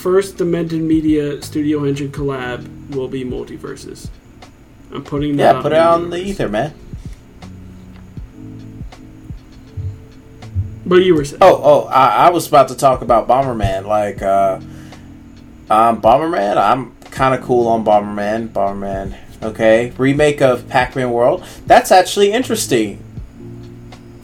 [0.03, 4.09] first Demented Media Studio Henshin collab will be MultiVersus.
[4.93, 5.57] I'm putting that.
[5.57, 6.75] Yeah, put it out the ether, man.
[10.85, 11.39] But you were saying.
[11.41, 13.87] Oh, oh, I, I was about to talk about Bomberman.
[13.87, 14.57] Like, uh,
[15.71, 18.49] um, Bomberman, I'm kind of cool on Bomberman.
[18.49, 19.93] Bomberman, okay.
[19.97, 21.45] Remake of Pac Man World.
[21.67, 22.99] That's actually interesting.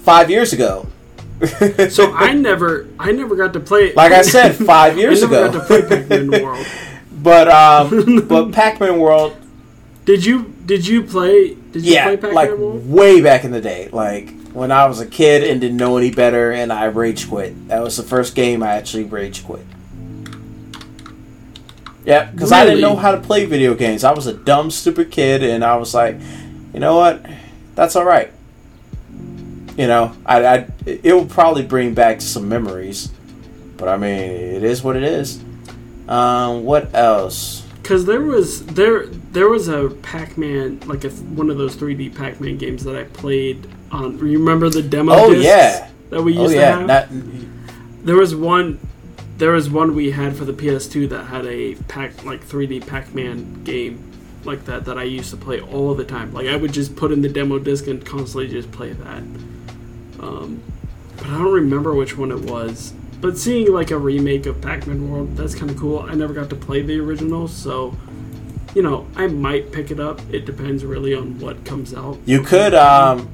[0.01, 0.89] Five years ago.
[1.91, 3.93] So I never, I never got to play.
[3.95, 5.53] like I said, five years I never ago.
[5.53, 6.66] got to play Pac-Man World.
[7.12, 9.36] but um, but Pac Man World,
[10.05, 10.55] Did you?
[10.66, 11.55] Did you play?
[11.55, 12.91] Did you yeah, play Pac-Man like World?
[12.91, 16.11] way back in the day, like when I was a kid and didn't know any
[16.11, 17.68] better, and I rage quit.
[17.68, 19.64] That was the first game I actually rage quit.
[22.05, 24.03] Yeah, because I didn't know how to play video games.
[24.03, 26.16] I was a dumb, stupid kid, and I was like,
[26.72, 27.24] you know what?
[27.74, 28.32] That's all right.
[29.79, 33.12] You know, I, I it will probably bring back some memories,
[33.76, 35.41] but I mean, it is what it is.
[36.09, 37.64] Um, what else?
[37.81, 42.59] Because there was there there was a Pac-Man like a one of those 3D Pac-Man
[42.59, 44.18] games that I played on.
[44.18, 45.12] You remember the demo?
[45.14, 45.91] Oh, yeah.
[46.11, 46.87] that we Oh used to yeah, have.
[46.87, 47.07] not,
[48.05, 48.81] there was one.
[49.37, 53.62] There was one we had for the PS2 that had a pack like 3D Pac-Man
[53.62, 54.05] game
[54.45, 56.33] like that that I used to play all the time.
[56.33, 59.22] Like I would just put in the demo disc and constantly just play that.
[60.21, 60.62] Um,
[61.16, 62.93] but I don't remember which one it was.
[63.21, 66.01] But seeing like a remake of Pac-Man World, that's kind of cool.
[66.01, 67.97] I never got to play the original, so
[68.75, 70.21] you know I might pick it up.
[70.33, 72.19] It depends really on what comes out.
[72.27, 72.75] you could.
[72.75, 73.29] Um,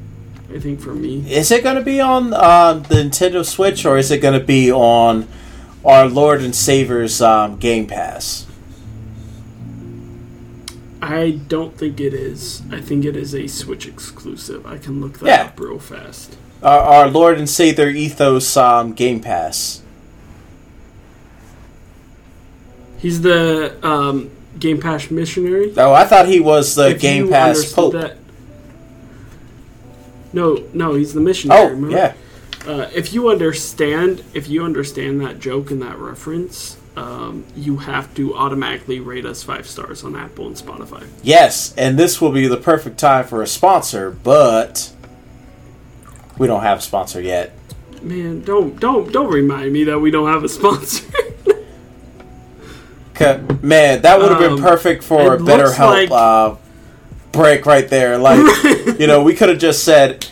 [0.54, 3.98] I think for me, is it going to be on uh, the Nintendo Switch or
[3.98, 5.26] is it going to be on
[5.84, 8.46] our Lord and Savior's um, Game Pass?
[11.02, 12.62] I don't think it is.
[12.70, 14.64] I think it is a Switch exclusive.
[14.66, 15.42] I can look that Yeah.
[15.46, 16.36] up real fast.
[16.64, 19.82] Our, our Lord and Savior Ethos um, Game Pass.
[22.98, 25.74] He's the um, Game Pass missionary.
[25.76, 27.92] Oh, I thought he was the If Game Pass Pope.
[27.92, 28.16] that-
[30.32, 31.60] No, no, he's the missionary.
[31.60, 31.96] Oh, remember?
[31.96, 32.14] yeah.
[32.66, 38.14] Uh, if you understand, if you understand that joke and that reference, um, you have
[38.14, 41.06] to automatically rate us five stars on Apple and Spotify.
[41.22, 44.93] Yes, and this will be the perfect time for a sponsor, but
[46.38, 47.52] we don't have a sponsor yet.
[48.02, 51.06] Man, don't don't don't remind me that we don't have a sponsor.
[53.62, 56.56] Man, that would have Um, been perfect for a better help like- uh,
[57.32, 58.18] break right there.
[58.18, 58.38] Like,
[58.98, 60.26] you know, we could have just said,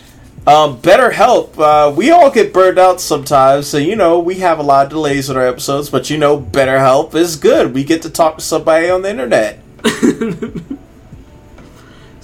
[0.47, 1.57] um, better help.
[1.59, 4.91] Uh, we all get burned out sometimes, so you know we have a lot of
[4.91, 5.89] delays in our episodes.
[5.91, 7.73] But you know, better help is good.
[7.73, 9.61] We get to talk to somebody on the internet.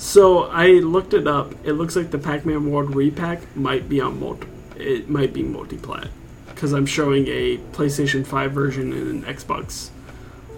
[0.08, 1.52] So I looked it up.
[1.64, 4.46] It looks like the Pac-Man World repack might be on multi.
[4.76, 6.08] It might be multiplat
[6.48, 9.90] because I'm showing a PlayStation 5 version and an Xbox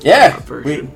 [0.02, 0.92] Yeah, uh, version.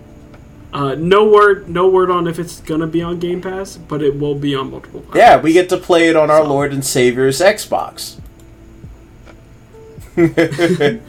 [0.72, 4.18] uh, no word, no word on if it's gonna be on Game Pass, but it
[4.20, 5.04] will be on multiple.
[5.16, 8.20] yeah, we get to play it on our So- Lord and Savior's Xbox.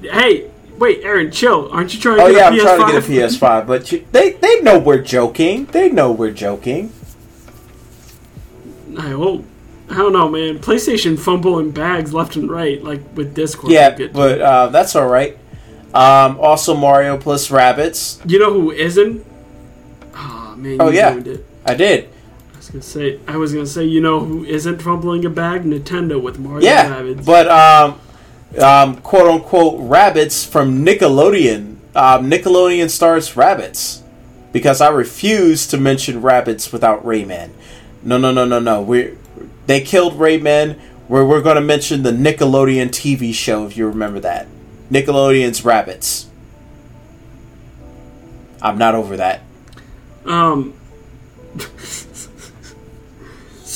[0.00, 1.70] Hey, wait, Aaron, chill.
[1.72, 2.62] Aren't you trying to Oh get yeah, a I'm PS5?
[2.76, 5.66] trying to get a PS5, but you, they they know we're joking.
[5.66, 6.92] They know we're joking.
[8.98, 9.44] I hope.
[9.90, 10.58] I don't know, man.
[10.58, 13.72] PlayStation fumbling bags left and right, like with Discord.
[13.72, 14.08] Yeah, to.
[14.10, 15.38] but uh, that's all right.
[15.94, 18.20] Um, also, Mario plus Rabbids.
[18.30, 19.24] you know who isn't?
[20.14, 21.16] Oh man, you Oh, yeah.
[21.16, 21.46] it.
[21.64, 22.08] I did.
[22.52, 25.62] I was gonna say, I was gonna say, you know who isn't fumbling a bag?
[25.64, 27.24] Nintendo with Mario Yeah, Rabbids.
[27.24, 27.98] but um,
[28.60, 34.02] um, quote unquote Rabbids from Nickelodeon um, Nickelodeon stars Rabbids
[34.52, 37.50] because I refuse to mention Rabbids without Rayman.
[38.04, 38.80] No, no, no, no, no.
[38.80, 39.16] We
[39.66, 40.78] they killed Rayman.
[41.08, 44.46] Where we're going to mention the Nickelodeon TV show if you remember that.
[44.92, 46.26] Nickelodeon's Rabbids.
[48.60, 49.40] I'm not over that.
[50.26, 50.74] Um.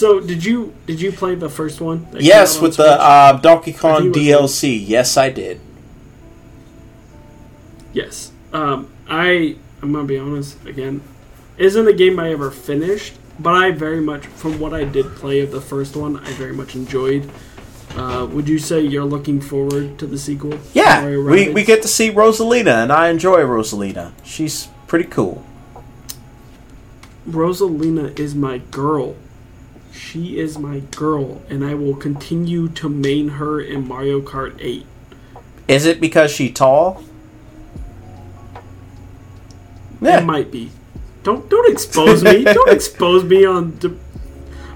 [0.03, 2.09] so did you did you play the first one?
[2.19, 2.89] Yes, on with Switch?
[2.89, 4.83] the uh, Donkey Kong DLC.
[4.85, 5.61] Yes, I did.
[7.93, 8.33] yes.
[8.53, 8.89] Um.
[9.09, 11.03] I I'm gonna be honest again.
[11.57, 15.39] Isn't a game I ever finished, but I very much from what I did play
[15.39, 17.31] of the first one, I very much enjoyed.
[17.95, 20.59] Uh, would you say you're looking forward to the sequel?
[20.73, 24.13] Yeah, we, we get to see Rosalina, and I enjoy Rosalina.
[24.25, 25.45] She's pretty cool.
[27.29, 29.15] Rosalina is my girl.
[29.93, 34.87] She is my girl, and I will continue to main her in Mario Kart 8.
[35.69, 37.03] Is it because she tall?
[40.01, 40.71] It might be.
[41.23, 42.43] Don't don't expose me.
[42.45, 43.97] don't expose me on the,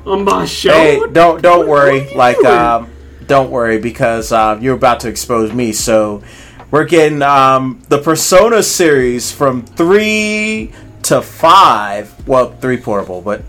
[0.05, 0.71] on my show.
[0.73, 2.01] Hey, don't don't what- worry.
[2.07, 2.47] what like, doing?
[2.47, 2.91] um,
[3.27, 5.73] don't worry because uh, you're about to expose me.
[5.73, 6.23] So,
[6.71, 10.71] we're getting um, the Persona series from three
[11.03, 12.29] to five.
[12.29, 13.43] Well, three portable, but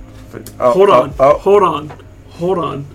[0.59, 1.91] oh, hold oh, on, Oh, hold on,
[2.29, 2.85] hold on.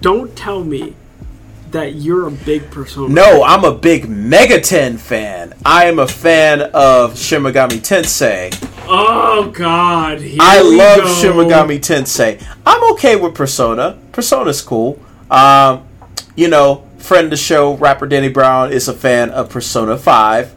[0.00, 0.94] Don't tell me
[1.70, 3.12] that you're a big Persona.
[3.12, 5.54] No, I'm a big Megaten fan.
[5.64, 8.52] I am a fan of Shin Megami Tensei.
[8.86, 10.22] Oh God!
[10.40, 11.14] I love go.
[11.14, 12.42] Shin Megami Tensei.
[12.64, 13.98] I'm okay with Persona.
[14.12, 15.00] Persona's cool.
[15.30, 15.86] Um,
[16.36, 20.54] you know, friend of the show, rapper Danny Brown is a fan of Persona 5.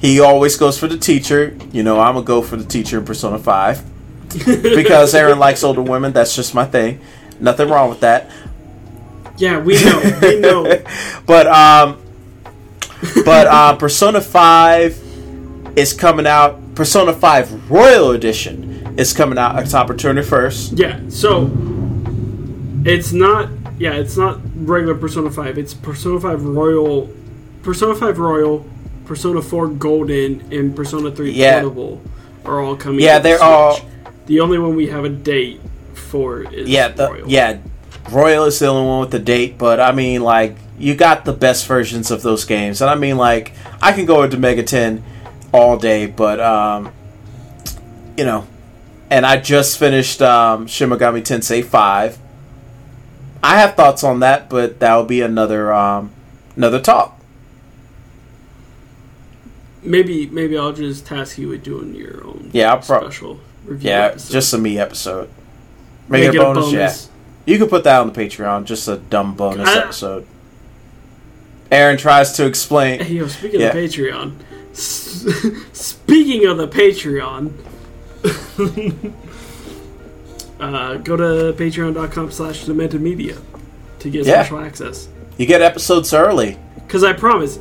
[0.00, 1.56] He always goes for the teacher.
[1.70, 3.91] You know, I'm gonna go for the teacher in Persona 5.
[4.44, 6.12] because Aaron likes older women.
[6.12, 7.00] That's just my thing.
[7.40, 8.30] Nothing wrong with that.
[9.38, 10.18] Yeah, we know.
[10.22, 10.82] We know.
[11.26, 11.98] but um
[13.24, 19.94] but uh persona 5 is coming out persona 5 royal edition is coming out october
[19.94, 21.50] 21st Yeah, so
[22.88, 25.58] it's not yeah, it's not regular Persona 5.
[25.58, 27.10] It's Persona 5 Royal
[27.62, 28.64] Persona 5 Royal,
[29.06, 31.60] Persona 4 Golden, and Persona 3 Yeah.
[31.62, 32.00] Portable
[32.44, 33.42] are all coming Yeah, they're Switch.
[33.48, 33.80] all-
[34.26, 35.60] The only one we have a date
[35.94, 37.28] for is yeah the, Royal.
[37.28, 37.58] yeah
[38.10, 41.32] royal is the only one with the date but i mean like you got the
[41.32, 42.80] best versions of those games.
[42.82, 45.02] And i mean like i can go into Megaten
[45.52, 46.92] all day but um
[48.16, 48.46] you know
[49.10, 52.18] and i just finished um Shin Megami Tensei 5
[53.42, 56.10] i have thoughts on that but that'll be another um
[56.56, 57.18] another talk.
[59.84, 63.90] Maybe maybe I'll just task you with doing your own Yeah, I'll pro- special review
[63.90, 64.32] yeah episode.
[64.32, 65.28] just a me episode
[66.08, 66.94] Make, Make it it a bonus, yeah
[67.46, 70.26] you can put that on the patreon just a dumb bonus I- episode
[71.70, 73.68] aaron tries to explain Hey, yo, speaking Yeah.
[73.68, 74.34] of Patreon,
[74.72, 75.26] s-
[75.72, 77.52] speaking of the Patreon,
[80.60, 83.36] uh, go to patreon.com slash demented media
[84.00, 84.42] to get Yeah.
[84.42, 85.08] special access.
[85.38, 86.58] You get episodes early.
[86.74, 87.58] Because I promise,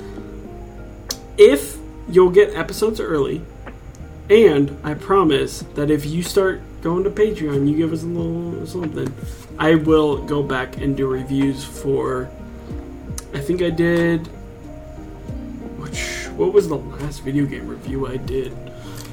[1.37, 1.77] if
[2.09, 3.41] you'll get episodes early,
[4.30, 8.65] and I promise that if you start going to Patreon, you give us a little
[8.65, 9.13] something,
[9.57, 12.30] I will go back and do reviews for.
[13.34, 14.28] I think I did.
[15.78, 18.51] Which what was the last video game review I did?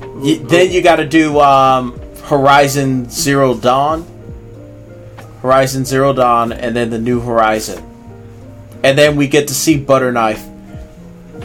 [0.01, 4.07] Y- then you got to do um, Horizon Zero Dawn,
[5.43, 7.83] Horizon Zero Dawn, and then the new Horizon,
[8.83, 10.45] and then we get to see Butterknife.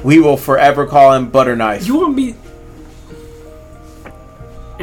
[0.04, 1.86] We will forever call him Butterknife.
[1.88, 2.36] You want me,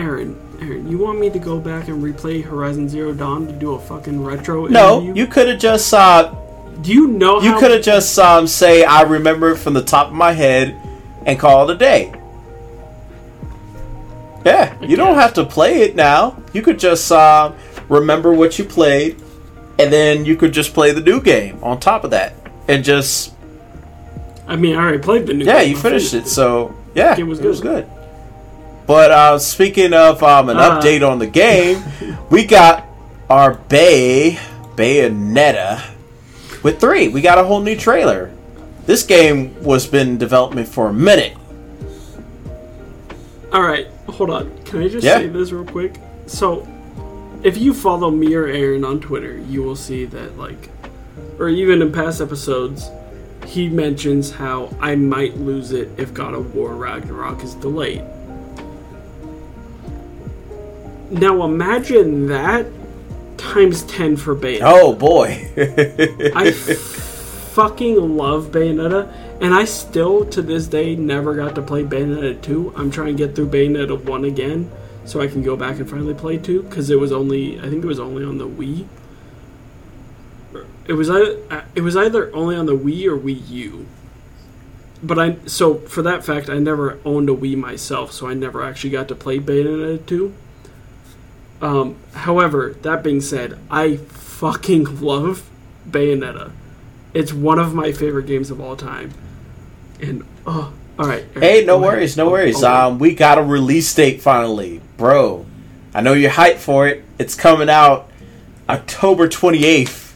[0.00, 0.40] Aaron?
[0.60, 3.80] Aaron, you want me to go back and replay Horizon Zero Dawn to do a
[3.80, 4.66] fucking retro?
[4.66, 5.22] no, interview?
[5.22, 6.34] you could have just uh,
[6.82, 9.82] Do you know you how could have just um, say I remember it from the
[9.82, 10.76] top of my head
[11.26, 12.12] and call it a day.
[14.44, 16.42] Yeah, you don't have to play it now.
[16.54, 17.52] You could just uh,
[17.90, 19.20] remember what you played,
[19.78, 22.34] and then you could just play the new game on top of that,
[22.66, 23.34] and just
[24.46, 25.44] I mean, I already played the new.
[25.44, 25.54] Game.
[25.54, 25.70] Yeah, game.
[25.70, 26.26] you finished it.
[26.26, 27.86] So yeah, It was it was good.
[28.90, 30.80] But uh, speaking of um, an Uh.
[30.80, 31.80] update on the game,
[32.28, 32.84] we got
[33.28, 34.36] our Bay
[34.74, 35.80] Bayonetta
[36.64, 37.06] with three.
[37.06, 38.32] We got a whole new trailer.
[38.86, 41.36] This game was been in development for a minute.
[43.52, 44.50] All right, hold on.
[44.64, 45.18] Can I just Yeah.
[45.18, 45.94] say this real quick?
[46.26, 46.66] So,
[47.44, 50.68] if you follow me or Aaron on Twitter, you will see that, like,
[51.38, 52.90] or even in past episodes,
[53.46, 58.02] he mentions how I might lose it if God of War Ragnarok is delayed.
[61.10, 62.66] Now imagine that
[63.36, 64.60] times 10 for Bayonetta.
[64.62, 65.50] Oh boy!
[65.56, 66.54] I f-
[67.52, 72.74] fucking love Bayonetta, and I still to this day never got to play Bayonetta 2.
[72.76, 74.70] I'm trying to get through Bayonetta 1 again
[75.04, 77.82] so I can go back and finally play 2 cuz it was only I think
[77.82, 78.86] it was only on the Wii.
[80.86, 83.86] It was it was either only on the Wii or Wii U.
[85.02, 88.62] But I so for that fact I never owned a Wii myself, so I never
[88.62, 90.32] actually got to play Bayonetta 2.
[91.60, 95.48] Um, however, that being said, I fucking love
[95.88, 96.52] Bayonetta.
[97.12, 99.12] It's one of my favorite games of all time.
[100.00, 101.24] And oh, all right.
[101.34, 101.96] Hey, no Go ahead.
[101.98, 102.62] worries, no worries.
[102.62, 105.44] oh, Um, we got a release date finally, bro.
[105.92, 107.04] I know you're hyped for it.
[107.18, 108.08] It's coming out
[108.68, 110.06] October 28th.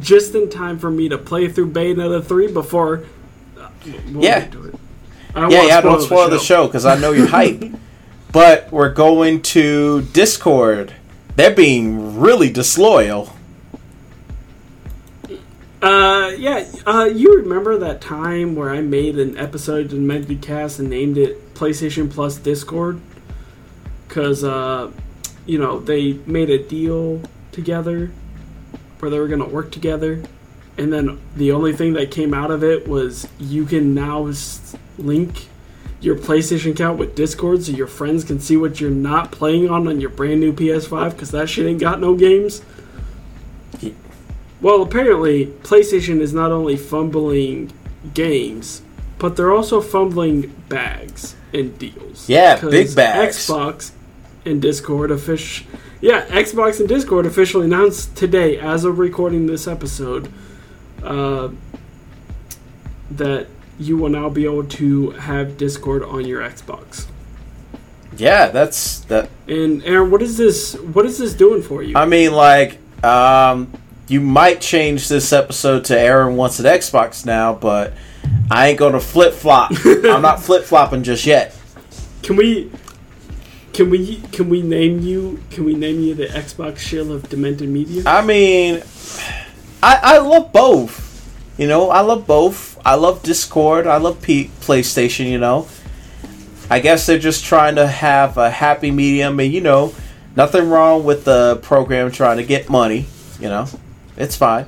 [0.00, 3.04] just in time for me to play through Bayonetta 3 before.
[3.58, 3.68] Uh,
[4.12, 4.46] we'll Yeah.
[5.34, 5.80] I don't Yeah, yeah.
[5.80, 7.76] Don't spoil the show because I know you're hyped.
[8.32, 10.94] But we're going to Discord.
[11.36, 13.34] They're being really disloyal.
[15.80, 16.66] Uh, yeah.
[16.86, 21.54] Uh, you remember that time where I made an episode in Demented and named it
[21.54, 23.00] PlayStation Plus Discord?
[24.06, 24.90] Because, uh,
[25.46, 27.22] you know, they made a deal
[27.52, 28.10] together
[28.98, 30.22] where they were going to work together.
[30.76, 34.32] And then the only thing that came out of it was you can now
[34.98, 35.48] link
[36.00, 39.88] your PlayStation account with Discord so your friends can see what you're not playing on
[39.88, 42.62] on your brand new PS5 because that shit ain't got no games.
[44.60, 47.72] Well, apparently, PlayStation is not only fumbling
[48.14, 48.82] games,
[49.18, 52.28] but they're also fumbling bags and deals.
[52.28, 53.36] Yeah, big bags.
[53.36, 53.92] Xbox
[54.44, 55.66] and Discord official.
[56.00, 60.32] Yeah, Xbox and Discord officially announced today, as of recording this episode,
[61.02, 61.50] uh,
[63.10, 67.06] that you will now be able to have Discord on your Xbox.
[68.16, 69.30] Yeah, that's that.
[69.46, 70.74] And Aaron, what is this?
[70.74, 71.96] What is this doing for you?
[71.96, 73.72] I mean, like, um,
[74.08, 77.92] you might change this episode to Aaron wants an Xbox now, but
[78.50, 79.72] I ain't gonna flip flop.
[79.84, 81.56] I'm not flip flopping just yet.
[82.22, 82.70] Can we?
[83.72, 84.16] Can we?
[84.32, 85.40] Can we name you?
[85.50, 88.02] Can we name you the Xbox shill of Demented Media?
[88.06, 88.82] I mean,
[89.82, 91.06] I I love both.
[91.56, 92.77] You know, I love both.
[92.88, 93.86] I love Discord.
[93.86, 95.30] I love P- PlayStation.
[95.30, 95.68] You know,
[96.70, 99.94] I guess they're just trying to have a happy medium, and you know,
[100.34, 103.04] nothing wrong with the program trying to get money.
[103.38, 103.66] You know,
[104.16, 104.64] it's fine.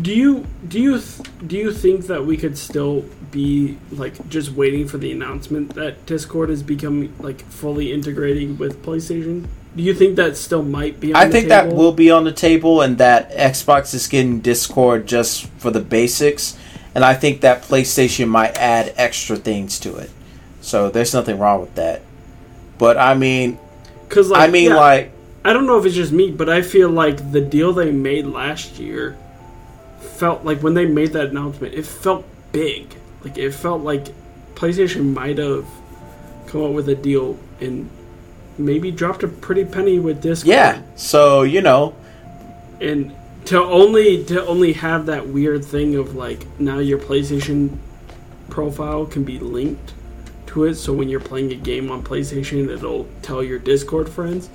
[0.00, 4.52] Do you do you th- do you think that we could still be like just
[4.52, 9.48] waiting for the announcement that Discord is becoming like fully integrating with PlayStation?
[9.74, 11.12] Do you think that still might be?
[11.12, 15.08] On I think that will be on the table, and that Xbox is getting Discord
[15.08, 16.56] just for the basics,
[16.94, 20.10] and I think that PlayStation might add extra things to it.
[20.60, 22.02] So there's nothing wrong with that.
[22.78, 23.58] But I mean,
[24.08, 25.12] Because like, I mean, yeah, like,
[25.44, 28.26] I don't know if it's just me, but I feel like the deal they made
[28.26, 29.16] last year
[30.00, 32.94] felt like when they made that announcement, it felt big.
[33.22, 34.06] Like it felt like
[34.54, 35.66] PlayStation might have
[36.46, 37.90] come up with a deal and
[38.56, 40.48] maybe dropped a pretty penny with Discord.
[40.48, 40.82] yeah.
[40.94, 41.94] So you know,
[42.80, 43.14] and
[43.46, 47.78] to only to only have that weird thing of like now your PlayStation
[48.48, 49.92] profile can be linked
[50.46, 54.48] to it, so when you're playing a game on PlayStation, it'll tell your Discord friends.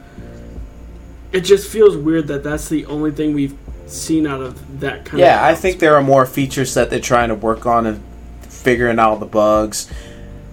[1.32, 5.16] It just feels weird that that's the only thing we've seen out of that kind
[5.16, 5.20] of.
[5.20, 8.04] yeah, I think there are more features that they're trying to work on and
[8.42, 9.92] figuring out the bugs.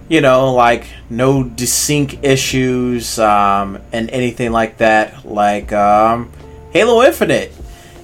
[0.09, 5.25] You know, like no desync issues um, and anything like that.
[5.25, 6.31] Like um,
[6.71, 7.51] Halo Infinite.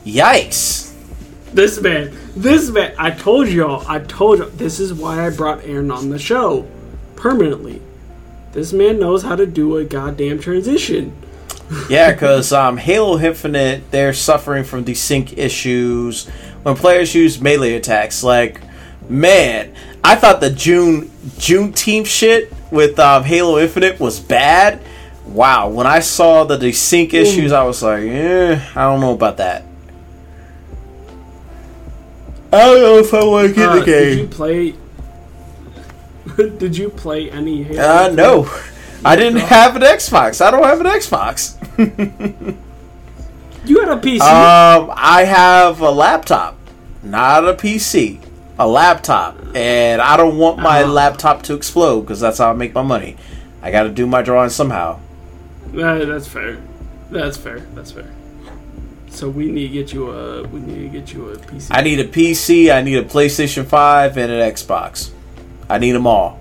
[0.06, 0.94] Yikes.
[1.54, 5.64] This man, this man, I told y'all, I told you, this is why I brought
[5.64, 6.68] Aaron on the show
[7.16, 7.82] permanently.
[8.54, 11.16] This man knows how to do a goddamn transition.
[11.90, 16.28] Yeah, because um, Halo Infinite, they're suffering from desync issues
[16.64, 18.24] when players use melee attacks.
[18.24, 18.62] Like,
[19.08, 19.74] man,
[20.04, 24.82] I thought the June June team shit with um, Halo Infinite was bad.
[25.26, 29.38] Wow, when I saw the desync issues, I was like, eh, I don't know about
[29.38, 29.64] that.
[32.54, 34.30] I don't know if I want to get Uh, the Did you game.
[34.30, 34.76] play?
[36.58, 37.82] did you play any Halo?
[37.82, 38.50] Uh, no.
[39.06, 40.40] I didn't have an Xbox.
[40.46, 41.56] I don't have an Xbox.
[43.66, 44.20] You had a PC.
[44.20, 46.58] Um, I have a laptop,
[47.02, 48.20] not a PC,
[48.60, 50.92] a laptop, and I don't want my Uh-huh.
[50.92, 53.16] laptop to explode because that's how I make my money.
[53.62, 55.00] I got to do my drawing somehow.
[55.74, 56.58] Uh, that's fair.
[57.10, 57.60] That's fair.
[57.74, 58.12] That's fair.
[59.14, 60.44] So we need to get you a.
[60.48, 61.68] We need to get you a PC.
[61.70, 65.12] I need a PC, I need a PlayStation Five, and an Xbox.
[65.70, 66.40] I need them all.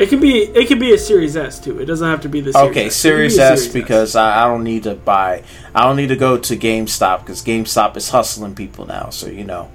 [0.00, 1.78] It can be it can be a Series S too.
[1.78, 2.96] It doesn't have to be the Series Okay, S.
[2.96, 5.44] Series be S Series because I, I don't need to buy.
[5.72, 9.10] I don't need to go to GameStop because GameStop is hustling people now.
[9.10, 9.70] So you know.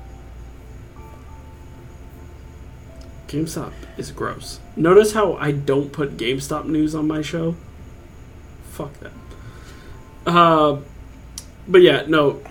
[3.29, 4.59] GameStop is gross.
[4.75, 7.55] Notice how I don't put GameStop news on my show.
[8.71, 9.11] Fuck that.
[10.25, 10.81] Uh,
[11.67, 12.41] but yeah, no.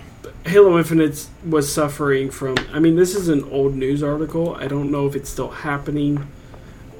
[0.45, 2.57] Halo Infinite was suffering from.
[2.73, 4.55] I mean, this is an old news article.
[4.55, 6.27] I don't know if it's still happening.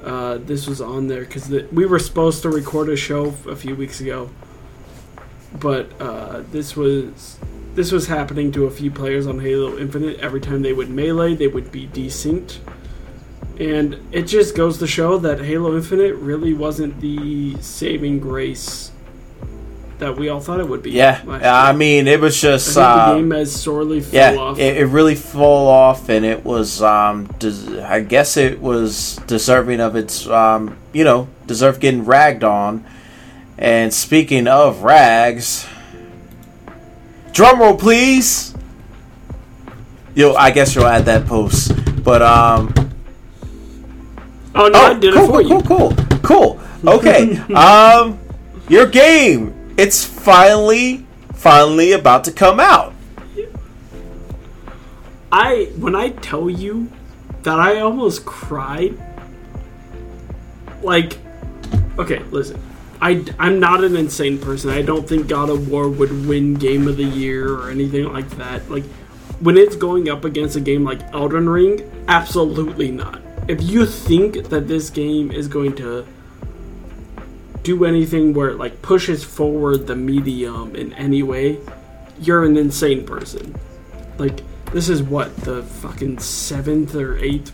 [0.03, 3.55] Uh, this was on there because the, we were supposed to record a show a
[3.55, 4.29] few weeks ago,
[5.59, 7.37] but uh, this was
[7.73, 10.19] this was happening to a few players on Halo Infinite.
[10.19, 12.59] Every time they would melee, they would be desynced,
[13.59, 18.91] and it just goes to show that Halo Infinite really wasn't the saving grace
[19.99, 20.91] that we all thought it would be.
[20.91, 22.77] Yeah, I mean, it was just.
[22.77, 24.59] uh, the game has sorely yeah, off.
[24.59, 26.81] it, it really fell off, and it was.
[26.81, 30.27] Um, des- I guess it was deserving of its.
[30.27, 32.85] Um, you know, deserved getting ragged on.
[33.57, 35.67] And speaking of rags,
[37.31, 38.53] drum roll, please.
[40.13, 41.71] Yo, I guess you'll add that post,
[42.03, 42.73] but um.
[44.55, 45.61] oh no, I did cool, it for cool, you.
[45.61, 46.93] cool, cool, cool.
[46.97, 48.19] Okay, um,
[48.69, 49.56] your game.
[49.77, 52.93] It's finally, finally about to come out.
[55.31, 56.91] I when I tell you
[57.43, 58.97] that I almost cried,
[60.81, 61.17] like,
[61.99, 62.59] okay, listen,
[63.01, 64.71] I I'm not an insane person.
[64.71, 68.29] I don't think God of War would win Game of the Year or anything like
[68.37, 68.71] that.
[68.71, 68.85] Like,
[69.41, 73.21] when it's going up against a game like Elden Ring, absolutely not.
[73.47, 76.07] If you think that this game is going to
[77.67, 81.59] do anything where it like pushes forward the medium in any way,
[82.17, 83.53] you're an insane person.
[84.17, 84.39] Like
[84.71, 87.51] this is what the fucking seventh or eighth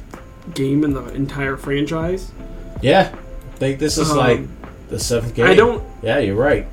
[0.54, 2.32] game in the entire franchise.
[2.80, 4.42] Yeah, I think this is Um, like
[4.90, 5.48] the seventh game.
[5.48, 6.68] I don't Yeah, you're right.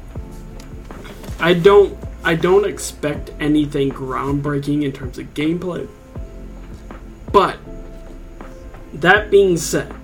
[1.39, 5.89] I don't I don't expect anything groundbreaking in terms of gameplay.
[7.33, 7.57] But
[8.93, 9.95] that being said,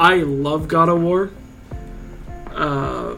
[0.00, 1.30] I love God of War.
[2.56, 3.16] Uh,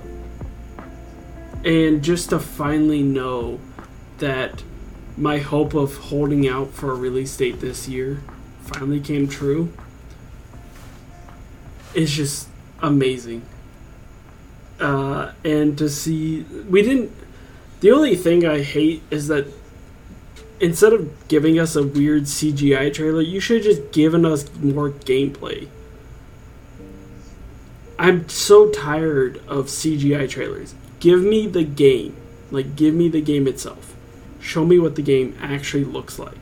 [1.64, 3.60] and just to finally know
[4.18, 4.62] that
[5.16, 8.20] my hope of holding out for a release date this year
[8.62, 9.72] finally came true
[11.94, 12.48] is just
[12.80, 13.42] amazing.
[14.80, 17.12] Uh, and to see we didn't
[17.80, 19.46] the only thing I hate is that
[20.60, 24.90] instead of giving us a weird CGI trailer, you should have just given us more
[24.90, 25.68] gameplay.
[27.98, 30.74] I'm so tired of CGI trailers.
[31.00, 32.16] Give me the game.
[32.50, 33.94] Like, give me the game itself.
[34.40, 36.34] Show me what the game actually looks like.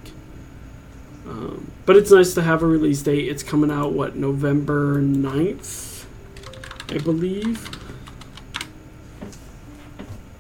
[1.27, 3.29] Um, but it's nice to have a release date.
[3.29, 6.05] It's coming out, what, November 9th?
[6.91, 7.69] I believe.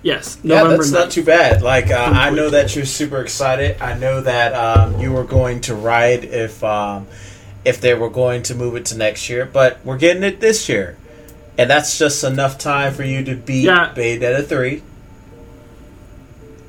[0.02, 0.93] Yes, November Yeah, that's 9th.
[0.93, 1.62] not too bad.
[1.62, 3.80] Like, uh, I know that you're super excited.
[3.80, 7.09] I know that um, you were going to ride if um,
[7.64, 10.68] if they were going to move it to next year, but we're getting it this
[10.68, 10.97] year,
[11.58, 13.92] and that's just enough time for you to beat Yeah.
[13.94, 14.82] Bayonetta three.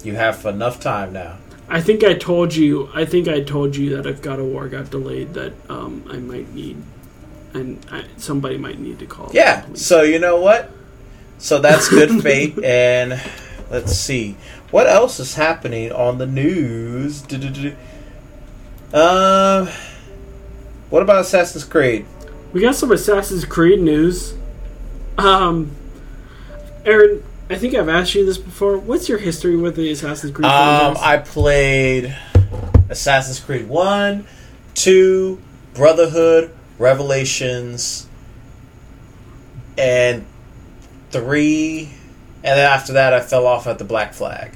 [0.04, 1.38] You have enough time now.
[1.70, 2.90] I think I told you.
[2.94, 6.16] I think I told you that if God of War got delayed, that um, I
[6.18, 6.82] might need,
[7.54, 9.32] and I, somebody might need to call.
[9.34, 9.66] Yeah.
[9.74, 10.72] So you know what?
[11.40, 12.58] So that's good fate.
[12.64, 13.22] And
[13.70, 14.38] let's see
[14.72, 17.24] what else is happening on the news.
[18.94, 19.68] Um,
[20.90, 22.06] what about Assassin's Creed?
[22.54, 24.36] we got some Assassin's Creed news.
[25.18, 25.72] Um,
[26.86, 28.78] Aaron, I think I've asked you this before.
[28.78, 30.46] What's your history with the Assassin's Creed?
[30.46, 30.96] Um.
[31.00, 32.16] I played
[32.90, 34.28] Assassin's Creed 1,
[34.76, 35.42] 2,
[35.74, 38.08] Brotherhood, Revelations,
[39.78, 40.26] and
[41.12, 41.90] 3.
[42.44, 44.54] And then after that, I fell off at the Black Flag.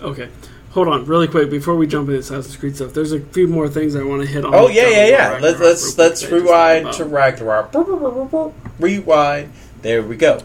[0.00, 0.28] okay.
[0.76, 2.92] Hold on, really quick before we jump into Assassin's Creed stuff.
[2.92, 4.54] There's a few more things I want to hit on.
[4.54, 5.38] Oh yeah, yeah, yeah.
[5.40, 6.44] Let's let's let's quick.
[6.44, 7.04] I just rewind to.
[7.06, 8.52] Ragnarok.
[8.78, 9.52] Rewind.
[9.80, 10.40] There we go.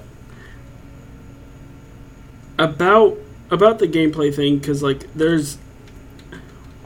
[2.62, 3.18] about
[3.50, 5.58] about the gameplay thing because like there's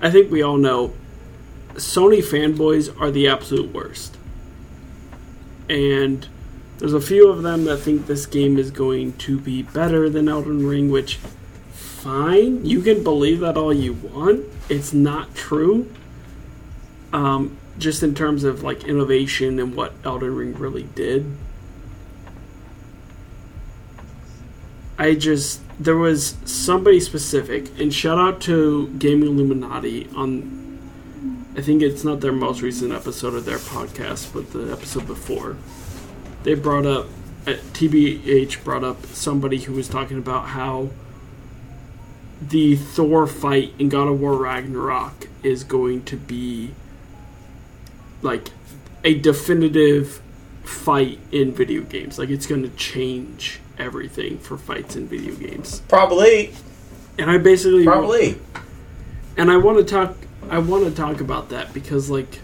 [0.02, 0.94] i think we all know
[1.74, 4.18] sony fanboys are the absolute worst
[5.70, 6.28] and
[6.80, 10.30] there's a few of them that think this game is going to be better than
[10.30, 11.20] elden ring which
[12.06, 12.64] fine.
[12.64, 14.46] You can believe that all you want.
[14.70, 15.92] It's not true.
[17.12, 21.36] Um, just in terms of like innovation and what elden ring really did.
[25.00, 30.80] I just there was somebody specific, and shout out to Gaming Illuminati on
[31.58, 35.58] I think it's not their most recent episode of their podcast, but the episode before.
[36.44, 37.08] They brought up,
[37.48, 40.90] uh, TBH brought up somebody who was talking about how
[42.42, 46.72] the Thor fight in God of War Ragnarok is going to be
[48.22, 48.50] like
[49.04, 50.22] a definitive
[50.64, 52.20] fight in video games.
[52.20, 55.82] Like it's going to change everything for fights in video games.
[55.88, 56.54] Probably.
[57.18, 58.38] And I basically Probably.
[59.38, 60.18] and I want to talk
[60.50, 62.40] I want to talk about that because like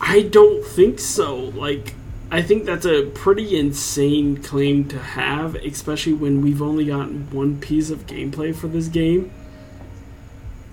[0.00, 1.36] I don't think so.
[1.36, 1.94] Like
[2.30, 7.60] I think that's a pretty insane claim to have, especially when we've only gotten one
[7.60, 9.30] piece of gameplay for this game.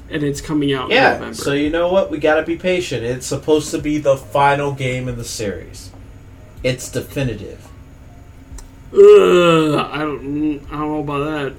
[0.10, 1.32] And it's coming out in Yeah.
[1.34, 2.10] So you know what?
[2.10, 3.04] We gotta be patient.
[3.04, 5.92] It's supposed to be the final game in the series.
[6.64, 7.68] It's definitive.
[8.94, 11.54] Ugh, I don't I don't know about that.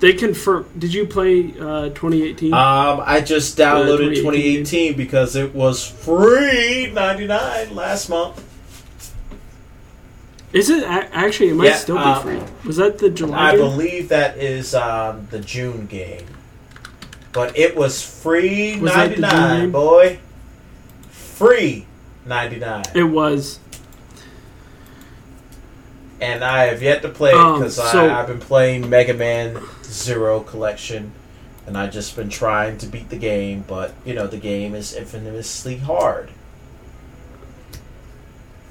[0.00, 2.52] They confirm Did you play uh 2018?
[2.52, 8.42] Um, I just downloaded 2018 2018 because it was free 99 last month.
[10.54, 12.40] Is it actually it might Yeah, still be uh, free.
[12.64, 13.60] Was that the July I game?
[13.60, 16.24] believe that is um, the June game,
[17.32, 20.18] but it was free Was June 99, boy.
[21.10, 21.86] Free
[22.24, 23.58] 99, It was.
[26.20, 29.60] and I have yet to play it Um, because so- I've been playing Mega Man
[29.82, 31.12] Zero Collection,
[31.66, 33.64] and I've just been trying to beat the game.
[33.66, 36.30] But you know, the game is infamously hard.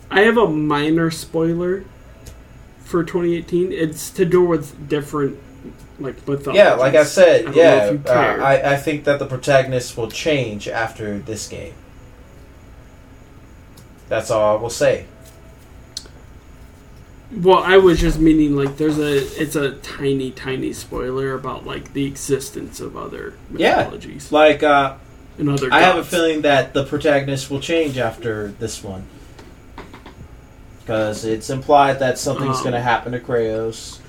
[0.10, 1.86] I have a minor spoiler
[2.84, 3.72] for 2018.
[3.72, 5.40] It's to do with different,
[6.00, 6.56] like mythologies.
[6.56, 8.12] Yeah, like I I said, don't yeah, uh.
[8.44, 11.74] I, I think that the protagonist will change after this game.
[14.10, 15.06] That's all I will say.
[17.36, 21.94] Well, I was just meaning like there's a it's a tiny tiny spoiler about like
[21.94, 23.78] the existence of other Yeah.
[23.78, 24.96] mythologies Like, uh,
[25.40, 25.70] and other.
[25.74, 29.08] I have a feeling that the protagonist will change after this one.
[30.84, 34.00] Because it's implied that something's Um, going to happen to Kratos.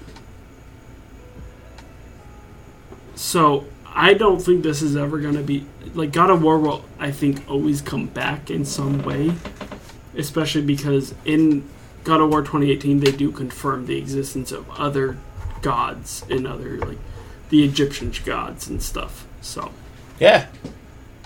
[3.14, 3.64] So
[3.94, 7.10] I don't think this is ever going to be like God of War will I
[7.12, 9.32] think always come back in some way,
[10.16, 11.68] especially because in
[12.02, 15.16] God of War 2018 they do confirm the existence of other
[15.62, 16.98] gods and other like
[17.50, 19.26] the Egyptian gods and stuff.
[19.40, 19.70] So
[20.18, 20.46] Yeah.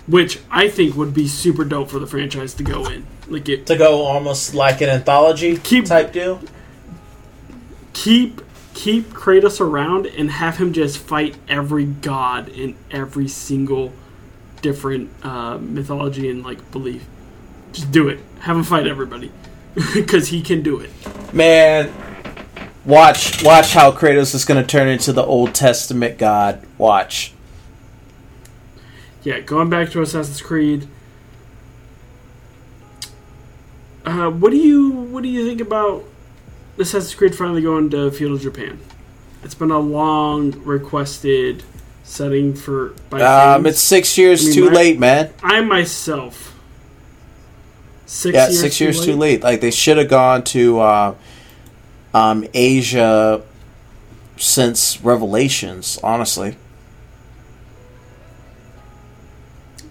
[0.08, 3.06] Which I think would be super dope for the franchise to go in.
[3.28, 6.40] Like it To go almost like an anthology Keep- type deal.
[7.92, 8.40] keep
[8.74, 13.92] keep Kratos around and have him just fight every god in every single
[14.62, 17.04] different uh, mythology and like belief.
[17.72, 18.20] Just do it.
[18.40, 19.32] Have him fight everybody
[19.94, 20.90] because he can do it.
[21.34, 21.92] Man,
[22.84, 26.64] watch watch how Kratos is going to turn into the Old Testament god.
[26.78, 27.34] Watch.
[29.28, 30.88] Yeah, going back to Assassin's Creed.
[34.02, 36.04] Uh, what do you what do you think about
[36.78, 38.80] Assassin's Creed finally going to feudal Japan?
[39.44, 41.62] It's been a long requested
[42.04, 45.30] setting for by Um, it's six years I mean, too my- late, man.
[45.42, 46.58] I myself.
[48.06, 49.42] Six yeah, years six years too late.
[49.42, 51.14] Like they should have gone to uh,
[52.14, 53.42] um, Asia
[54.38, 55.98] since Revelations.
[56.02, 56.56] Honestly,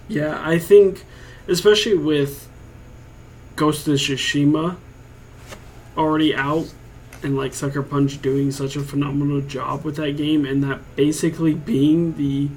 [0.08, 1.04] Yeah, I think,
[1.46, 2.48] especially with
[3.56, 4.76] Ghost of Tsushima
[5.96, 6.72] already out,
[7.22, 11.54] and like Sucker Punch doing such a phenomenal job with that game, and that basically
[11.54, 12.48] being the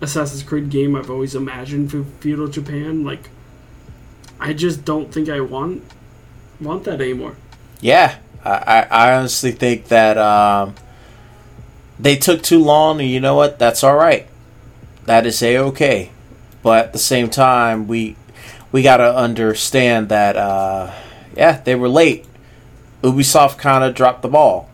[0.00, 3.04] Assassin's Creed game I've always imagined for feudal Japan.
[3.04, 3.30] Like,
[4.38, 5.82] I just don't think I want
[6.60, 7.36] want that anymore.
[7.80, 8.18] yeah.
[8.44, 10.74] I, I, honestly think that um,
[11.98, 13.58] they took too long, and you know what?
[13.58, 14.26] That's all right.
[15.06, 16.10] That is a okay.
[16.64, 18.16] But at the same time, we
[18.72, 20.92] we gotta understand that uh,
[21.36, 22.26] yeah, they were late.
[23.02, 24.70] Ubisoft kind of dropped the ball.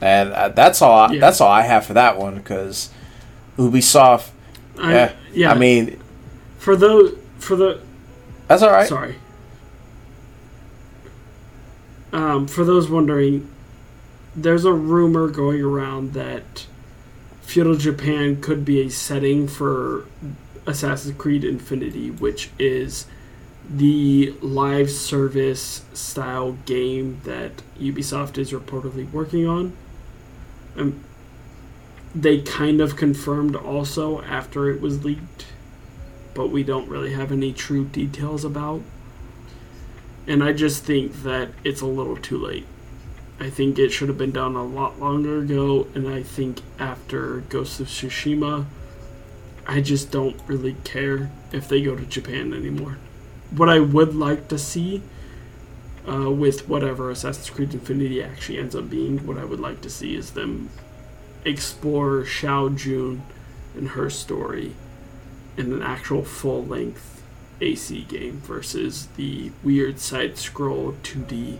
[0.00, 0.96] And uh, that's all.
[0.96, 1.20] I, Yeah.
[1.20, 2.90] That's all I have for that one because
[3.58, 4.30] Ubisoft.
[4.78, 5.50] I, Yeah, yeah.
[5.50, 6.00] I mean,
[6.58, 7.80] for those for the
[8.46, 8.88] that's all right.
[8.88, 9.16] Sorry.
[12.12, 13.48] Um, for those wondering,
[14.36, 16.66] there's a rumor going around that
[17.52, 20.06] feudal Japan could be a setting for
[20.66, 23.06] Assassin's Creed Infinity, which is
[23.68, 29.72] the live service style game that Ubisoft is reportedly working on.
[30.76, 31.04] Um,
[32.14, 35.46] they kind of confirmed also after it was leaked
[36.34, 38.82] but we don't really have any true details about.
[40.26, 42.66] And I just think that it's a little too late.
[43.42, 47.38] I think it should have been done a lot longer ago, and I think after
[47.48, 48.66] Ghost of Tsushima,
[49.66, 52.98] I just don't really care if they go to Japan anymore.
[53.50, 55.02] What I would like to see
[56.08, 59.90] uh, with whatever Assassin's Creed Infinity actually ends up being, what I would like to
[59.90, 60.70] see is them
[61.44, 63.24] explore Shao Jun
[63.74, 64.76] and her story
[65.56, 67.24] in an actual full length
[67.60, 71.58] AC game versus the weird side scroll 2D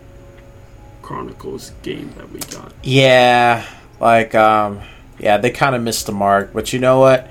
[1.13, 2.73] Chronicles game that we got.
[2.83, 3.67] Yeah,
[4.01, 4.81] like um,
[5.19, 6.55] yeah, they kind of missed the mark.
[6.55, 7.29] But you know what?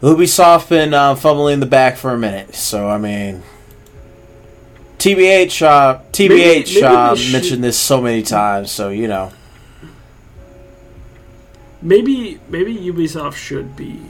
[0.00, 3.42] Ubisoft been uh, fumbling the back for a minute, so I mean,
[4.98, 9.08] TBH, uh, TBH Maybe- maybe uh, they should- mentioned this so many times, so you
[9.08, 9.32] know.
[11.82, 14.00] Maybe maybe Ubisoft should be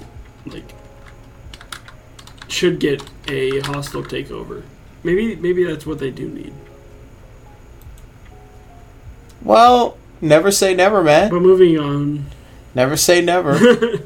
[0.44, 0.64] like
[2.48, 4.64] should get a hostile takeover.
[5.02, 6.52] Maybe maybe that's what they do need.
[9.42, 11.30] Well, never say never, man.
[11.30, 12.26] But moving on.
[12.74, 13.58] Never say never.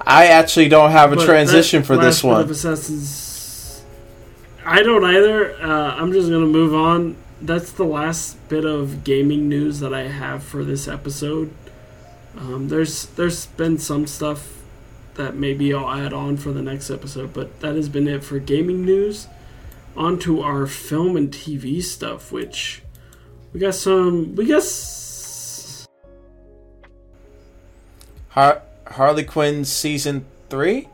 [0.00, 2.48] I actually don't have a But transition for this one.
[2.48, 3.82] Assassin's-
[4.64, 5.54] I don't either.
[5.62, 7.16] Uh, I'm just gonna move on.
[7.40, 11.50] That's the last bit of gaming news that I have for this episode.
[12.36, 14.62] Um, there's there's been some stuff
[15.14, 18.38] that maybe I'll add on for the next episode, but that has been it for
[18.38, 19.26] gaming news.
[19.96, 22.82] On to our film and TV stuff, which
[23.58, 24.36] we got some.
[24.36, 24.58] We got.
[24.58, 25.88] s-
[28.28, 30.86] Har- Harley Quinn season three.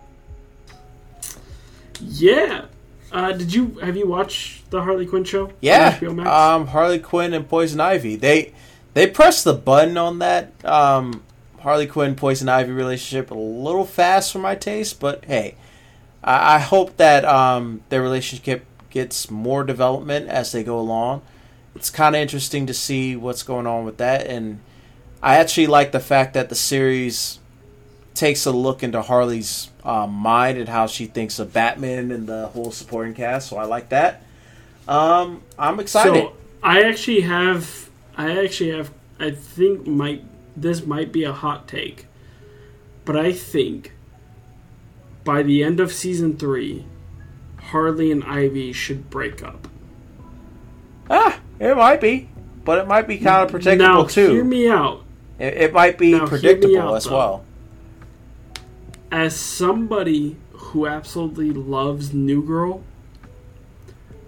[2.01, 2.65] Yeah.
[3.13, 5.53] Uh, did you have you watched the Harley Quinn show?
[5.61, 8.17] Yeah, um, Harley Quinn and Poison Ivy.
[8.17, 8.55] They
[8.95, 11.23] they pressed the button on that um,
[11.61, 15.55] Harley Quinn Poison Ivy relationship a little fast for my taste, but hey,
[16.25, 21.21] I, I hope that um, their relationship gets more development as they go along.
[21.75, 24.61] It's kind of interesting to see what's going on with that, and
[25.23, 27.39] I actually like the fact that the series
[28.15, 32.49] takes a look into Harley's um, mind and how she thinks of Batman and the
[32.49, 33.49] whole supporting cast.
[33.49, 34.23] So I like that.
[34.87, 36.15] Um, I'm excited.
[36.15, 36.33] So
[36.63, 40.25] I actually have, I actually have, I think might
[40.57, 42.07] this might be a hot take,
[43.05, 43.93] but I think
[45.25, 46.85] by the end of season three,
[47.57, 49.67] Harley and Ivy should break up.
[51.11, 52.29] Ah, it might be,
[52.65, 54.31] but it might be kind of predictable now, too.
[54.33, 55.05] hear me out.
[55.39, 57.17] It, it might be Now, predictable out, as though.
[57.17, 57.45] well.
[59.11, 62.83] As somebody who absolutely loves New Girl,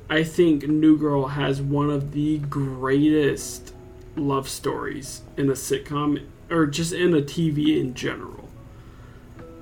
[0.09, 3.74] I think New Girl has one of the greatest
[4.15, 8.48] love stories in a sitcom or just in a TV in general.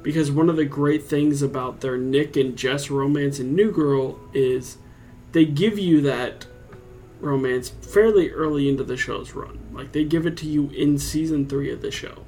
[0.02, 4.20] Because one of the great things about their Nick and Jess romance in New Girl
[4.34, 4.76] is
[5.32, 6.46] they give you that
[7.24, 9.58] romance fairly early into the show's run.
[9.72, 12.24] Like they give it to you in season 3 of the show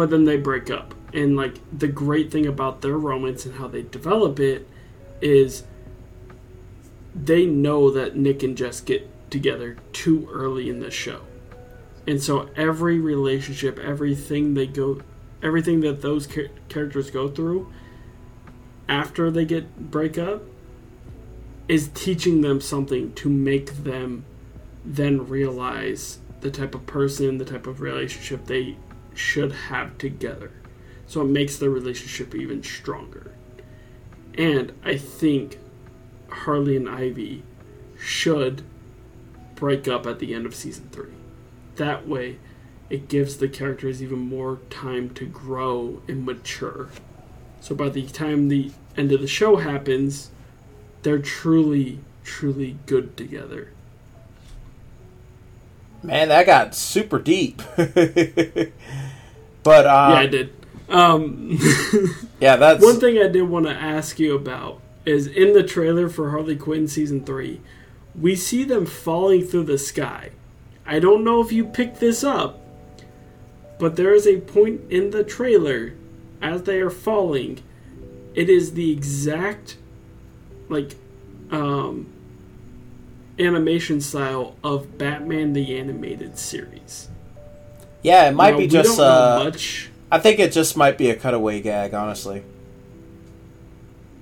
[0.00, 0.94] but then they break up.
[1.12, 4.66] And like the great thing about their romance and how they develop it
[5.20, 5.64] is
[7.14, 11.20] they know that Nick and Jess get together too early in the show.
[12.06, 15.02] And so every relationship, everything they go
[15.42, 17.70] everything that those char- characters go through
[18.88, 20.42] after they get break up
[21.70, 24.24] is teaching them something to make them
[24.84, 28.76] then realize the type of person, the type of relationship they
[29.14, 30.50] should have together.
[31.06, 33.32] So it makes the relationship even stronger.
[34.36, 35.60] And I think
[36.28, 37.44] Harley and Ivy
[37.96, 38.62] should
[39.54, 41.12] break up at the end of season three.
[41.76, 42.38] That way,
[42.88, 46.88] it gives the characters even more time to grow and mature.
[47.60, 50.32] So by the time the end of the show happens,
[51.02, 53.72] they're truly, truly good together.
[56.02, 57.62] Man, that got super deep.
[57.76, 57.96] but
[59.86, 60.54] um, yeah, I did.
[60.88, 61.58] Um,
[62.40, 66.08] yeah, that's One thing I did want to ask you about is in the trailer
[66.08, 67.60] for Harley Quinn season 3,
[68.18, 70.30] we see them falling through the sky.
[70.84, 72.60] I don't know if you picked this up,
[73.78, 75.94] but there is a point in the trailer
[76.42, 77.62] as they are falling.
[78.34, 79.76] It is the exact
[80.70, 80.96] like
[81.50, 82.06] um
[83.38, 87.08] animation style of Batman the animated series.
[88.02, 88.28] yeah.
[88.28, 88.98] It might Now, be just.
[88.98, 89.90] Uh, much.
[90.12, 91.94] I think it just might be a cutaway gag.
[91.94, 92.42] Honestly,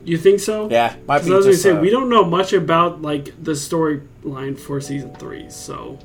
[0.04, 0.68] You think so?
[0.70, 1.62] yeah, might be I was gonna just.
[1.62, 5.98] say uh, we don't know much about like the storyline for season three, so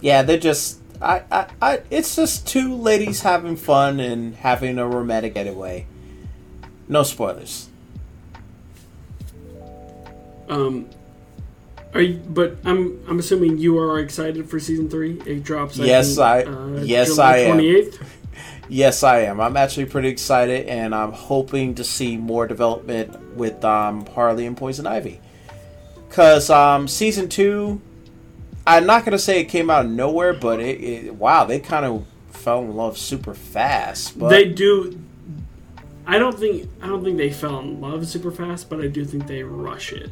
[0.00, 0.80] Yeah, they're just.
[1.00, 5.86] I, I, I, it's just two ladies having fun and having a romantic getaway.
[6.88, 7.68] No spoilers.
[10.48, 10.88] um,
[11.94, 12.14] are you?
[12.28, 15.20] But I'm I'm assuming you are excited for season three.
[15.26, 15.76] It drops.
[15.78, 17.58] Yes, think, I- Uh, yes, July I am.
[17.58, 18.02] 28th.
[18.70, 19.40] Yes, I am.
[19.40, 24.58] I'm actually pretty excited, and I'm hoping to see more development with um, Harley and
[24.58, 25.20] Poison Ivy.
[26.10, 27.80] Cause um, season two,
[28.66, 31.86] I'm not gonna say it came out of nowhere, but it, it wow, they kind
[31.86, 34.18] of fell in love super fast.
[34.18, 35.00] But they do.
[36.10, 39.04] I don't think I don't think they fell in love super fast, but I do
[39.04, 40.10] think they rush it.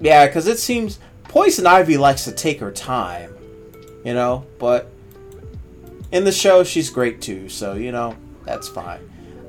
[0.00, 3.34] yeah, because it seems Poison Ivy likes to take her time,
[4.04, 4.46] you know.
[4.60, 4.88] But
[6.12, 9.00] in the show, she's great too, so you know that's fine.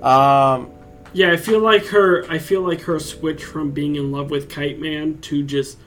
[0.01, 0.71] Um,
[1.13, 2.25] Yeah, I feel like her.
[2.29, 5.77] I feel like her switch from being in love with Kite Man to just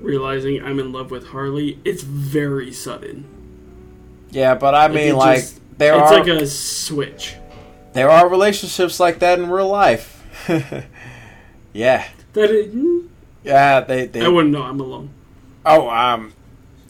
[0.00, 1.78] realizing I'm in love with Harley.
[1.84, 3.26] It's very sudden.
[4.30, 7.34] yeah, but I mean, like just- there it's are like a switch.
[7.92, 10.16] There are relationships like that in real life.
[11.72, 12.70] yeah, That it,
[13.42, 14.62] yeah, they they I wouldn't know.
[14.62, 15.10] I'm alone.
[15.66, 16.32] Oh, um,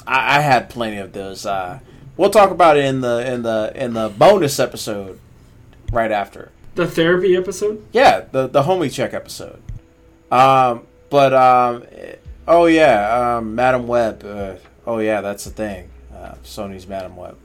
[0.06, 1.46] I, I had plenty of those.
[1.46, 1.80] Uh,
[2.16, 5.18] we'll talk about it in the in the in the bonus episode
[5.92, 6.50] right after.
[6.74, 7.84] The therapy episode.
[7.92, 9.62] Yeah, the the homie check episode.
[10.30, 11.84] Um, but um,
[12.46, 14.24] oh yeah, um, Madame Web.
[14.24, 14.54] Uh,
[14.86, 15.90] oh yeah, that's the thing.
[16.14, 17.36] Uh, Sony's Madame Web.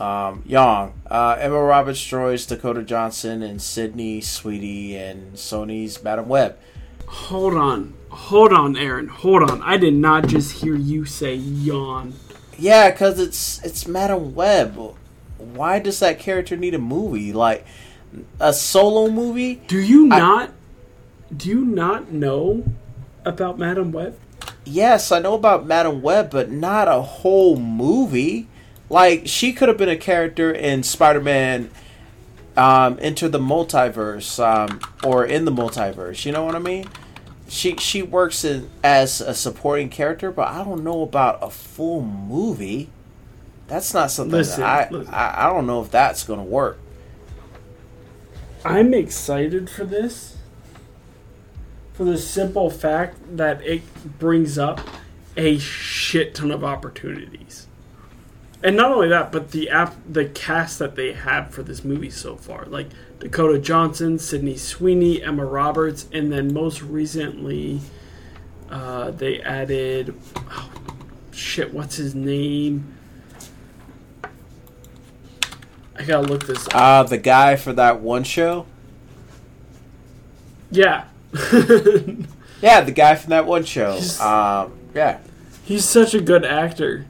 [0.00, 6.56] Um, Young, uh, Emma Roberts Joyce, Dakota Johnson, and Sydney Sweeney, and Sony's Madame Web.
[7.06, 9.08] Hold on, hold on, Aaron.
[9.08, 9.60] Hold on.
[9.62, 12.14] I did not just hear you say yawn.
[12.58, 14.78] Yeah, because it's it's Madame Web.
[15.36, 17.32] Why does that character need a movie?
[17.32, 17.66] Like
[18.38, 19.56] a solo movie?
[19.66, 20.50] Do you I- not?
[21.36, 22.64] do you not know
[23.24, 24.18] about Madame Web?
[24.64, 28.46] Yes, I know about Madame Web, but not a whole movie.
[28.90, 31.70] Like she could have been a character in Spider-Man
[32.56, 36.26] um, Enter the Multiverse um, or in the multiverse.
[36.26, 36.86] You know what I mean?
[37.48, 42.02] She she works in, as a supporting character, but I don't know about a full
[42.02, 42.90] movie.
[43.66, 45.14] That's not something Listen, that I, listen.
[45.14, 46.78] I I don't know if that's gonna work.
[48.64, 50.36] I'm excited for this
[51.94, 53.82] for the simple fact that it
[54.18, 54.80] brings up
[55.36, 57.66] a shit ton of opportunities.
[58.62, 62.10] And not only that, but the app the cast that they have for this movie
[62.10, 62.66] so far.
[62.66, 62.88] Like
[63.18, 67.80] Dakota Johnson, Sydney Sweeney, Emma Roberts, and then most recently
[68.70, 70.70] uh, they added oh,
[71.32, 72.96] shit, what's his name?
[75.96, 76.74] I gotta look this up.
[76.74, 78.66] Uh, the guy for that one show.
[80.70, 81.04] Yeah.
[82.62, 83.92] Yeah, the guy from that one show.
[84.20, 85.18] Um, yeah.
[85.64, 87.06] He's such a good actor.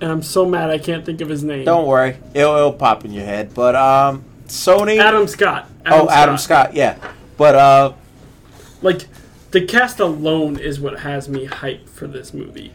[0.00, 1.64] And I'm so mad I can't think of his name.
[1.64, 3.54] Don't worry, it'll, it'll pop in your head.
[3.54, 4.98] But um, Sony.
[4.98, 5.68] Adam Scott.
[5.86, 6.74] oh, Adam Scott.
[6.74, 6.98] Yeah,
[7.36, 7.92] but uh,
[8.82, 9.06] Like,
[9.52, 12.72] the cast alone is what has me hyped for this movie.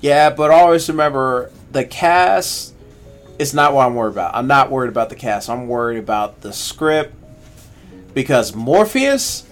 [0.00, 2.74] yeah, but always remember the cast
[3.38, 4.34] is not what I'm worried about.
[4.34, 5.48] I'm not worried about the cast.
[5.48, 7.14] I'm worried about the script
[8.12, 9.46] because Morpheus.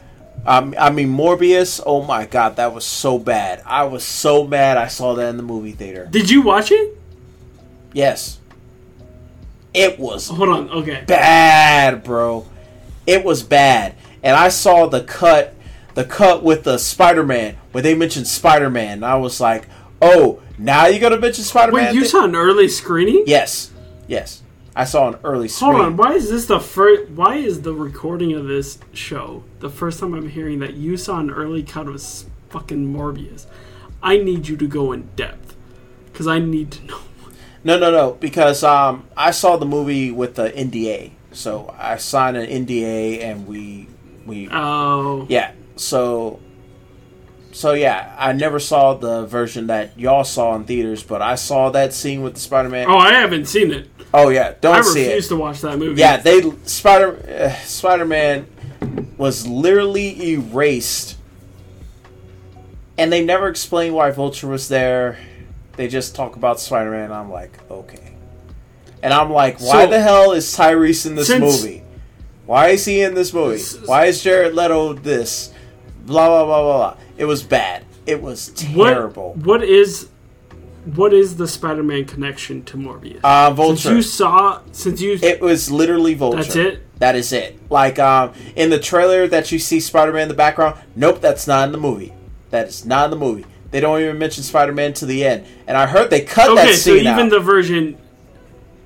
[0.47, 1.81] Um, I mean Morbius.
[1.85, 3.62] Oh my god, that was so bad.
[3.66, 4.77] I was so mad.
[4.77, 6.06] I saw that in the movie theater.
[6.10, 6.97] Did you watch it?
[7.93, 8.39] Yes,
[9.74, 11.05] it was Hold on, okay.
[11.06, 12.47] bad, bro.
[13.06, 13.94] It was bad.
[14.23, 15.55] And I saw the cut,
[15.94, 18.94] the cut with the Spider Man where they mentioned Spider Man.
[18.94, 19.69] And I was like,
[20.02, 21.86] oh, now you're gonna mention Spider Man?
[21.86, 23.24] Wait, you saw an early screening?
[23.27, 23.70] Yes,
[24.06, 24.43] yes.
[24.78, 25.72] I saw an early screen.
[25.72, 27.10] Hold on, why is this the first?
[27.10, 31.18] Why is the recording of this show the first time I'm hearing that you saw
[31.18, 32.00] an early cut of
[32.48, 33.46] fucking Morbius?
[34.05, 35.56] I need you to go in depth
[36.06, 37.00] because I need to know.
[37.64, 38.12] No, no, no.
[38.12, 43.48] Because um, I saw the movie with the NDA, so I signed an NDA, and
[43.48, 43.88] we
[44.26, 45.55] we Oh, yeah.
[45.74, 46.38] So
[47.59, 51.70] so yeah, I never saw the version that y'all saw in theaters, but I saw
[51.70, 52.86] that scene with the Spider Man.
[52.89, 53.90] oh, I haven't seen it.
[54.14, 56.01] Oh yeah, don't I see refuse to watch that movie.
[56.01, 58.47] Yeah, they Spider uh, Spider Man
[59.16, 61.16] was literally erased,
[62.97, 65.18] and they never explain why Vulture was there.
[65.72, 67.10] They just talk about Spider Man.
[67.10, 68.14] I'm like, okay,
[69.02, 71.82] and I'm like, why So- the hell is Tyrese in this Since- movie?
[72.47, 73.60] Why is he in this movie?
[73.85, 75.52] Why is Jared Leto this?
[76.06, 76.97] Blah blah blah blah blah.
[77.18, 77.84] It was bad.
[78.06, 79.34] It was What, terrible.
[79.34, 80.08] What is
[80.94, 83.20] what is the Spider-Man connection to Morbius?
[83.22, 83.94] Uh, since Vulture.
[83.96, 86.42] you saw, since you It was literally Vulture.
[86.42, 86.98] That's it?
[86.98, 87.58] That is it.
[87.70, 90.80] Like um, in the trailer that you see Spider-Man in the background.
[90.96, 92.14] Nope, that's not in the movie.
[92.50, 93.44] That is not in the movie.
[93.70, 95.44] They don't even mention Spider-Man to the end.
[95.66, 97.30] And I heard they cut okay, that so scene even out.
[97.30, 97.98] the version,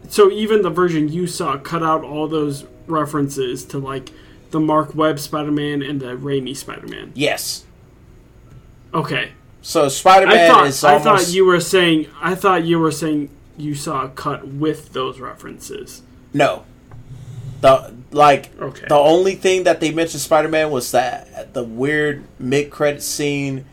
[0.09, 4.11] so even the version you saw cut out all those references to like
[4.51, 7.13] the Mark Webb Spider-Man and the Raimi Spider-Man.
[7.15, 7.65] yes.
[8.95, 9.31] Okay,
[9.63, 13.75] So Spider-Man thought is I thought you were saying I thought you were saying you
[13.75, 16.03] saw a cut with those references.
[16.35, 16.65] No.
[17.61, 18.87] The like Okay.
[18.89, 23.65] the only thing that they mentioned Spider Man was that the weird mid credit scene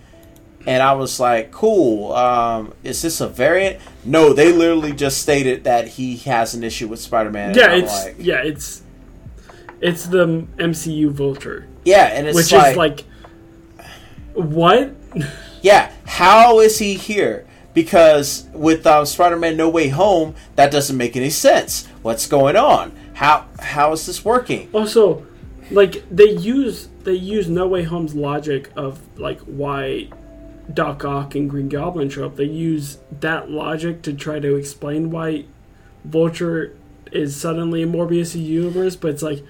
[0.67, 3.79] and I was like, Cool, um, is this a variant?
[4.05, 7.55] No, they literally just stated that he has an issue with Spider Man.
[7.55, 8.83] yeah, it's yeah, it's
[9.81, 10.25] it's the
[10.57, 13.03] MCU Vulture, Yeah, and it's which like, is like
[14.33, 14.93] what?
[15.61, 17.45] Yeah, how is he here?
[17.73, 21.85] Because with um, Spider-Man: No Way Home, that doesn't make any sense.
[22.01, 22.91] What's going on?
[23.13, 24.69] How how is this working?
[24.73, 25.25] Also,
[25.71, 30.09] like they use they use No Way Home's logic of like why
[30.73, 32.35] Doc Ock and Green Goblin show up.
[32.35, 35.45] They use that logic to try to explain why
[36.05, 36.75] Vulture
[37.11, 39.43] is suddenly in Morbius' universe, but it's like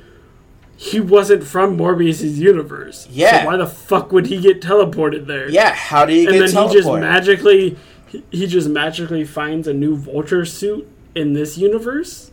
[0.82, 3.06] he wasn't from Morbius' universe.
[3.12, 3.42] Yeah.
[3.42, 5.50] So why the fuck would he get teleported there?
[5.50, 7.78] Yeah, how do you and get then he just magically
[8.08, 12.32] he- he just magically finds a new vulture suit in this universe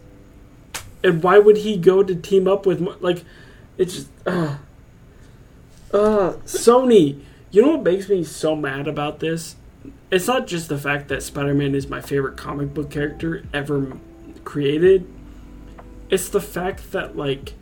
[1.03, 3.25] and why would he go to team up with like
[3.79, 4.57] it's just uh,
[5.93, 7.21] uh sony
[7.51, 9.57] you know what makes me so mad about this
[10.11, 13.97] it's not just the fact that spider-man is my favorite comic book character ever
[14.45, 15.07] created
[16.11, 17.55] it's the fact that like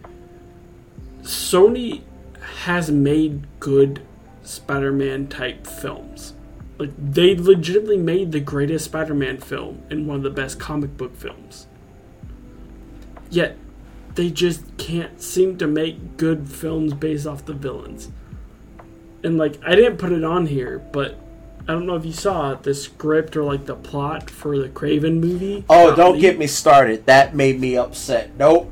[1.25, 2.03] sony
[2.65, 4.03] has made good
[4.43, 6.35] spider-man type films
[6.79, 11.17] like they legitimately made the greatest Spider-Man film and one of the best comic book
[11.17, 11.67] films.
[13.31, 13.57] Yet
[14.15, 18.11] they just can't seem to make good films based off the villains.
[19.23, 21.19] And like I didn't put it on here, but
[21.63, 25.21] I don't know if you saw the script or like the plot for the Kraven
[25.21, 25.65] movie.
[25.71, 27.07] oh, don't get me started.
[27.07, 28.37] That made me upset.
[28.37, 28.71] Nope,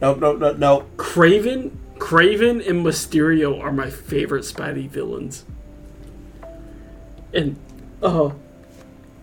[0.00, 0.96] nope, nope, nope, nope.
[0.96, 5.44] Kraven, Kraven and Mysterio are my favorite Spidey villains.
[7.32, 7.56] And
[8.02, 8.30] uh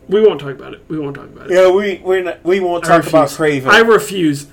[0.08, 0.86] we won't talk about it.
[0.88, 1.56] We won't talk about it.
[1.56, 3.28] Yeah, we we not, we won't talk about.
[3.28, 3.68] Kraven.
[3.68, 4.48] I refuse.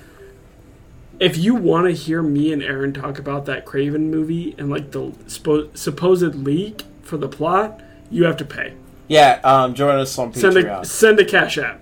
[1.17, 4.91] If you want to hear me and Aaron talk about that Kraven movie and like
[4.91, 7.79] the spo- supposed leak for the plot,
[8.11, 8.73] you have to pay.
[9.07, 10.85] yeah, um, join us on Send a Patreon.
[10.85, 11.79] send a cash app.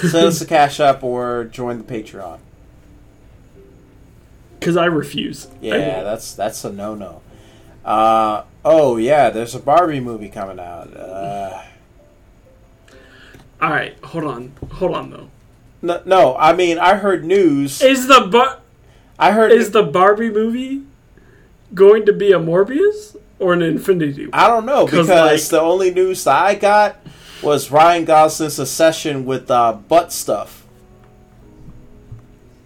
[0.00, 2.40] Send us a cash app or join the Patreon.
[4.58, 5.48] Because I refuse.
[5.60, 6.04] Yeah, won't.
[6.04, 7.22] that's that's a no no.
[7.84, 10.94] Uh, oh yeah, there's a Barbie movie coming out.
[10.96, 11.62] Uh,
[13.60, 15.28] All right, hold on, hold on though.
[15.82, 17.80] no, no, I mean I heard news.
[17.82, 18.60] Is the Bar-
[19.18, 20.82] I heard is the Barbie movie
[21.74, 24.26] going to be a Morbius or an Infinity?
[24.26, 24.30] War?
[24.32, 26.96] I don't know 'Cause, because like- the only news that I got
[27.42, 30.64] was Ryan Gosling's session with uh, butt stuff.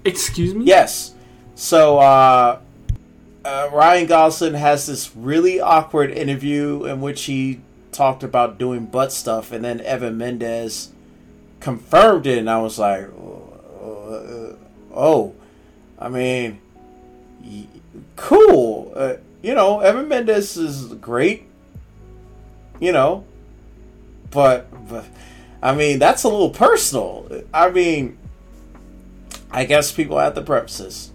[0.04, 0.64] Excuse me.
[0.64, 1.14] Yes,
[1.62, 2.58] so uh,
[3.44, 7.60] uh, Ryan Gosling has this really awkward interview in which he
[7.92, 10.90] talked about doing butt stuff, and then Eva Mendes
[11.60, 14.56] confirmed it, and I was like, uh,
[14.92, 15.34] oh,
[16.00, 16.60] I mean,
[18.16, 18.92] cool.
[18.96, 21.46] Uh, you know, Eva Mendes is great.
[22.80, 23.24] You know,
[24.32, 25.04] but, but
[25.62, 27.44] I mean, that's a little personal.
[27.54, 28.18] I mean,
[29.52, 31.11] I guess people have the preferences.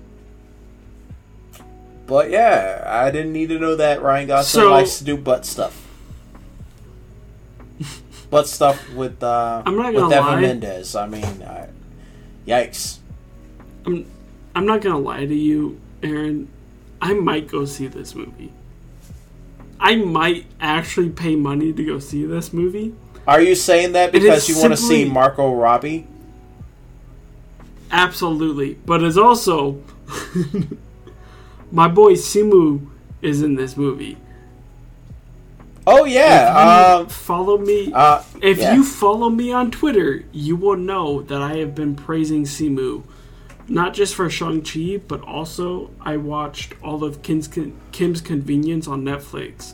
[2.07, 5.45] But yeah, I didn't need to know that Ryan Gosling So- likes to do butt
[5.45, 5.85] stuff.
[8.29, 10.41] butt stuff with uh, I'm not with Evan lie.
[10.41, 10.95] Mendes.
[10.95, 11.67] I mean, I,
[12.47, 12.99] yikes.
[13.85, 14.05] I'm
[14.55, 16.47] I'm not gonna lie to you, Aaron.
[17.01, 18.51] I might go see this movie.
[19.79, 22.95] I might actually pay money to go see this movie.
[23.27, 26.07] Are you saying that because you want to see Margot Robbie?
[27.91, 29.81] Absolutely, but it's also
[31.72, 32.88] my boy Simu
[33.22, 34.18] is in this movie.
[35.85, 36.98] Oh yeah.
[36.99, 37.07] Um.
[37.07, 37.91] follow me.
[37.94, 38.22] Uh.
[38.41, 38.73] If yeah.
[38.73, 43.03] you follow me on Twitter, you will know that I have been praising Simu.
[43.69, 47.49] Not just for Shang-Chi, but also I watched all of Kim's,
[47.91, 49.73] Kim's Convenience on Netflix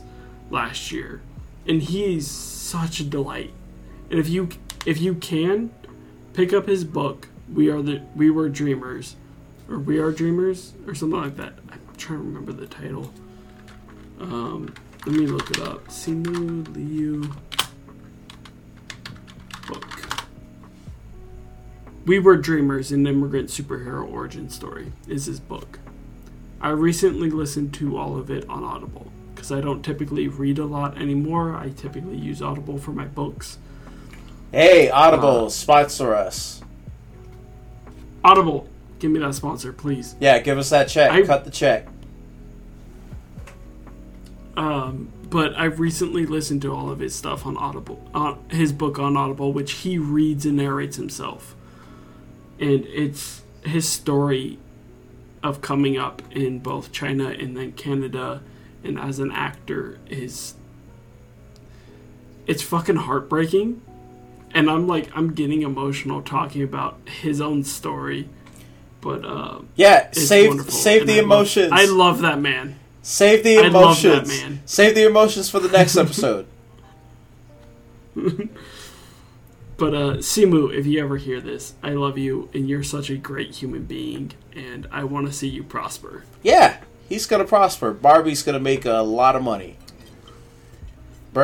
[0.50, 1.20] last year.
[1.66, 3.52] And he's such a delight.
[4.10, 4.48] And if you
[4.84, 5.70] if you can,
[6.32, 9.16] pick up his book, We Are the We Were Dreamers.
[9.68, 11.54] Or We Are Dreamers or something like that.
[12.04, 13.10] I'm trying to remember the title.
[14.20, 14.74] Um,
[15.06, 15.88] let me look it up.
[15.88, 17.32] Simu Liu
[19.66, 19.86] book.
[22.04, 25.78] We Were Dreamers, an immigrant superhero origin story, is his book.
[26.60, 30.66] I recently listened to all of it on Audible because I don't typically read a
[30.66, 31.56] lot anymore.
[31.56, 33.56] I typically use Audible for my books.
[34.52, 36.60] Hey, Audible, Uh, sponsor us.
[38.22, 38.68] Audible,
[38.98, 40.16] give me that sponsor, please.
[40.20, 41.10] Yeah, give us that check.
[41.10, 41.88] I- Cut the check.
[44.56, 48.98] Um, but I've recently listened to all of his stuff on Audible, uh, his book
[49.00, 51.56] on Audible, which he reads and narrates himself,
[52.60, 54.58] and it's his story
[55.42, 58.42] of coming up in both China and then Canada,
[58.84, 60.54] and as an actor is
[62.46, 63.80] it's fucking heartbreaking,
[64.52, 68.28] and I'm like I'm getting emotional talking about his own story,
[69.00, 71.72] but uh, Yeah, save wonderful, save and the I love- emotions.
[71.72, 72.78] I love that man.
[73.04, 74.28] Save the I love that emotions.
[74.28, 74.62] man.
[74.66, 76.46] Save the emotions for the next episode.
[79.76, 83.16] But uh, Simu, if you ever hear this, I love you, and you're such a
[83.16, 86.22] great human being, and I want to see you prosper.
[86.44, 86.76] yeah,
[87.08, 87.92] he's gonna prosper.
[87.92, 89.76] Barbie's gonna make a lot of money.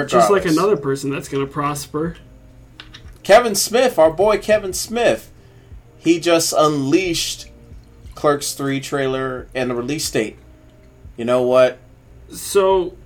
[0.06, 2.16] Just like another person that's going to prosper.
[3.24, 5.32] Kevin Smith, our boy Kevin Smith,
[5.98, 7.48] he just unleashed
[8.14, 10.36] Clerks 3 trailer and the release date.
[11.20, 11.78] You know what?
[12.30, 12.96] So,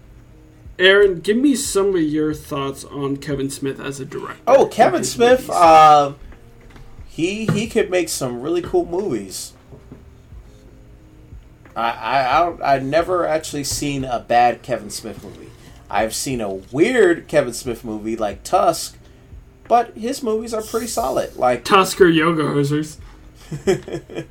[0.78, 4.41] Aaron, give me some of your thoughts on Kevin Smith as a director.
[4.47, 6.12] Oh, Kevin Smith, uh,
[7.09, 9.55] he he could make some really cool movies.
[11.74, 15.51] I I I, never actually seen a bad Kevin Smith movie.
[15.91, 18.97] I've seen a weird Kevin Smith movie like Tusk,
[19.66, 21.35] but his movies are pretty solid.
[21.35, 22.99] Like Tusker Yoga Hosers.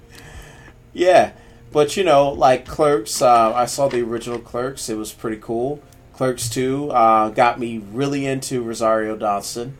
[0.93, 1.31] Yeah,
[1.73, 4.87] but you know, like Clerks, uh, I saw the original Clerks.
[4.89, 5.81] It was pretty cool.
[6.13, 9.77] Clerks Two uh, got me really into Rosario Dawson.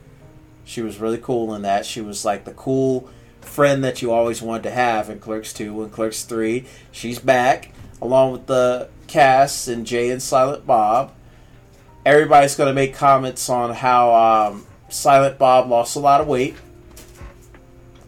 [0.66, 1.86] She was really cool in that.
[1.86, 3.10] She was like the cool
[3.42, 6.66] friend that you always wanted to have in Clerks Two and Clerks Three.
[6.92, 7.72] She's back
[8.02, 11.14] along with the cast and Jay and Silent Bob.
[12.06, 16.56] Everybody's going to make comments on how um, Silent Bob lost a lot of weight.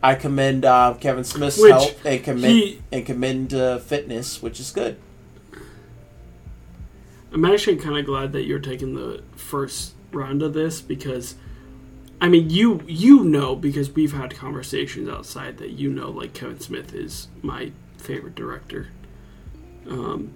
[0.05, 4.59] I commend uh, Kevin Smith's Which help and commend he- and commend uh, fitness, which
[4.59, 4.97] is good.
[7.31, 11.35] I'm actually kind of glad that you're taking the first round of this because,
[12.21, 16.59] I mean, you you know because we've had conversations outside that you know like Kevin
[16.59, 18.89] Smith is my favorite director.
[19.89, 20.33] Um,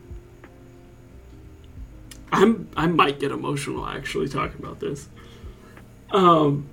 [2.32, 5.08] I'm I might get emotional actually talking about this.
[6.12, 6.68] Um,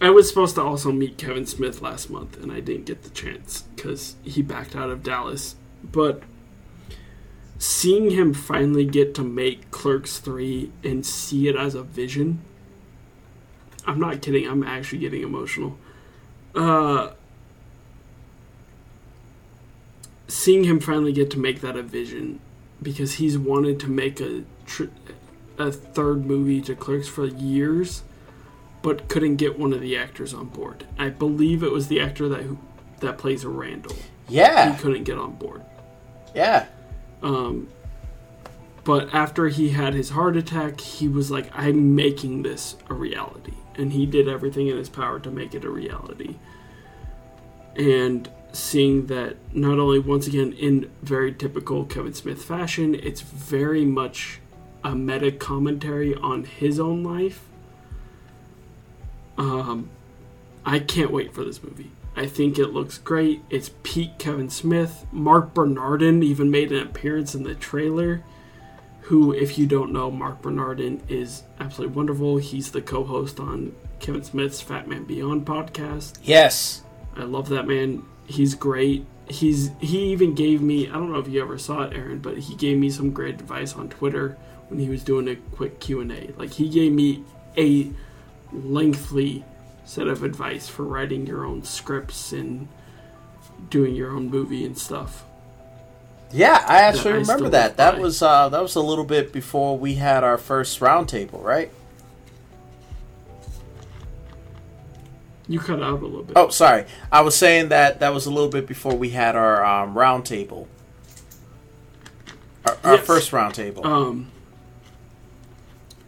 [0.00, 3.10] I was supposed to also meet Kevin Smith last month and I didn't get the
[3.10, 6.22] chance because he backed out of Dallas, but
[7.58, 12.42] seeing him finally get to make Clerks 3 and see it as a vision.
[13.86, 15.78] I'm not kidding, I'm actually getting emotional.
[16.54, 17.12] Uh
[20.26, 22.40] seeing him finally get to make that a vision
[22.82, 24.84] because he's wanted to make a tr-
[25.58, 28.02] a third movie to Clerks for years
[28.84, 30.84] but couldn't get one of the actors on board.
[30.98, 32.58] I believe it was the actor that who,
[33.00, 33.96] that plays a Randall.
[34.28, 34.72] Yeah.
[34.72, 35.62] He couldn't get on board.
[36.34, 36.66] yeah,
[37.22, 37.68] Um,
[38.84, 43.54] but after he had his heart attack, he was like, I'm making this a reality.
[43.76, 46.36] And he did everything in his power to make it a reality.
[47.76, 53.86] And seeing that not only, once again, in very typical Kevin Smith fashion, it's very
[53.86, 54.40] much
[54.84, 57.48] a meta commentary on his own life.
[59.38, 59.90] Um,
[60.64, 61.90] I can't wait for this movie.
[62.16, 63.42] I think it looks great.
[63.50, 65.04] It's peak Kevin Smith.
[65.10, 68.22] Marc Bernardin even made an appearance in the trailer.
[69.02, 72.38] Who, if you don't know, Marc Bernardin is absolutely wonderful.
[72.38, 76.18] He's the co host on Kevin Smith's Fat Man Beyond podcast.
[76.22, 76.82] yes.
[77.16, 78.04] I love that man.
[78.26, 79.06] He's great.
[79.28, 82.36] He's he even gave me I don't know if you ever saw it, Aaron, but
[82.38, 84.36] he gave me some great advice on Twitter
[84.68, 86.32] when he was doing a quick Q and A.
[86.36, 87.22] Like he gave me
[87.56, 87.90] a
[88.54, 89.44] lengthy
[89.84, 92.68] set of advice for writing your own scripts and
[93.70, 95.24] doing your own movie and stuff.
[96.32, 97.76] Yeah, I actually I remember still that.
[97.76, 98.00] That by.
[98.00, 101.70] was uh, that was a little bit before we had our first roundtable, right?
[105.46, 106.36] You cut out a little bit.
[106.36, 106.86] Oh, sorry.
[107.12, 110.66] I was saying that that was a little bit before we had our um, roundtable.
[112.66, 113.06] Our, our Yes.
[113.06, 113.84] first roundtable.
[113.84, 114.30] Um,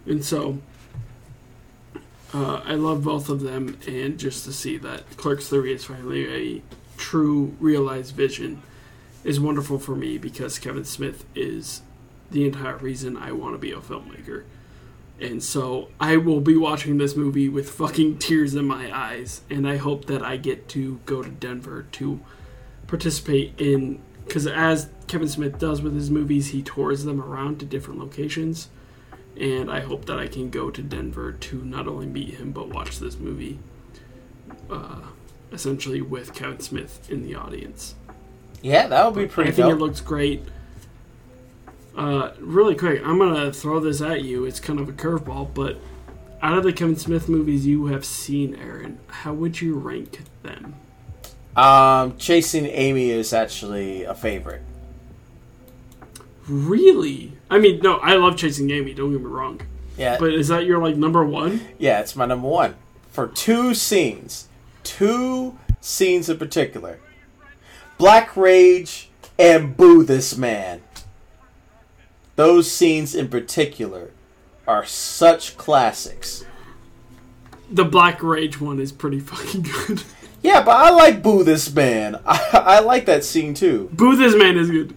[0.07, 0.59] and so,
[2.35, 6.57] uh, I love both of them, and just to see that Clerks 3 is finally
[6.57, 6.63] a
[6.97, 8.63] true realized vision
[9.25, 11.83] is wonderful for me because Kevin Smith is
[12.31, 14.45] the entire reason I want to be a filmmaker.
[15.21, 19.67] And so I will be watching this movie with fucking tears in my eyes, and
[19.67, 22.21] I hope that I get to go to Denver to
[22.87, 27.65] participate in because as Kevin Smith does with his movies, he tours them around to
[27.65, 28.69] different locations,
[29.39, 32.69] and I hope that I can go to Denver to not only meet him but
[32.69, 33.59] watch this movie,
[34.71, 35.03] uh,
[35.53, 37.95] essentially with Kevin Smith in the audience.
[38.63, 39.75] yeah, that would be pretty I think dope.
[39.79, 40.43] it looks great.
[41.97, 44.45] Uh, really quick, I'm gonna throw this at you.
[44.45, 45.79] It's kind of a curveball, but
[46.43, 50.75] out of the Kevin Smith movies you have seen, Aaron, how would you rank them?
[51.57, 54.61] Um, Chasing Amy is actually a favorite.
[56.49, 57.33] Really?
[57.51, 58.93] I mean, no, I love Chasing Amy.
[58.95, 59.61] Don't get me wrong,
[59.97, 61.61] Yeah, but is that your like number one?
[61.79, 62.75] yeah, it's my number one
[63.11, 64.49] for two scenes,
[64.83, 66.99] two scenes in particular.
[67.99, 69.09] Black Rage
[69.39, 70.83] and Boo This Man.
[72.35, 74.11] Those scenes in particular
[74.67, 76.45] are such classics.
[77.71, 80.03] The Black Rage one is pretty fucking good.
[80.43, 82.21] Yeah, but I like Boo This Man.
[82.27, 83.89] I, I like that scene too.
[83.93, 84.95] Boo this man is good.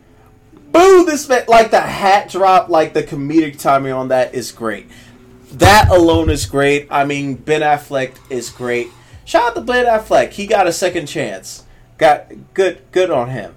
[0.71, 4.89] Boo This Man, like the hat drop, like the comedic timing on that is great.
[5.53, 6.87] That alone is great.
[6.91, 8.89] I mean, Ben Affleck is great.
[9.25, 10.31] Shout out to Ben Affleck.
[10.31, 11.65] He got a second chance.
[11.97, 13.55] Got good, good on him.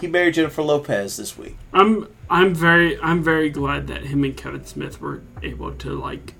[0.00, 1.56] He married Jennifer Lopez this week.
[1.72, 6.34] I'm I'm very I'm very glad that him and Kevin Smith were able to like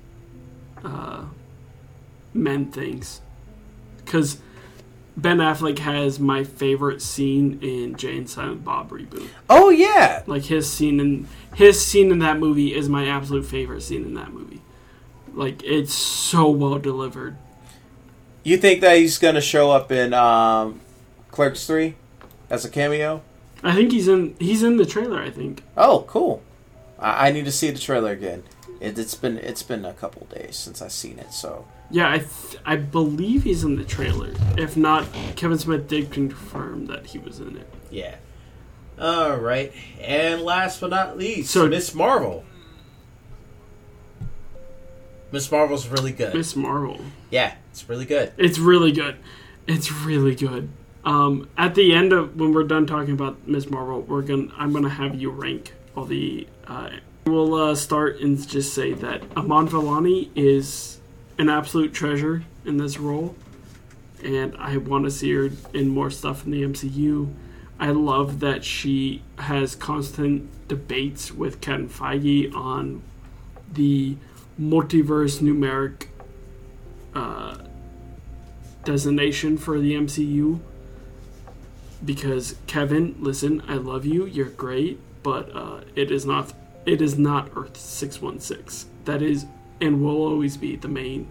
[0.83, 1.25] uh,
[2.33, 3.21] mend things
[3.97, 4.39] because
[5.15, 9.27] Ben Affleck has my favorite scene in Jay and Silent Bob reboot.
[9.49, 13.81] Oh yeah, Like his scene in his scene in that movie is my absolute favorite
[13.81, 14.61] scene in that movie.
[15.33, 17.37] Like it's so well delivered.
[18.43, 20.81] you think that he's gonna show up in um,
[21.31, 21.95] Clerks three
[22.49, 23.21] as a cameo?
[23.63, 25.21] I think he's in he's in the trailer.
[25.21, 25.63] I think.
[25.77, 26.41] Oh, cool.
[26.99, 28.43] I, I need to see the trailer again.
[28.81, 32.17] It, it's been it's been a couple days since I've seen it, so Yeah, I
[32.17, 34.33] th- I believe he's in the trailer.
[34.57, 35.05] If not,
[35.35, 37.67] Kevin Smith did confirm that he was in it.
[37.91, 38.15] Yeah.
[38.99, 39.71] All right,
[40.01, 42.43] and last but not least, So- Miss Marvel.
[45.31, 46.33] Miss Marvel's really good.
[46.33, 46.99] Miss Marvel.
[47.31, 48.33] yeah, it's really good.
[48.37, 49.17] It's really good.
[49.67, 50.69] It's really good.
[51.05, 54.71] Um, at the end of when we're done talking about Miss Marvel, we're gonna I'm
[54.73, 56.47] gonna have you rank all the.
[56.67, 56.89] Uh,
[57.25, 60.99] we'll uh, start and just say that Iman Vellani is
[61.37, 63.35] an absolute treasure in this role,
[64.23, 67.33] and I want to see her in more stuff in the MCU.
[67.79, 73.01] I love that she has constant debates with Kevin Feige on
[73.71, 74.15] the
[74.59, 76.07] multiverse numeric
[77.15, 77.57] uh,
[78.83, 80.59] designation for the MCU.
[82.05, 84.25] Because Kevin, listen, I love you.
[84.25, 86.53] You're great, but uh, it is not.
[86.85, 88.87] It is not Earth six one six.
[89.05, 89.45] That is
[89.81, 91.27] and will always be the main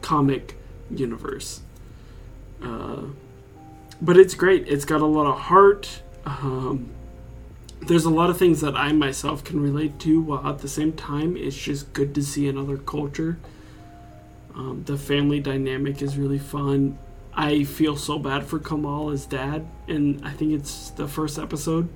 [0.00, 0.56] comic
[0.90, 1.60] universe.
[2.62, 3.02] Uh,
[4.00, 4.68] but it's great.
[4.68, 6.02] It's got a lot of heart.
[6.24, 6.90] Um,
[7.82, 10.92] there's a lot of things that I myself can relate to, while at the same
[10.92, 13.38] time, it's just good to see another culture.
[14.54, 16.98] Um, the family dynamic is really fun.
[17.34, 21.88] I feel so bad for Kamal, as dad, and I think it's the first episode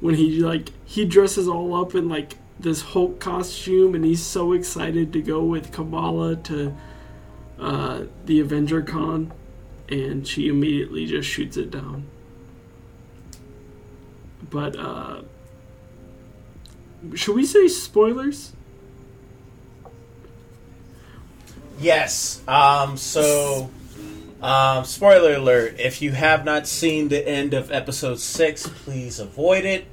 [0.00, 4.52] when he like he dresses all up in like this Hulk costume, and he's so
[4.52, 6.74] excited to go with Kamala to
[7.58, 9.32] uh, the Avenger Con,
[9.88, 12.06] and she immediately just shoots it down.
[14.48, 15.22] But uh,
[17.14, 18.52] should we say spoilers?
[21.78, 22.42] Yes.
[22.48, 22.96] Um.
[22.96, 23.70] So,
[24.40, 24.84] um.
[24.84, 29.86] Spoiler alert: If you have not seen the end of episode six, please avoid it.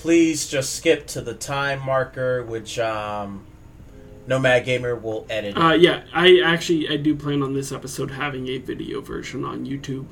[0.00, 3.44] Please just skip to the time marker, which um,
[4.26, 5.58] Nomad Gamer will edit.
[5.58, 9.66] Uh, yeah, I actually I do plan on this episode having a video version on
[9.66, 10.06] YouTube.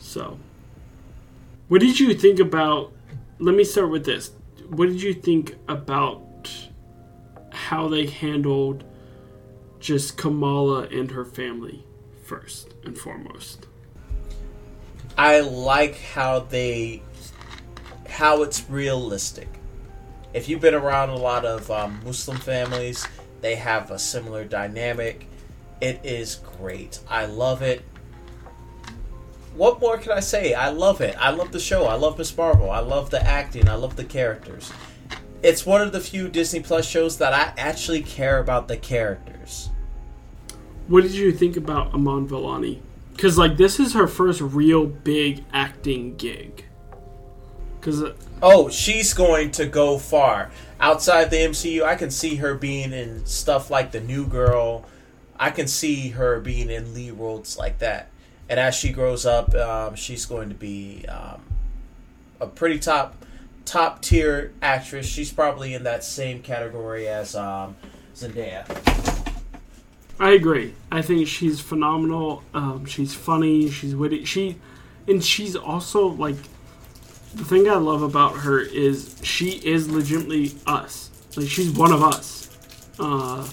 [0.00, 0.40] So,
[1.68, 2.92] what did you think about?
[3.38, 4.32] Let me start with this.
[4.70, 6.50] What did you think about
[7.52, 8.82] how they handled
[9.78, 11.84] just Kamala and her family
[12.24, 13.68] first and foremost?
[15.16, 17.02] I like how they
[18.16, 19.46] how it's realistic.
[20.32, 23.06] If you've been around a lot of um, Muslim families,
[23.42, 25.26] they have a similar dynamic.
[25.82, 26.98] It is great.
[27.10, 27.82] I love it.
[29.54, 30.54] What more can I say?
[30.54, 31.14] I love it.
[31.18, 31.84] I love the show.
[31.84, 32.70] I love Miss Marvel.
[32.70, 33.68] I love the acting.
[33.68, 34.72] I love the characters.
[35.42, 39.68] It's one of the few Disney Plus shows that I actually care about the characters.
[40.88, 42.80] What did you think about Iman Vellani?
[43.12, 46.65] Because like this is her first real big acting gig.
[47.86, 50.50] Because Oh, she's going to go far.
[50.80, 54.84] Outside the MCU, I can see her being in stuff like The New Girl.
[55.38, 58.10] I can see her being in lead roles like that.
[58.48, 61.40] And as she grows up, um, she's going to be um,
[62.40, 63.24] a pretty top
[63.64, 65.06] top tier actress.
[65.06, 67.76] She's probably in that same category as um,
[68.14, 68.66] Zendaya.
[70.18, 70.74] I agree.
[70.90, 72.42] I think she's phenomenal.
[72.52, 73.70] Um, she's funny.
[73.70, 74.24] She's witty.
[74.24, 74.56] She,
[75.06, 76.36] and she's also like
[77.36, 81.10] the thing I love about her is she is legitimately us.
[81.36, 82.48] Like she's one of us.
[82.98, 83.46] Uh,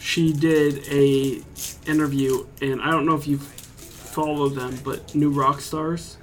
[0.00, 1.42] she did a
[1.86, 6.16] interview, and I don't know if you follow them, but New Rockstars.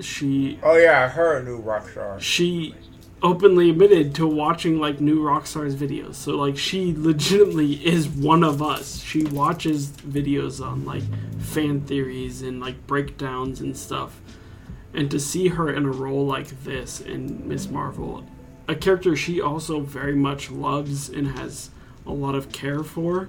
[0.00, 2.20] She Oh yeah, I heard new rock star.
[2.20, 2.74] she
[3.20, 8.62] openly admitted to watching like new rockstars videos so like she legitimately is one of
[8.62, 11.02] us she watches videos on like
[11.40, 14.20] fan theories and like breakdowns and stuff
[14.94, 18.24] and to see her in a role like this in miss marvel
[18.68, 21.70] a character she also very much loves and has
[22.06, 23.28] a lot of care for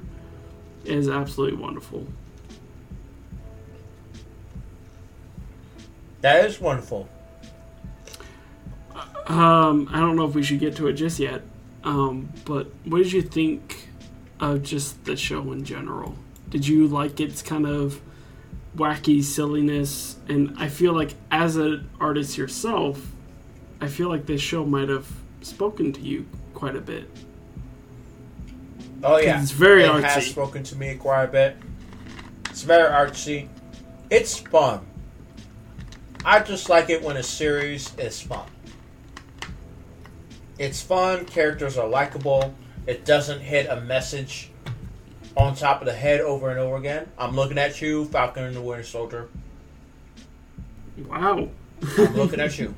[0.86, 2.08] is absolutely wonderful
[6.22, 7.08] That is wonderful.
[9.28, 11.42] Um, I don't know if we should get to it just yet.
[11.84, 13.88] Um, but what did you think
[14.40, 16.16] of just the show in general?
[16.50, 18.02] Did you like its kind of
[18.76, 20.18] wacky silliness?
[20.28, 23.02] And I feel like as an artist yourself,
[23.82, 25.08] I feel like this show might have
[25.42, 27.10] spoken to you quite a bit.
[29.04, 30.04] Oh yeah, It's very it artsy.
[30.04, 31.58] has spoken to me quite a bit.
[32.50, 33.48] It's very artsy.
[34.10, 34.86] It's fun.
[36.26, 38.46] I just like it when a series is fun.
[40.58, 41.24] It's fun.
[41.26, 42.54] Characters are likable.
[42.88, 44.52] It doesn't hit a message
[45.40, 47.08] on top of the head over and over again.
[47.18, 49.30] I'm looking at you, Falcon and the Winter Soldier.
[51.08, 51.50] Wow.
[51.98, 52.76] I'm looking at you.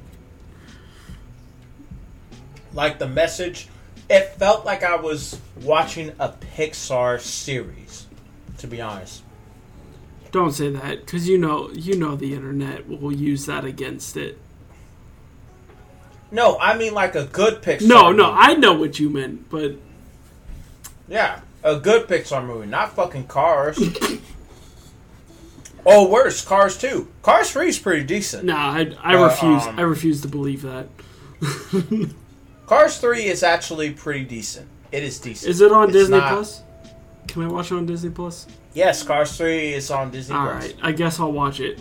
[2.73, 3.67] Like the message,
[4.09, 8.07] it felt like I was watching a Pixar series.
[8.59, 9.23] To be honest,
[10.31, 14.37] Don't say that, because you know you know the internet will use that against it.
[16.29, 17.87] no, I mean like a good Pixar.
[17.87, 18.37] No, no, movie.
[18.39, 19.77] I know what you meant, but
[21.07, 23.79] yeah, a good Pixar movie, not fucking Cars.
[25.85, 27.07] oh, worse, Cars Two.
[27.21, 28.45] Cars Three is pretty decent.
[28.45, 29.67] nah, I, I Uh, refuse.
[29.67, 30.87] um, I refuse to believe that.
[32.67, 34.67] Cars Three is actually pretty decent.
[34.91, 35.49] It is decent.
[35.49, 36.63] Is it on It's Disney not- Plus?
[37.27, 38.47] Can I watch it on Disney Plus?
[38.73, 40.63] Yes, Cars Three is on Disney All Plus.
[40.65, 41.79] right, I guess I'll watch it.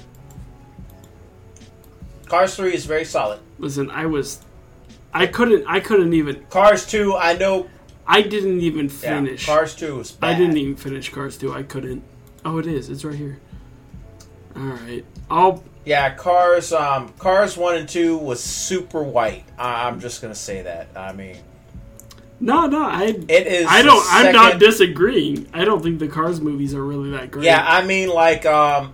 [2.27, 3.41] Cars Three is very solid.
[3.59, 4.41] Listen, I was,
[5.13, 7.69] I couldn't, I couldn't even, Cars Two, I know.
[8.13, 9.47] I didn't even Yeah, finish.
[9.47, 10.35] Cars Two is bad.
[10.35, 11.55] I didn't even finish Cars 2.
[11.55, 12.03] I couldn't.
[12.45, 12.89] Oh, it is.
[12.91, 13.39] It's right here.
[14.57, 15.63] All right, I'll.
[15.85, 16.73] Yeah, Cars.
[16.73, 19.45] Um, Cars One and Two was super white.
[19.59, 20.89] I- I'm just gonna say that.
[20.97, 21.37] I mean,
[22.41, 23.05] No, no, I.
[23.29, 23.67] it is.
[23.69, 24.03] I don't.
[24.05, 25.47] the I'm not disagreeing.
[25.55, 27.45] I don't think the Cars movies are really that great.
[27.45, 28.93] Yeah, I mean, like, um,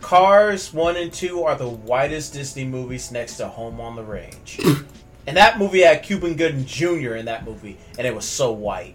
[0.00, 4.60] Cars One and Two are the whitest Disney movies next to Home on the Range.
[5.26, 7.14] and that movie had Cuba Gooding Jr.
[7.14, 8.94] in that movie, and it was so white.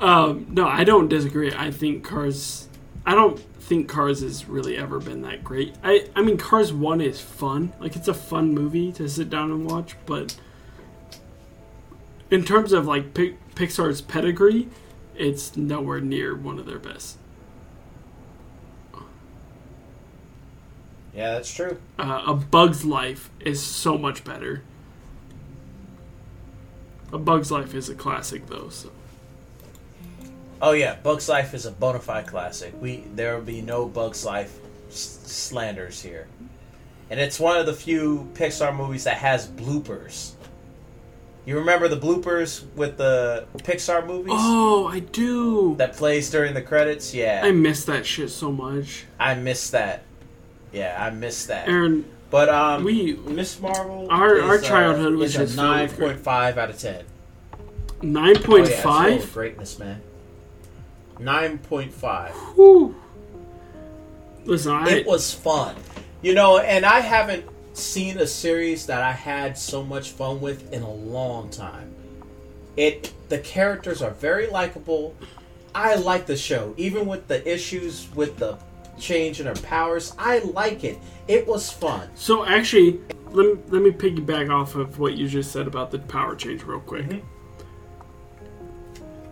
[0.00, 1.52] Um, no, I don't disagree.
[1.54, 2.68] I think Cars.
[3.04, 5.74] I don't think Cars has really ever been that great.
[5.82, 6.06] I.
[6.14, 7.72] I mean, Cars One is fun.
[7.80, 10.36] Like it's a fun movie to sit down and watch, but
[12.30, 14.68] in terms of like Pi- Pixar's pedigree,
[15.14, 17.18] it's nowhere near one of their best.
[21.14, 21.78] Yeah, that's true.
[21.98, 24.62] uh, A Bug's Life is so much better.
[27.12, 28.68] A Bug's Life is a classic, though.
[28.68, 28.90] So
[30.60, 32.74] Oh yeah, Bugs Life is a bona fide classic.
[32.80, 34.58] We there will be no Bugs Life
[34.88, 36.28] s- slanders here,
[37.10, 40.32] and it's one of the few Pixar movies that has bloopers.
[41.44, 45.76] You remember the bloopers with the Pixar movies oh, I do.
[45.76, 47.14] that plays during the credits?
[47.14, 49.04] Yeah, I miss that shit so much.
[49.20, 50.02] I missed that.
[50.72, 51.68] Yeah, I missed that.
[51.68, 52.04] Aaron,
[52.36, 55.66] But um, we Miss Marvel, Our- is, our uh, childhood was is just a filled
[55.68, 57.02] nine with point five out of ten.
[58.02, 58.44] Nine point five.
[58.44, 59.32] point yeah, it's full of five.
[59.32, 60.02] greatness, man.
[61.18, 62.32] Nine point five.
[62.54, 62.94] Whew.
[64.44, 65.76] Listen, I it was fun.
[66.20, 70.70] You know, and I haven't seen a series that I had so much fun with
[70.74, 71.94] in a long time.
[72.76, 75.14] It the characters are very likable.
[75.74, 78.58] I like the show, even with the issues with the
[78.98, 80.14] change in her powers.
[80.18, 80.98] I like it.
[81.28, 82.08] It was fun.
[82.14, 83.00] so actually
[83.30, 86.62] let me, let me piggyback off of what you just said about the power change
[86.62, 87.06] real quick.
[87.06, 87.22] Mhm.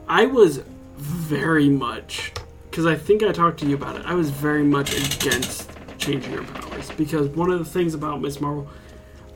[0.09, 0.62] I was
[0.97, 2.32] very much
[2.70, 4.03] because I think I talked to you about it.
[4.05, 8.41] I was very much against changing her powers because one of the things about Miss
[8.41, 8.69] Marvel,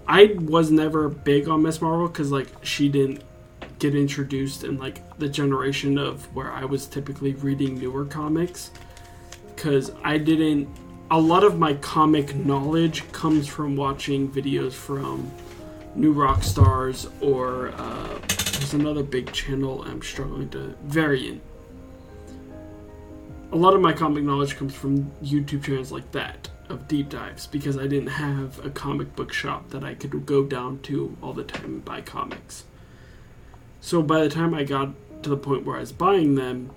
[0.07, 3.23] I was never big on Miss Marvel because like she didn't
[3.79, 8.71] get introduced in like the generation of where I was typically reading newer comics
[9.59, 10.69] because I didn't.
[11.11, 15.33] A lot of my comic knowledge comes from watching videos from
[15.97, 21.43] New Rockstars or uh, there's another big channel I'm struggling to Variant.
[23.51, 26.49] A lot of my comic knowledge comes from YouTube channels like that.
[26.69, 30.45] of deep dives because I didn't have a comic book shop that I could go
[30.45, 32.65] down to all the time and buy comics.
[33.81, 34.91] So by the time I got
[35.25, 36.71] to the point where I was buying them,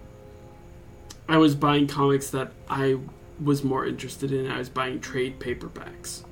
[1.27, 2.97] I was buying comics that I
[3.41, 4.49] was more interested in.
[4.49, 6.23] I was buying trade paperbacks.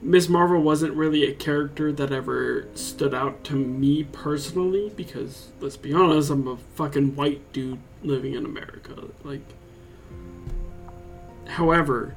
[0.00, 5.76] Miss Marvel wasn't really a character that ever stood out to me personally because let's
[5.76, 9.08] be honest, I'm a fucking white dude living in America.
[9.22, 9.42] Like
[11.46, 12.16] However,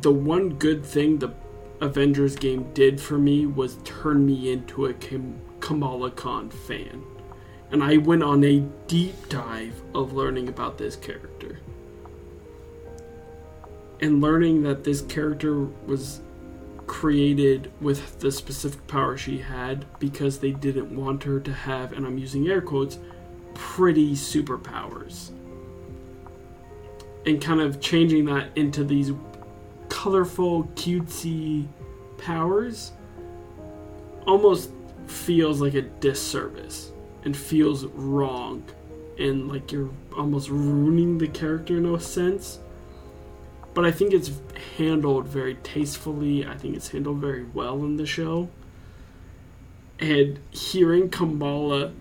[0.00, 1.34] the one good thing the
[1.80, 7.02] Avengers game did for me was turn me into a Kam- Kamala Khan fan.
[7.70, 11.60] And I went on a deep dive of learning about this character.
[14.00, 16.20] And learning that this character was
[16.86, 22.06] created with the specific power she had because they didn't want her to have, and
[22.06, 22.98] I'm using air quotes,
[23.54, 25.30] pretty superpowers.
[27.26, 29.12] And kind of changing that into these
[29.90, 31.66] colorful, cutesy
[32.16, 32.92] powers
[34.26, 34.70] almost
[35.06, 36.87] feels like a disservice
[37.24, 38.64] and feels wrong
[39.18, 42.58] and like you're almost ruining the character in a sense
[43.78, 44.32] but I think it's
[44.76, 46.44] handled very tastefully.
[46.44, 48.48] I think it's handled very well in the show.
[50.00, 51.92] And hearing Kamala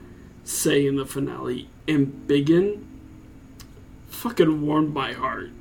[0.44, 2.84] say in the finale, "Embiggen,"
[4.08, 5.52] fucking warmed my heart,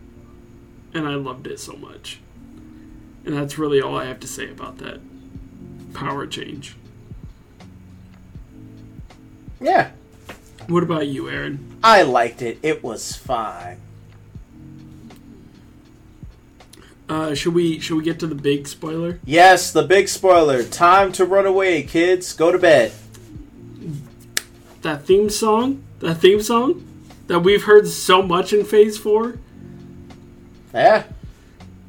[0.94, 2.20] and I loved it so much.
[3.26, 5.00] And that's really all I have to say about that
[5.92, 6.76] power change.
[9.60, 9.90] Yeah,
[10.68, 11.78] What about you, Aaron?
[11.82, 12.58] I liked it.
[12.62, 13.80] It was fine.
[17.08, 19.20] Uh, should we should we get to the big spoiler?
[19.24, 20.64] Yes, the big spoiler.
[20.64, 22.32] Time to run away, kids.
[22.32, 22.92] Go to bed.
[24.82, 26.84] That theme song, that theme song
[27.28, 29.38] that we've heard so much in Phase Four.
[30.74, 31.04] Yeah.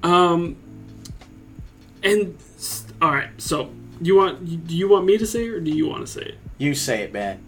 [0.04, 0.56] Um,
[2.04, 2.38] and
[3.02, 5.88] all right, so you want do you want me to say it or do you
[5.88, 6.38] want to say it?
[6.60, 7.44] You say it, man.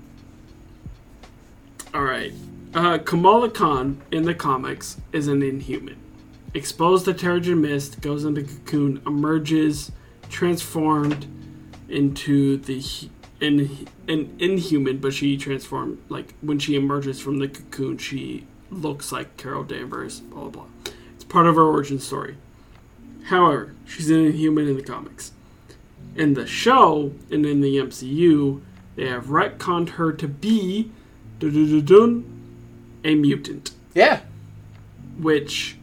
[1.92, 2.32] All right,
[2.76, 5.98] uh, Kamala Khan in the comics is an Inhuman.
[6.54, 9.92] Exposed to Terrigen Mist, goes into cocoon, emerges,
[10.30, 11.26] transformed
[11.88, 12.86] into the
[13.42, 19.12] in an Inhuman, but she transformed like when she emerges from the cocoon, she looks
[19.12, 20.20] like Carol Danvers.
[20.20, 20.94] Blah blah blah.
[21.16, 22.38] It's part of her origin story.
[23.26, 25.32] However, she's an Inhuman in the comics.
[26.16, 28.62] In the show and in the MCU,
[28.96, 30.92] they have retconned her to be
[31.42, 34.22] a mutant, Yeah.
[35.18, 35.78] which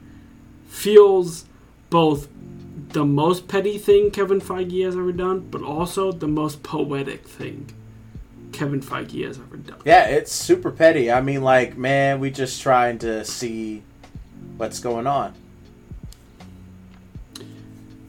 [0.69, 1.45] feels
[1.91, 2.29] both
[2.91, 7.71] the most petty thing Kevin Feige has ever done, but also the most poetic thing
[8.53, 9.79] Kevin Feige has ever done.
[9.85, 11.11] Yeah, it's super petty.
[11.11, 13.83] I mean, like, man, we just trying to see
[14.57, 15.35] what's going on.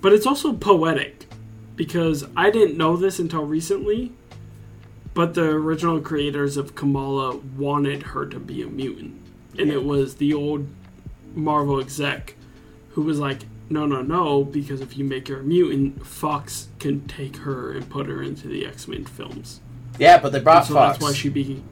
[0.01, 1.27] But it's also poetic
[1.75, 4.13] because I didn't know this until recently,
[5.17, 9.19] but the original creators of Kamala wanted her to be a mutant.
[9.57, 10.67] And it was the old
[11.33, 12.35] Marvel exec
[12.89, 17.07] who was like, no, no, no, because if you make her a mutant, Fox can
[17.07, 19.59] take her and put her into the X Men films.
[19.97, 20.99] Yeah, but they brought so Fox.
[20.99, 21.63] that's why she became.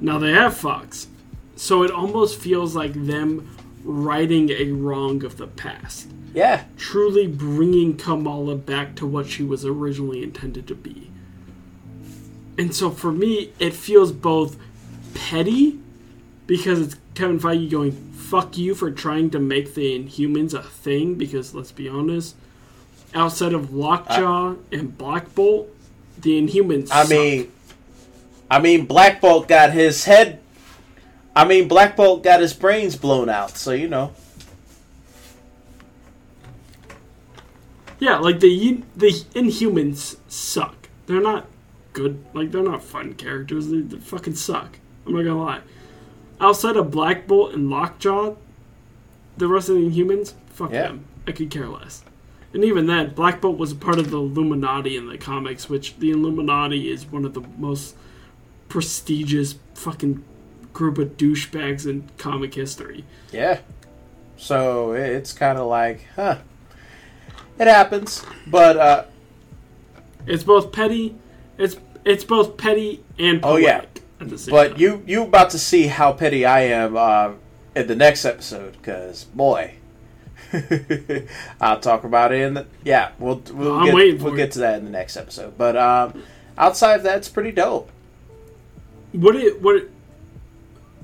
[0.00, 1.06] Now they have Fox.
[1.54, 7.96] So it almost feels like them righting a wrong of the past yeah, truly bringing
[7.96, 11.12] Kamala back to what she was originally intended to be.
[12.56, 14.56] And so for me, it feels both
[15.14, 15.78] petty
[16.46, 21.14] because it's Kevin Feige going, fuck you for trying to make the Inhumans a thing,
[21.14, 22.36] because let's be honest,
[23.14, 25.68] outside of Lockjaw and Black Bolt,
[26.18, 26.90] the Inhumans.
[26.90, 27.10] I suck.
[27.10, 27.52] mean,
[28.50, 30.40] I mean, Black Bolt got his head.
[31.36, 33.56] I mean, Black Bolt got his brains blown out.
[33.56, 34.12] So you know.
[37.98, 40.88] Yeah, like the the Inhumans suck.
[41.06, 41.46] They're not
[41.94, 42.22] good.
[42.34, 43.68] Like they're not fun characters.
[43.68, 44.78] They, they fucking suck.
[45.06, 45.60] I'm not gonna lie.
[46.40, 48.34] Outside of Black Bolt and Lockjaw,
[49.38, 50.88] the rest of the Inhumans, fuck Yeah.
[50.88, 51.04] them.
[51.26, 52.04] I could care less.
[52.52, 55.96] And even then, Black Bolt was a part of the Illuminati in the comics, which
[55.98, 57.96] the Illuminati is one of the most
[58.68, 60.22] prestigious fucking
[60.72, 63.04] group of douchebags in comic history.
[63.32, 63.60] Yeah.
[64.36, 66.38] So it's kind of like, huh.
[67.58, 69.04] It happens, but uh,
[70.26, 71.16] It's both petty.
[71.58, 73.84] It's it's both petty and Oh, yeah.
[74.20, 74.80] at the same but time.
[74.80, 77.32] you you about to see how petty I am uh,
[77.74, 79.74] in the next episode, because boy,
[81.60, 83.12] I'll talk about it in the yeah.
[83.18, 85.56] We'll we'll I'm get we'll get to that in the next episode.
[85.58, 86.22] But um,
[86.58, 87.90] outside of that, it's pretty dope.
[89.12, 89.90] What it what it,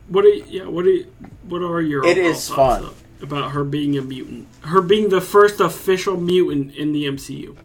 [0.08, 0.98] what are yeah what are
[1.48, 2.94] what are your It is thoughts, fun.
[3.22, 7.56] about her being a mutant, her being the first official mutant in the MCU.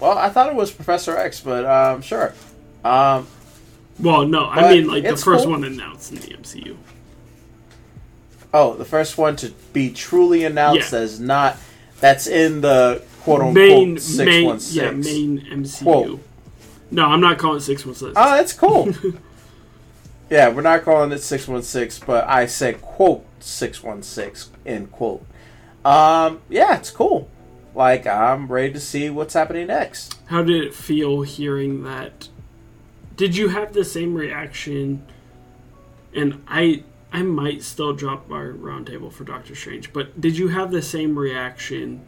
[0.00, 2.32] Well, I thought it was Professor X, but um, sure.
[2.84, 3.26] Um,
[3.98, 5.50] Well, no, I mean like the first cool.
[5.52, 6.76] one announced in the MCU.
[8.54, 11.00] oh, the first one to be truly announced Yeah.
[11.00, 11.56] as not
[12.00, 15.82] that's in the quote unquote Main, six main, yeah, main MCU.
[15.82, 16.20] Quote.
[16.90, 18.12] No, I'm not calling it six one six.
[18.16, 18.94] Oh, that's cool.
[20.30, 24.50] yeah, we're not calling it six one six, but I said quote six one six
[24.64, 25.26] end quote.
[25.84, 27.28] Um, yeah, it's cool.
[27.78, 30.18] Like I'm ready to see what's happening next.
[30.26, 32.28] How did it feel hearing that?
[33.14, 35.06] Did you have the same reaction?
[36.12, 36.82] And I,
[37.12, 41.16] I might still drop our roundtable for Doctor Strange, but did you have the same
[41.16, 42.04] reaction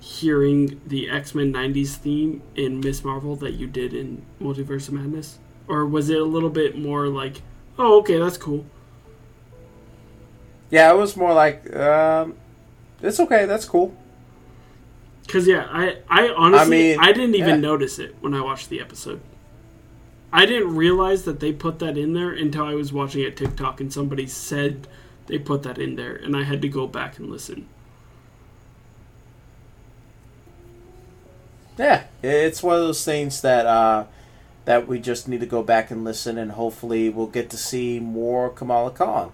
[0.00, 4.94] hearing the X Men '90s theme in Miss Marvel that you did in Multiverse of
[4.94, 5.38] Madness,
[5.68, 7.42] or was it a little bit more like,
[7.78, 8.66] "Oh, okay, that's cool"?
[10.70, 12.34] Yeah, it was more like um,
[13.00, 13.46] it's okay.
[13.46, 13.94] That's cool.
[15.28, 17.56] Because yeah, I I honestly I, mean, didn't even yeah.
[17.56, 19.20] notice it when I watched the episode.
[20.32, 23.78] I didn't realize that they put that in there until I was watching a TikTok
[23.78, 24.88] and somebody said
[25.26, 27.68] they put that in there, and I had to go back and listen.
[31.76, 34.06] Yeah, it's one of those things that uh,
[34.64, 38.00] that we just need to go back and listen, and hopefully we'll get to see
[38.00, 39.32] more Kamala Khan,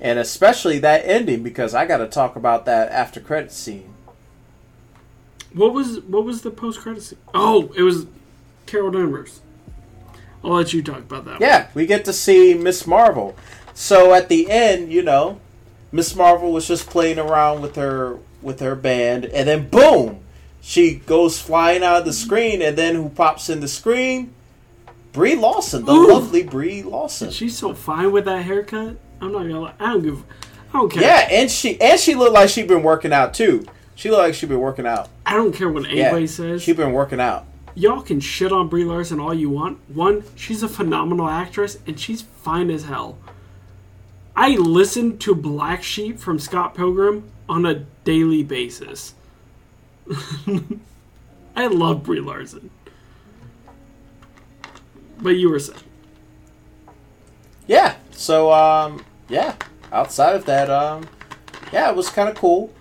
[0.00, 3.94] and especially that ending because I got to talk about that after credit scene.
[5.52, 7.18] What was what was the post credit scene?
[7.34, 8.06] Oh, it was
[8.66, 9.40] Carol Danvers.
[10.44, 11.32] I'll let you talk about that.
[11.32, 11.42] one.
[11.42, 13.36] Yeah, we get to see Miss Marvel.
[13.74, 15.40] So at the end, you know,
[15.92, 20.20] Miss Marvel was just playing around with her with her band, and then boom,
[20.60, 24.32] she goes flying out of the screen, and then who pops in the screen?
[25.12, 26.08] Brie Larson, the Ooh.
[26.12, 27.30] lovely Brie Larson.
[27.32, 28.96] she's so fine with that haircut.
[29.20, 29.74] I'm not gonna lie.
[29.80, 30.22] I don't give.
[30.72, 31.02] I don't care.
[31.02, 33.66] Yeah, and she and she looked like she'd been working out too.
[33.96, 35.08] She looked like she'd been working out.
[35.30, 36.62] I don't care what Yeah, anybody says.
[36.62, 37.46] she'd been working out.
[37.74, 39.78] y'all can shit on Brie Larson all you want.
[39.88, 43.16] One, she's a phenomenal actress and she's fine as hell.
[44.34, 47.74] I listen to Black Sheep from Scott Pilgrim on a
[48.04, 49.14] daily basis.
[51.56, 52.70] I love Brie Larson.
[55.20, 55.78] But you were saying.
[57.66, 57.96] Yeah.
[58.10, 59.54] So um yeah,
[59.92, 61.06] outside of that um
[61.72, 62.72] yeah, it was kind of cool.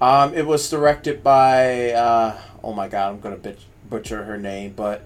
[0.00, 5.04] Um it was directed by uh oh my god, I'm bitch, butcher her name, but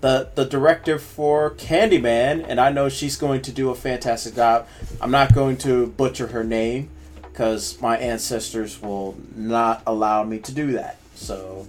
[0.00, 4.66] the the director for Candyman and I know she's going to do a fantastic job.
[5.00, 6.90] I'm not going to butcher her name
[7.32, 10.96] cuz my ancestors will not allow me to do that.
[11.14, 11.66] So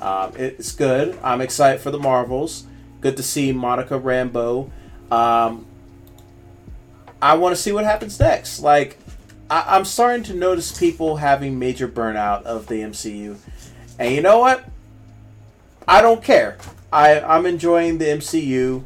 [0.00, 1.18] um, it's good.
[1.22, 2.64] I'm excited for the Marvels.
[3.00, 4.70] Good to see Monica Rambeau.
[5.10, 5.66] Um,
[7.20, 8.60] I want to see what happens next.
[8.60, 8.98] Like,
[9.50, 13.36] I- I'm starting to notice people having major burnout of the MCU,
[13.98, 14.64] and you know what?
[15.88, 16.56] I don't care.
[16.92, 18.84] I I'm enjoying the MCU.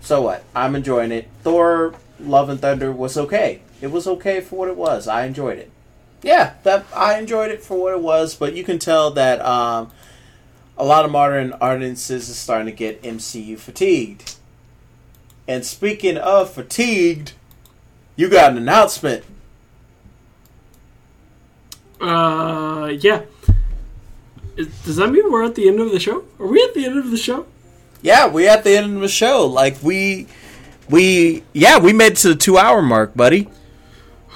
[0.00, 0.44] So what?
[0.54, 1.28] I'm enjoying it.
[1.42, 3.60] Thor: Love and Thunder was okay.
[3.80, 5.08] It was okay for what it was.
[5.08, 5.70] I enjoyed it.
[6.22, 8.34] Yeah, that I enjoyed it for what it was.
[8.34, 9.90] But you can tell that um,
[10.76, 14.36] a lot of modern audiences is starting to get MCU fatigued.
[15.48, 17.32] And speaking of fatigued,
[18.16, 19.24] you got an announcement.
[22.00, 23.22] Uh, yeah.
[24.56, 26.24] Is- Does that mean we're at the end of the show?
[26.38, 27.46] Are we at the end of the show?
[28.02, 29.46] Yeah, we at the end of the show.
[29.46, 30.26] Like we,
[30.88, 33.48] we yeah, we made it to the two hour mark, buddy.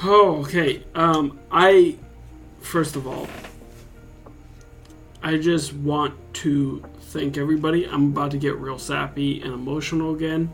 [0.02, 0.82] Oh, okay.
[0.94, 1.96] Um, I
[2.60, 3.28] first of all,
[5.22, 6.82] I just want to
[7.12, 7.84] thank everybody.
[7.86, 10.50] I'm about to get real sappy and emotional again.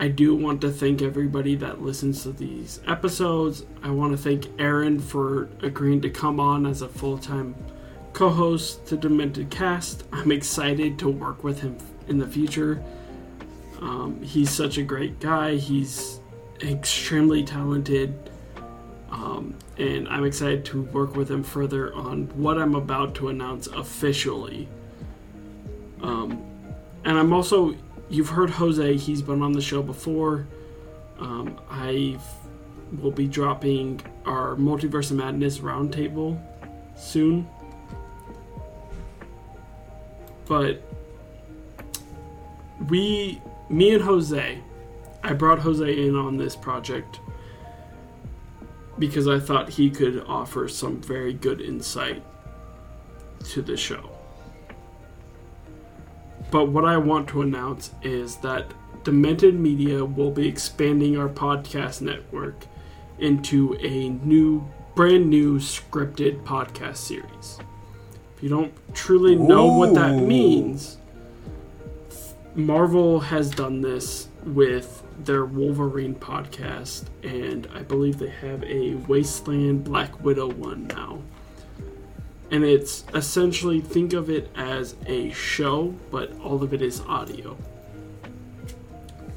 [0.00, 3.66] I do want to thank everybody that listens to these episodes.
[3.82, 7.54] I want to thank Aaron for agreeing to come on as a full time
[8.14, 10.04] co host to Demented Cast.
[10.10, 11.76] I'm excited to work with him
[12.08, 12.82] in the future.
[13.82, 16.20] Um, he's such a great guy, he's
[16.62, 18.30] extremely talented.
[19.10, 23.66] Um, and I'm excited to work with him further on what I'm about to announce
[23.66, 24.66] officially.
[26.00, 26.42] Um,
[27.04, 27.74] and I'm also,
[28.10, 30.46] you've heard Jose, he's been on the show before.
[31.18, 32.18] Um, I
[33.00, 36.40] will be dropping our Multiverse of Madness roundtable
[36.96, 37.48] soon.
[40.46, 40.82] But
[42.88, 44.58] we, me and Jose,
[45.22, 47.20] I brought Jose in on this project
[48.98, 52.22] because I thought he could offer some very good insight
[53.50, 54.09] to the show.
[56.50, 58.72] But what I want to announce is that
[59.04, 62.66] Demented Media will be expanding our podcast network
[63.18, 67.58] into a new, brand new scripted podcast series.
[68.36, 70.98] If you don't truly know what that means,
[72.54, 79.84] Marvel has done this with their Wolverine podcast, and I believe they have a Wasteland
[79.84, 81.22] Black Widow one now.
[82.50, 87.56] And it's essentially think of it as a show, but all of it is audio.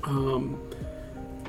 [0.04, 0.60] Um,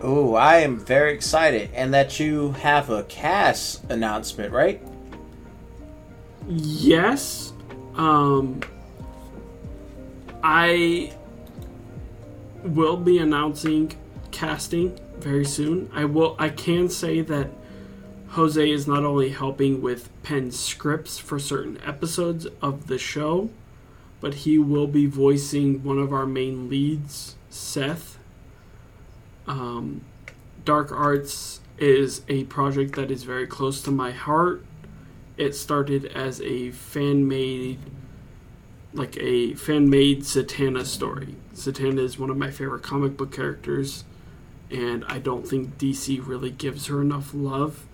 [0.07, 4.83] Oh, I am very excited, and that you have a cast announcement, right?
[6.47, 7.55] Yes.
[7.97, 8.61] Um
[10.43, 11.15] I
[12.65, 13.93] will be announcing
[14.31, 15.91] casting very soon.
[15.95, 17.49] I will I can say that
[18.35, 23.51] Jose is not only helping with pen scripts for certain episodes of the show,
[24.21, 28.19] but he will be voicing one of our main leads, Seth.
[29.47, 30.03] Um,
[30.65, 34.65] Dark Arts is a project that is very close to my heart
[35.37, 37.79] it started as a fan made
[38.93, 41.35] like a fan made Satana story.
[41.53, 44.05] Satana is one of my favorite comic book characters
[44.71, 47.87] and I don't think DC really gives her enough love.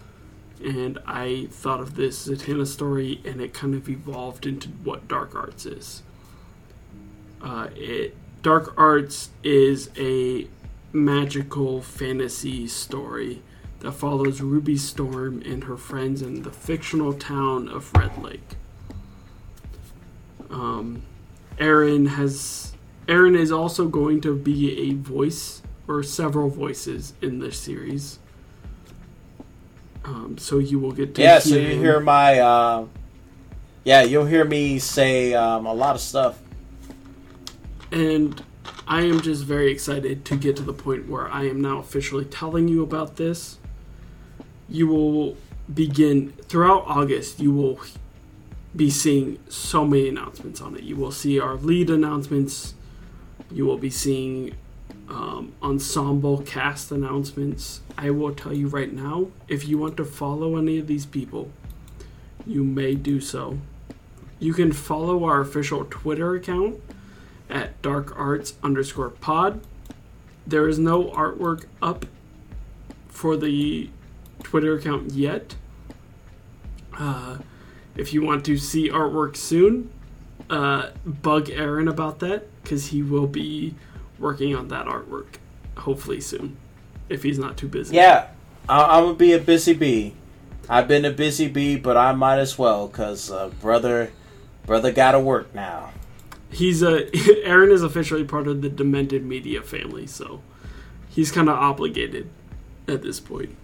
[0.62, 5.34] And I thought of this Satana story and it kind of evolved into what Dark
[5.34, 6.02] Arts is.
[7.42, 10.46] Uh, it Dark Arts is a
[10.92, 13.42] magical fantasy story
[13.80, 18.56] that follows Ruby Storm and her friends in the fictional town of Red Lake.
[20.50, 21.02] Um,
[21.58, 22.72] Aaron has
[23.08, 28.18] Aaron is also going to be a voice or several voices in this series.
[30.04, 31.80] Um, so you will get to Yeah, so you him.
[31.80, 32.86] hear my, uh,
[33.84, 36.38] yeah, you'll hear me say um, a lot of stuff.
[37.92, 38.42] And
[38.86, 42.24] I am just very excited to get to the point where I am now officially
[42.24, 43.58] telling you about this.
[44.68, 45.36] You will
[45.72, 47.80] begin throughout August, you will
[48.74, 50.82] be seeing so many announcements on it.
[50.84, 52.74] You will see our lead announcements,
[53.50, 54.54] you will be seeing
[55.10, 57.80] um, ensemble cast announcements.
[57.98, 61.50] I will tell you right now if you want to follow any of these people,
[62.46, 63.58] you may do so.
[64.38, 66.80] You can follow our official Twitter account
[67.50, 69.60] at dark arts underscore pod.
[70.46, 72.06] There is no artwork up
[73.08, 73.90] for the
[74.42, 75.56] Twitter account yet.
[76.96, 77.38] Uh,
[77.96, 79.90] if you want to see artwork soon,
[80.48, 83.74] uh, bug Aaron about that because he will be
[84.20, 85.26] working on that artwork
[85.78, 86.56] hopefully soon
[87.08, 87.96] if he's not too busy.
[87.96, 88.28] Yeah,
[88.68, 90.14] I- I'm gonna be a busy bee.
[90.68, 94.12] I've been a busy bee, but I might as well, cause uh, brother,
[94.66, 95.90] brother, gotta work now.
[96.52, 97.08] He's a
[97.44, 100.42] Aaron is officially part of the Demented Media family, so
[101.08, 102.28] he's kind of obligated
[102.86, 103.56] at this point.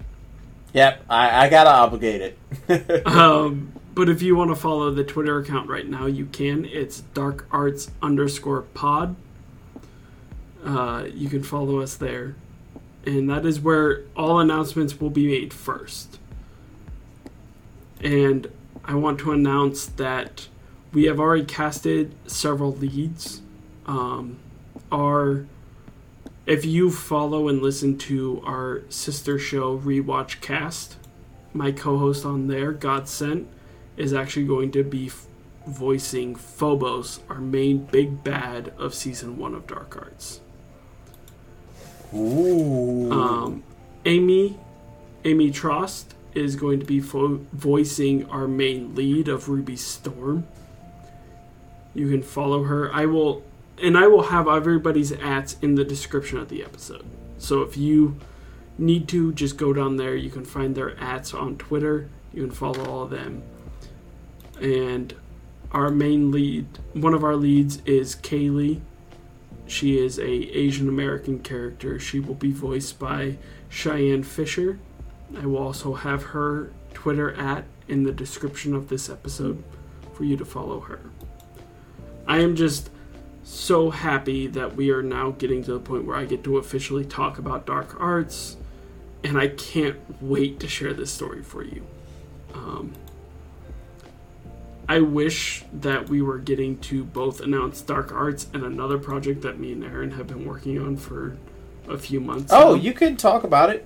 [0.72, 2.36] Yep, I, I gotta obligate
[2.68, 3.06] it.
[3.06, 6.64] Um, but if you want to follow the Twitter account right now, you can.
[6.66, 9.16] It's dark arts underscore pod.
[10.66, 12.34] Uh, you can follow us there.
[13.06, 16.18] And that is where all announcements will be made first.
[18.00, 18.50] And
[18.84, 20.48] I want to announce that
[20.92, 23.42] we have already casted several leads.
[23.86, 24.38] Um,
[24.90, 25.46] our
[26.46, 30.96] if you follow and listen to our sister show Rewatch Cast,
[31.52, 33.48] my co-host on there, God Sent,
[33.96, 35.26] is actually going to be f-
[35.66, 40.40] voicing Phobos, our main big bad of season one of Dark Arts.
[42.16, 43.12] Ooh.
[43.12, 43.62] Um,
[44.04, 44.58] Amy,
[45.24, 50.46] Amy Trost is going to be fo- voicing our main lead of Ruby Storm.
[51.94, 52.92] You can follow her.
[52.92, 53.42] I will,
[53.82, 57.04] and I will have everybody's ats in the description of the episode.
[57.38, 58.18] So if you
[58.78, 60.14] need to, just go down there.
[60.14, 62.08] You can find their ats on Twitter.
[62.32, 63.42] You can follow all of them.
[64.60, 65.14] And
[65.72, 68.80] our main lead, one of our leads is Kaylee.
[69.66, 71.98] She is a Asian American character.
[71.98, 73.36] She will be voiced by
[73.68, 74.78] Cheyenne Fisher.
[75.36, 79.62] I will also have her Twitter at in the description of this episode
[80.14, 81.00] for you to follow her.
[82.26, 82.90] I am just
[83.44, 87.04] so happy that we are now getting to the point where I get to officially
[87.04, 88.56] talk about Dark Arts,
[89.22, 91.86] and I can't wait to share this story for you.
[92.54, 92.92] Um,
[94.88, 99.58] I wish that we were getting to both announce Dark Arts and another project that
[99.58, 101.36] me and Aaron have been working on for
[101.88, 102.52] a few months.
[102.52, 102.80] oh, now.
[102.80, 103.84] you can talk about it.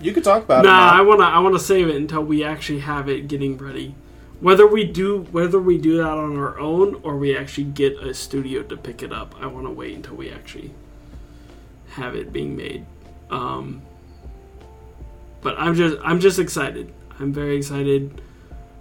[0.00, 0.68] You can talk about it.
[0.68, 3.94] Nah, I wanna I wanna save it until we actually have it getting ready.
[4.40, 8.14] Whether we do whether we do that on our own or we actually get a
[8.14, 10.72] studio to pick it up, I wanna wait until we actually
[11.90, 12.86] have it being made.
[13.30, 13.82] Um,
[15.40, 16.92] but I'm just I'm just excited.
[17.18, 18.22] I'm very excited.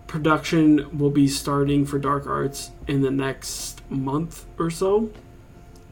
[0.07, 5.11] Production will be starting for Dark Arts in the next month or so.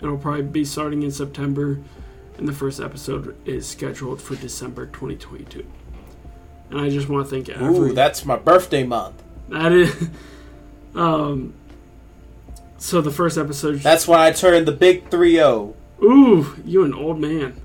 [0.02, 1.82] It'll probably be starting in September,
[2.38, 5.66] and the first episode is scheduled for December 2022.
[6.70, 9.22] And I just want to thank every Ooh, that's my birthday month.
[9.50, 10.10] that is
[10.96, 11.54] um
[12.78, 15.74] so the first episode That's when I turned the big 3-0.
[16.04, 17.60] Ooh, you an old man.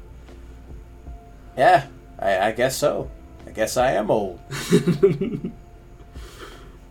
[1.56, 1.86] Yeah,
[2.18, 3.10] I, I guess so.
[3.46, 4.40] I guess I am old.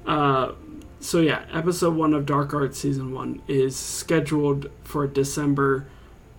[0.10, 0.56] Uh,
[0.99, 5.86] so yeah, episode one of Dark Arts season one is scheduled for December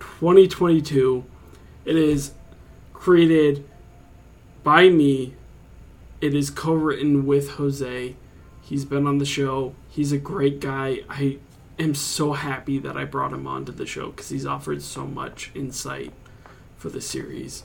[0.01, 1.23] 2022.
[1.85, 2.33] It is
[2.91, 3.67] created
[4.61, 5.35] by me.
[6.19, 8.17] It is co-written with Jose.
[8.61, 9.73] He's been on the show.
[9.87, 10.99] He's a great guy.
[11.09, 11.37] I
[11.79, 15.49] am so happy that I brought him onto the show because he's offered so much
[15.55, 16.11] insight
[16.75, 17.63] for the series,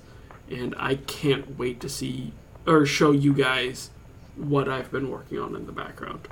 [0.49, 2.33] and I can't wait to see
[2.65, 3.91] or show you guys
[4.37, 6.29] what I've been working on in the background.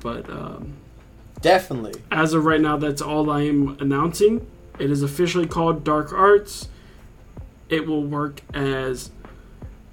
[0.00, 0.74] But um,
[1.40, 2.00] Definitely.
[2.10, 4.46] as of right now, that's all I am announcing.
[4.78, 6.68] It is officially called Dark Arts.
[7.68, 9.10] It will work as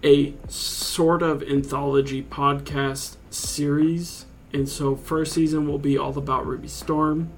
[0.03, 4.25] a sort of anthology podcast series.
[4.53, 7.29] And so, first season will be all about Ruby Storm.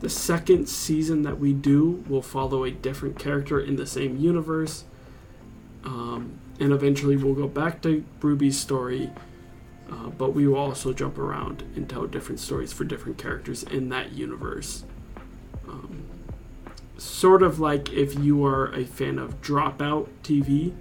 [0.00, 4.84] The second season that we do will follow a different character in the same universe.
[5.84, 9.10] Um, and eventually, we'll go back to Ruby's story
[9.92, 13.90] uh, but we will also jump around and tell different stories for different characters in
[13.90, 14.84] that universe.
[15.68, 16.04] Um,
[16.96, 20.74] sort of like if you are a fan of Dropout TV,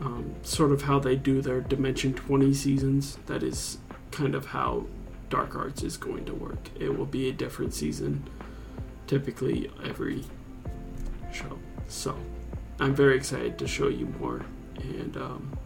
[0.00, 3.18] um, sort of how they do their Dimension 20 seasons.
[3.26, 3.78] That is
[4.12, 4.86] kind of how
[5.28, 6.70] Dark Arts is going to work.
[6.78, 8.24] It will be a different season,
[9.06, 10.24] typically every
[11.32, 11.58] show.
[11.86, 12.16] So
[12.80, 14.46] I'm very excited to show you more.
[14.78, 15.56] And um,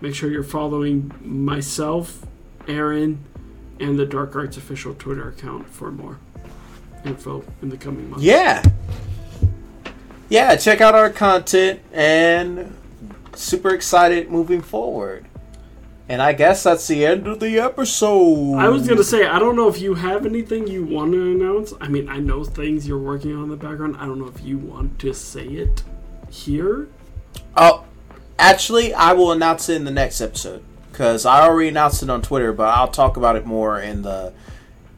[0.00, 2.26] Make sure you're following myself,
[2.68, 3.24] Aaron,
[3.80, 6.18] and the Dark Arts official Twitter account for more
[7.04, 8.24] info in the coming months.
[8.24, 8.62] Yeah.
[10.28, 12.76] Yeah, check out our content and
[13.34, 15.24] super excited moving forward.
[16.08, 18.56] And I guess that's the end of the episode.
[18.58, 21.72] I was gonna say I don't know if you have anything you want to announce.
[21.80, 23.96] I mean, I know things you're working on in the background.
[23.98, 25.82] I don't know if you want to say it
[26.30, 26.88] here.
[27.56, 27.84] Oh,
[28.38, 32.22] actually, I will announce it in the next episode because I already announced it on
[32.22, 34.32] Twitter, but I'll talk about it more in the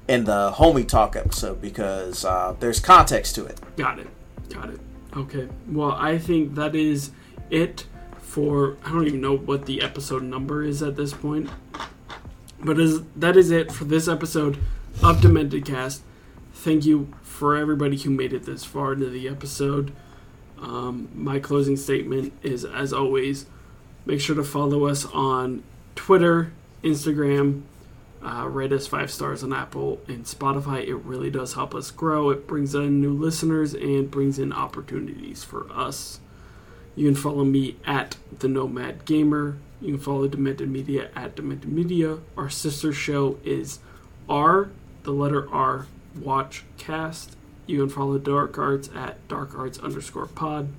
[0.06, 3.60] in the homie talk episode because uh, there's context to it.
[3.77, 4.09] Got it.
[4.48, 4.81] Got it.
[5.16, 5.48] Okay.
[5.66, 7.10] Well, I think that is
[7.51, 7.86] it
[8.20, 8.77] for.
[8.85, 11.51] I don't even know what the episode number is at this point.
[12.60, 14.59] But is that is it for this episode
[15.02, 16.02] of Demented Cast.
[16.52, 19.93] Thank you for everybody who made it this far into the episode.
[20.60, 23.47] Um, my closing statement is, as always,
[24.06, 25.62] make sure to follow us on
[25.94, 26.52] Twitter,
[26.82, 27.62] Instagram,
[28.22, 30.86] uh, rate us five stars on Apple and Spotify.
[30.86, 32.30] It really does help us grow.
[32.30, 36.20] It brings in new listeners and brings in opportunities for us.
[36.97, 39.59] You can follow me at the Nomad Gamer.
[39.80, 42.18] You can follow Demented Media at Demented Media.
[42.36, 43.78] Our sister show is
[44.28, 44.70] R,
[45.05, 45.86] the letter R,
[46.18, 47.36] Watchcast.
[47.69, 50.70] You can follow Dark Arts at Dark Arts underscore pod.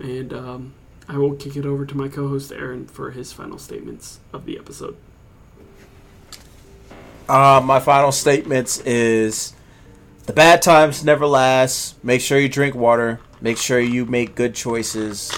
[0.00, 0.74] And um,
[1.08, 4.44] I will kick it over to my co host Aaron for his final statements of
[4.44, 4.96] the episode.
[7.28, 9.54] Uh, my final statements is
[10.26, 12.02] the bad times never last.
[12.02, 13.20] Make sure you drink water.
[13.40, 15.30] Make sure you make good choices.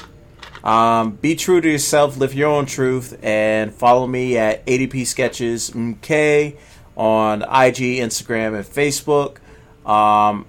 [0.64, 2.16] Um, be true to yourself.
[2.16, 3.18] Live your own truth.
[3.22, 6.56] And follow me at ADP Sketches MK
[6.96, 9.38] on IG, Instagram, and Facebook.
[9.86, 10.46] Um,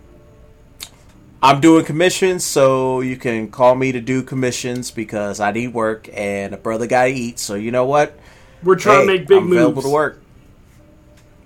[1.43, 6.07] I'm doing commissions, so you can call me to do commissions because I need work
[6.13, 7.39] and a brother got to eat.
[7.39, 8.17] So you know what?
[8.63, 9.55] We're trying to make big I'm moves.
[9.57, 10.21] available to work.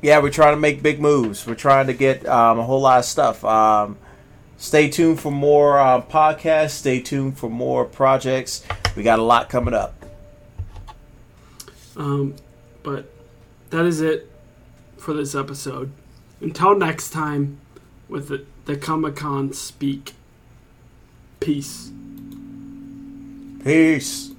[0.01, 1.47] Yeah, we're trying to make big moves.
[1.47, 3.43] We're trying to get um, a whole lot of stuff.
[3.45, 3.97] Um,
[4.57, 6.71] stay tuned for more uh, podcasts.
[6.71, 8.65] Stay tuned for more projects.
[8.95, 9.95] We got a lot coming up.
[11.95, 12.35] Um,
[12.83, 13.09] but
[13.69, 14.29] that is it
[14.97, 15.91] for this episode.
[16.41, 17.59] Until next time,
[18.09, 20.13] with the, the Comic Con speak.
[21.39, 21.91] Peace.
[23.63, 24.34] Peace.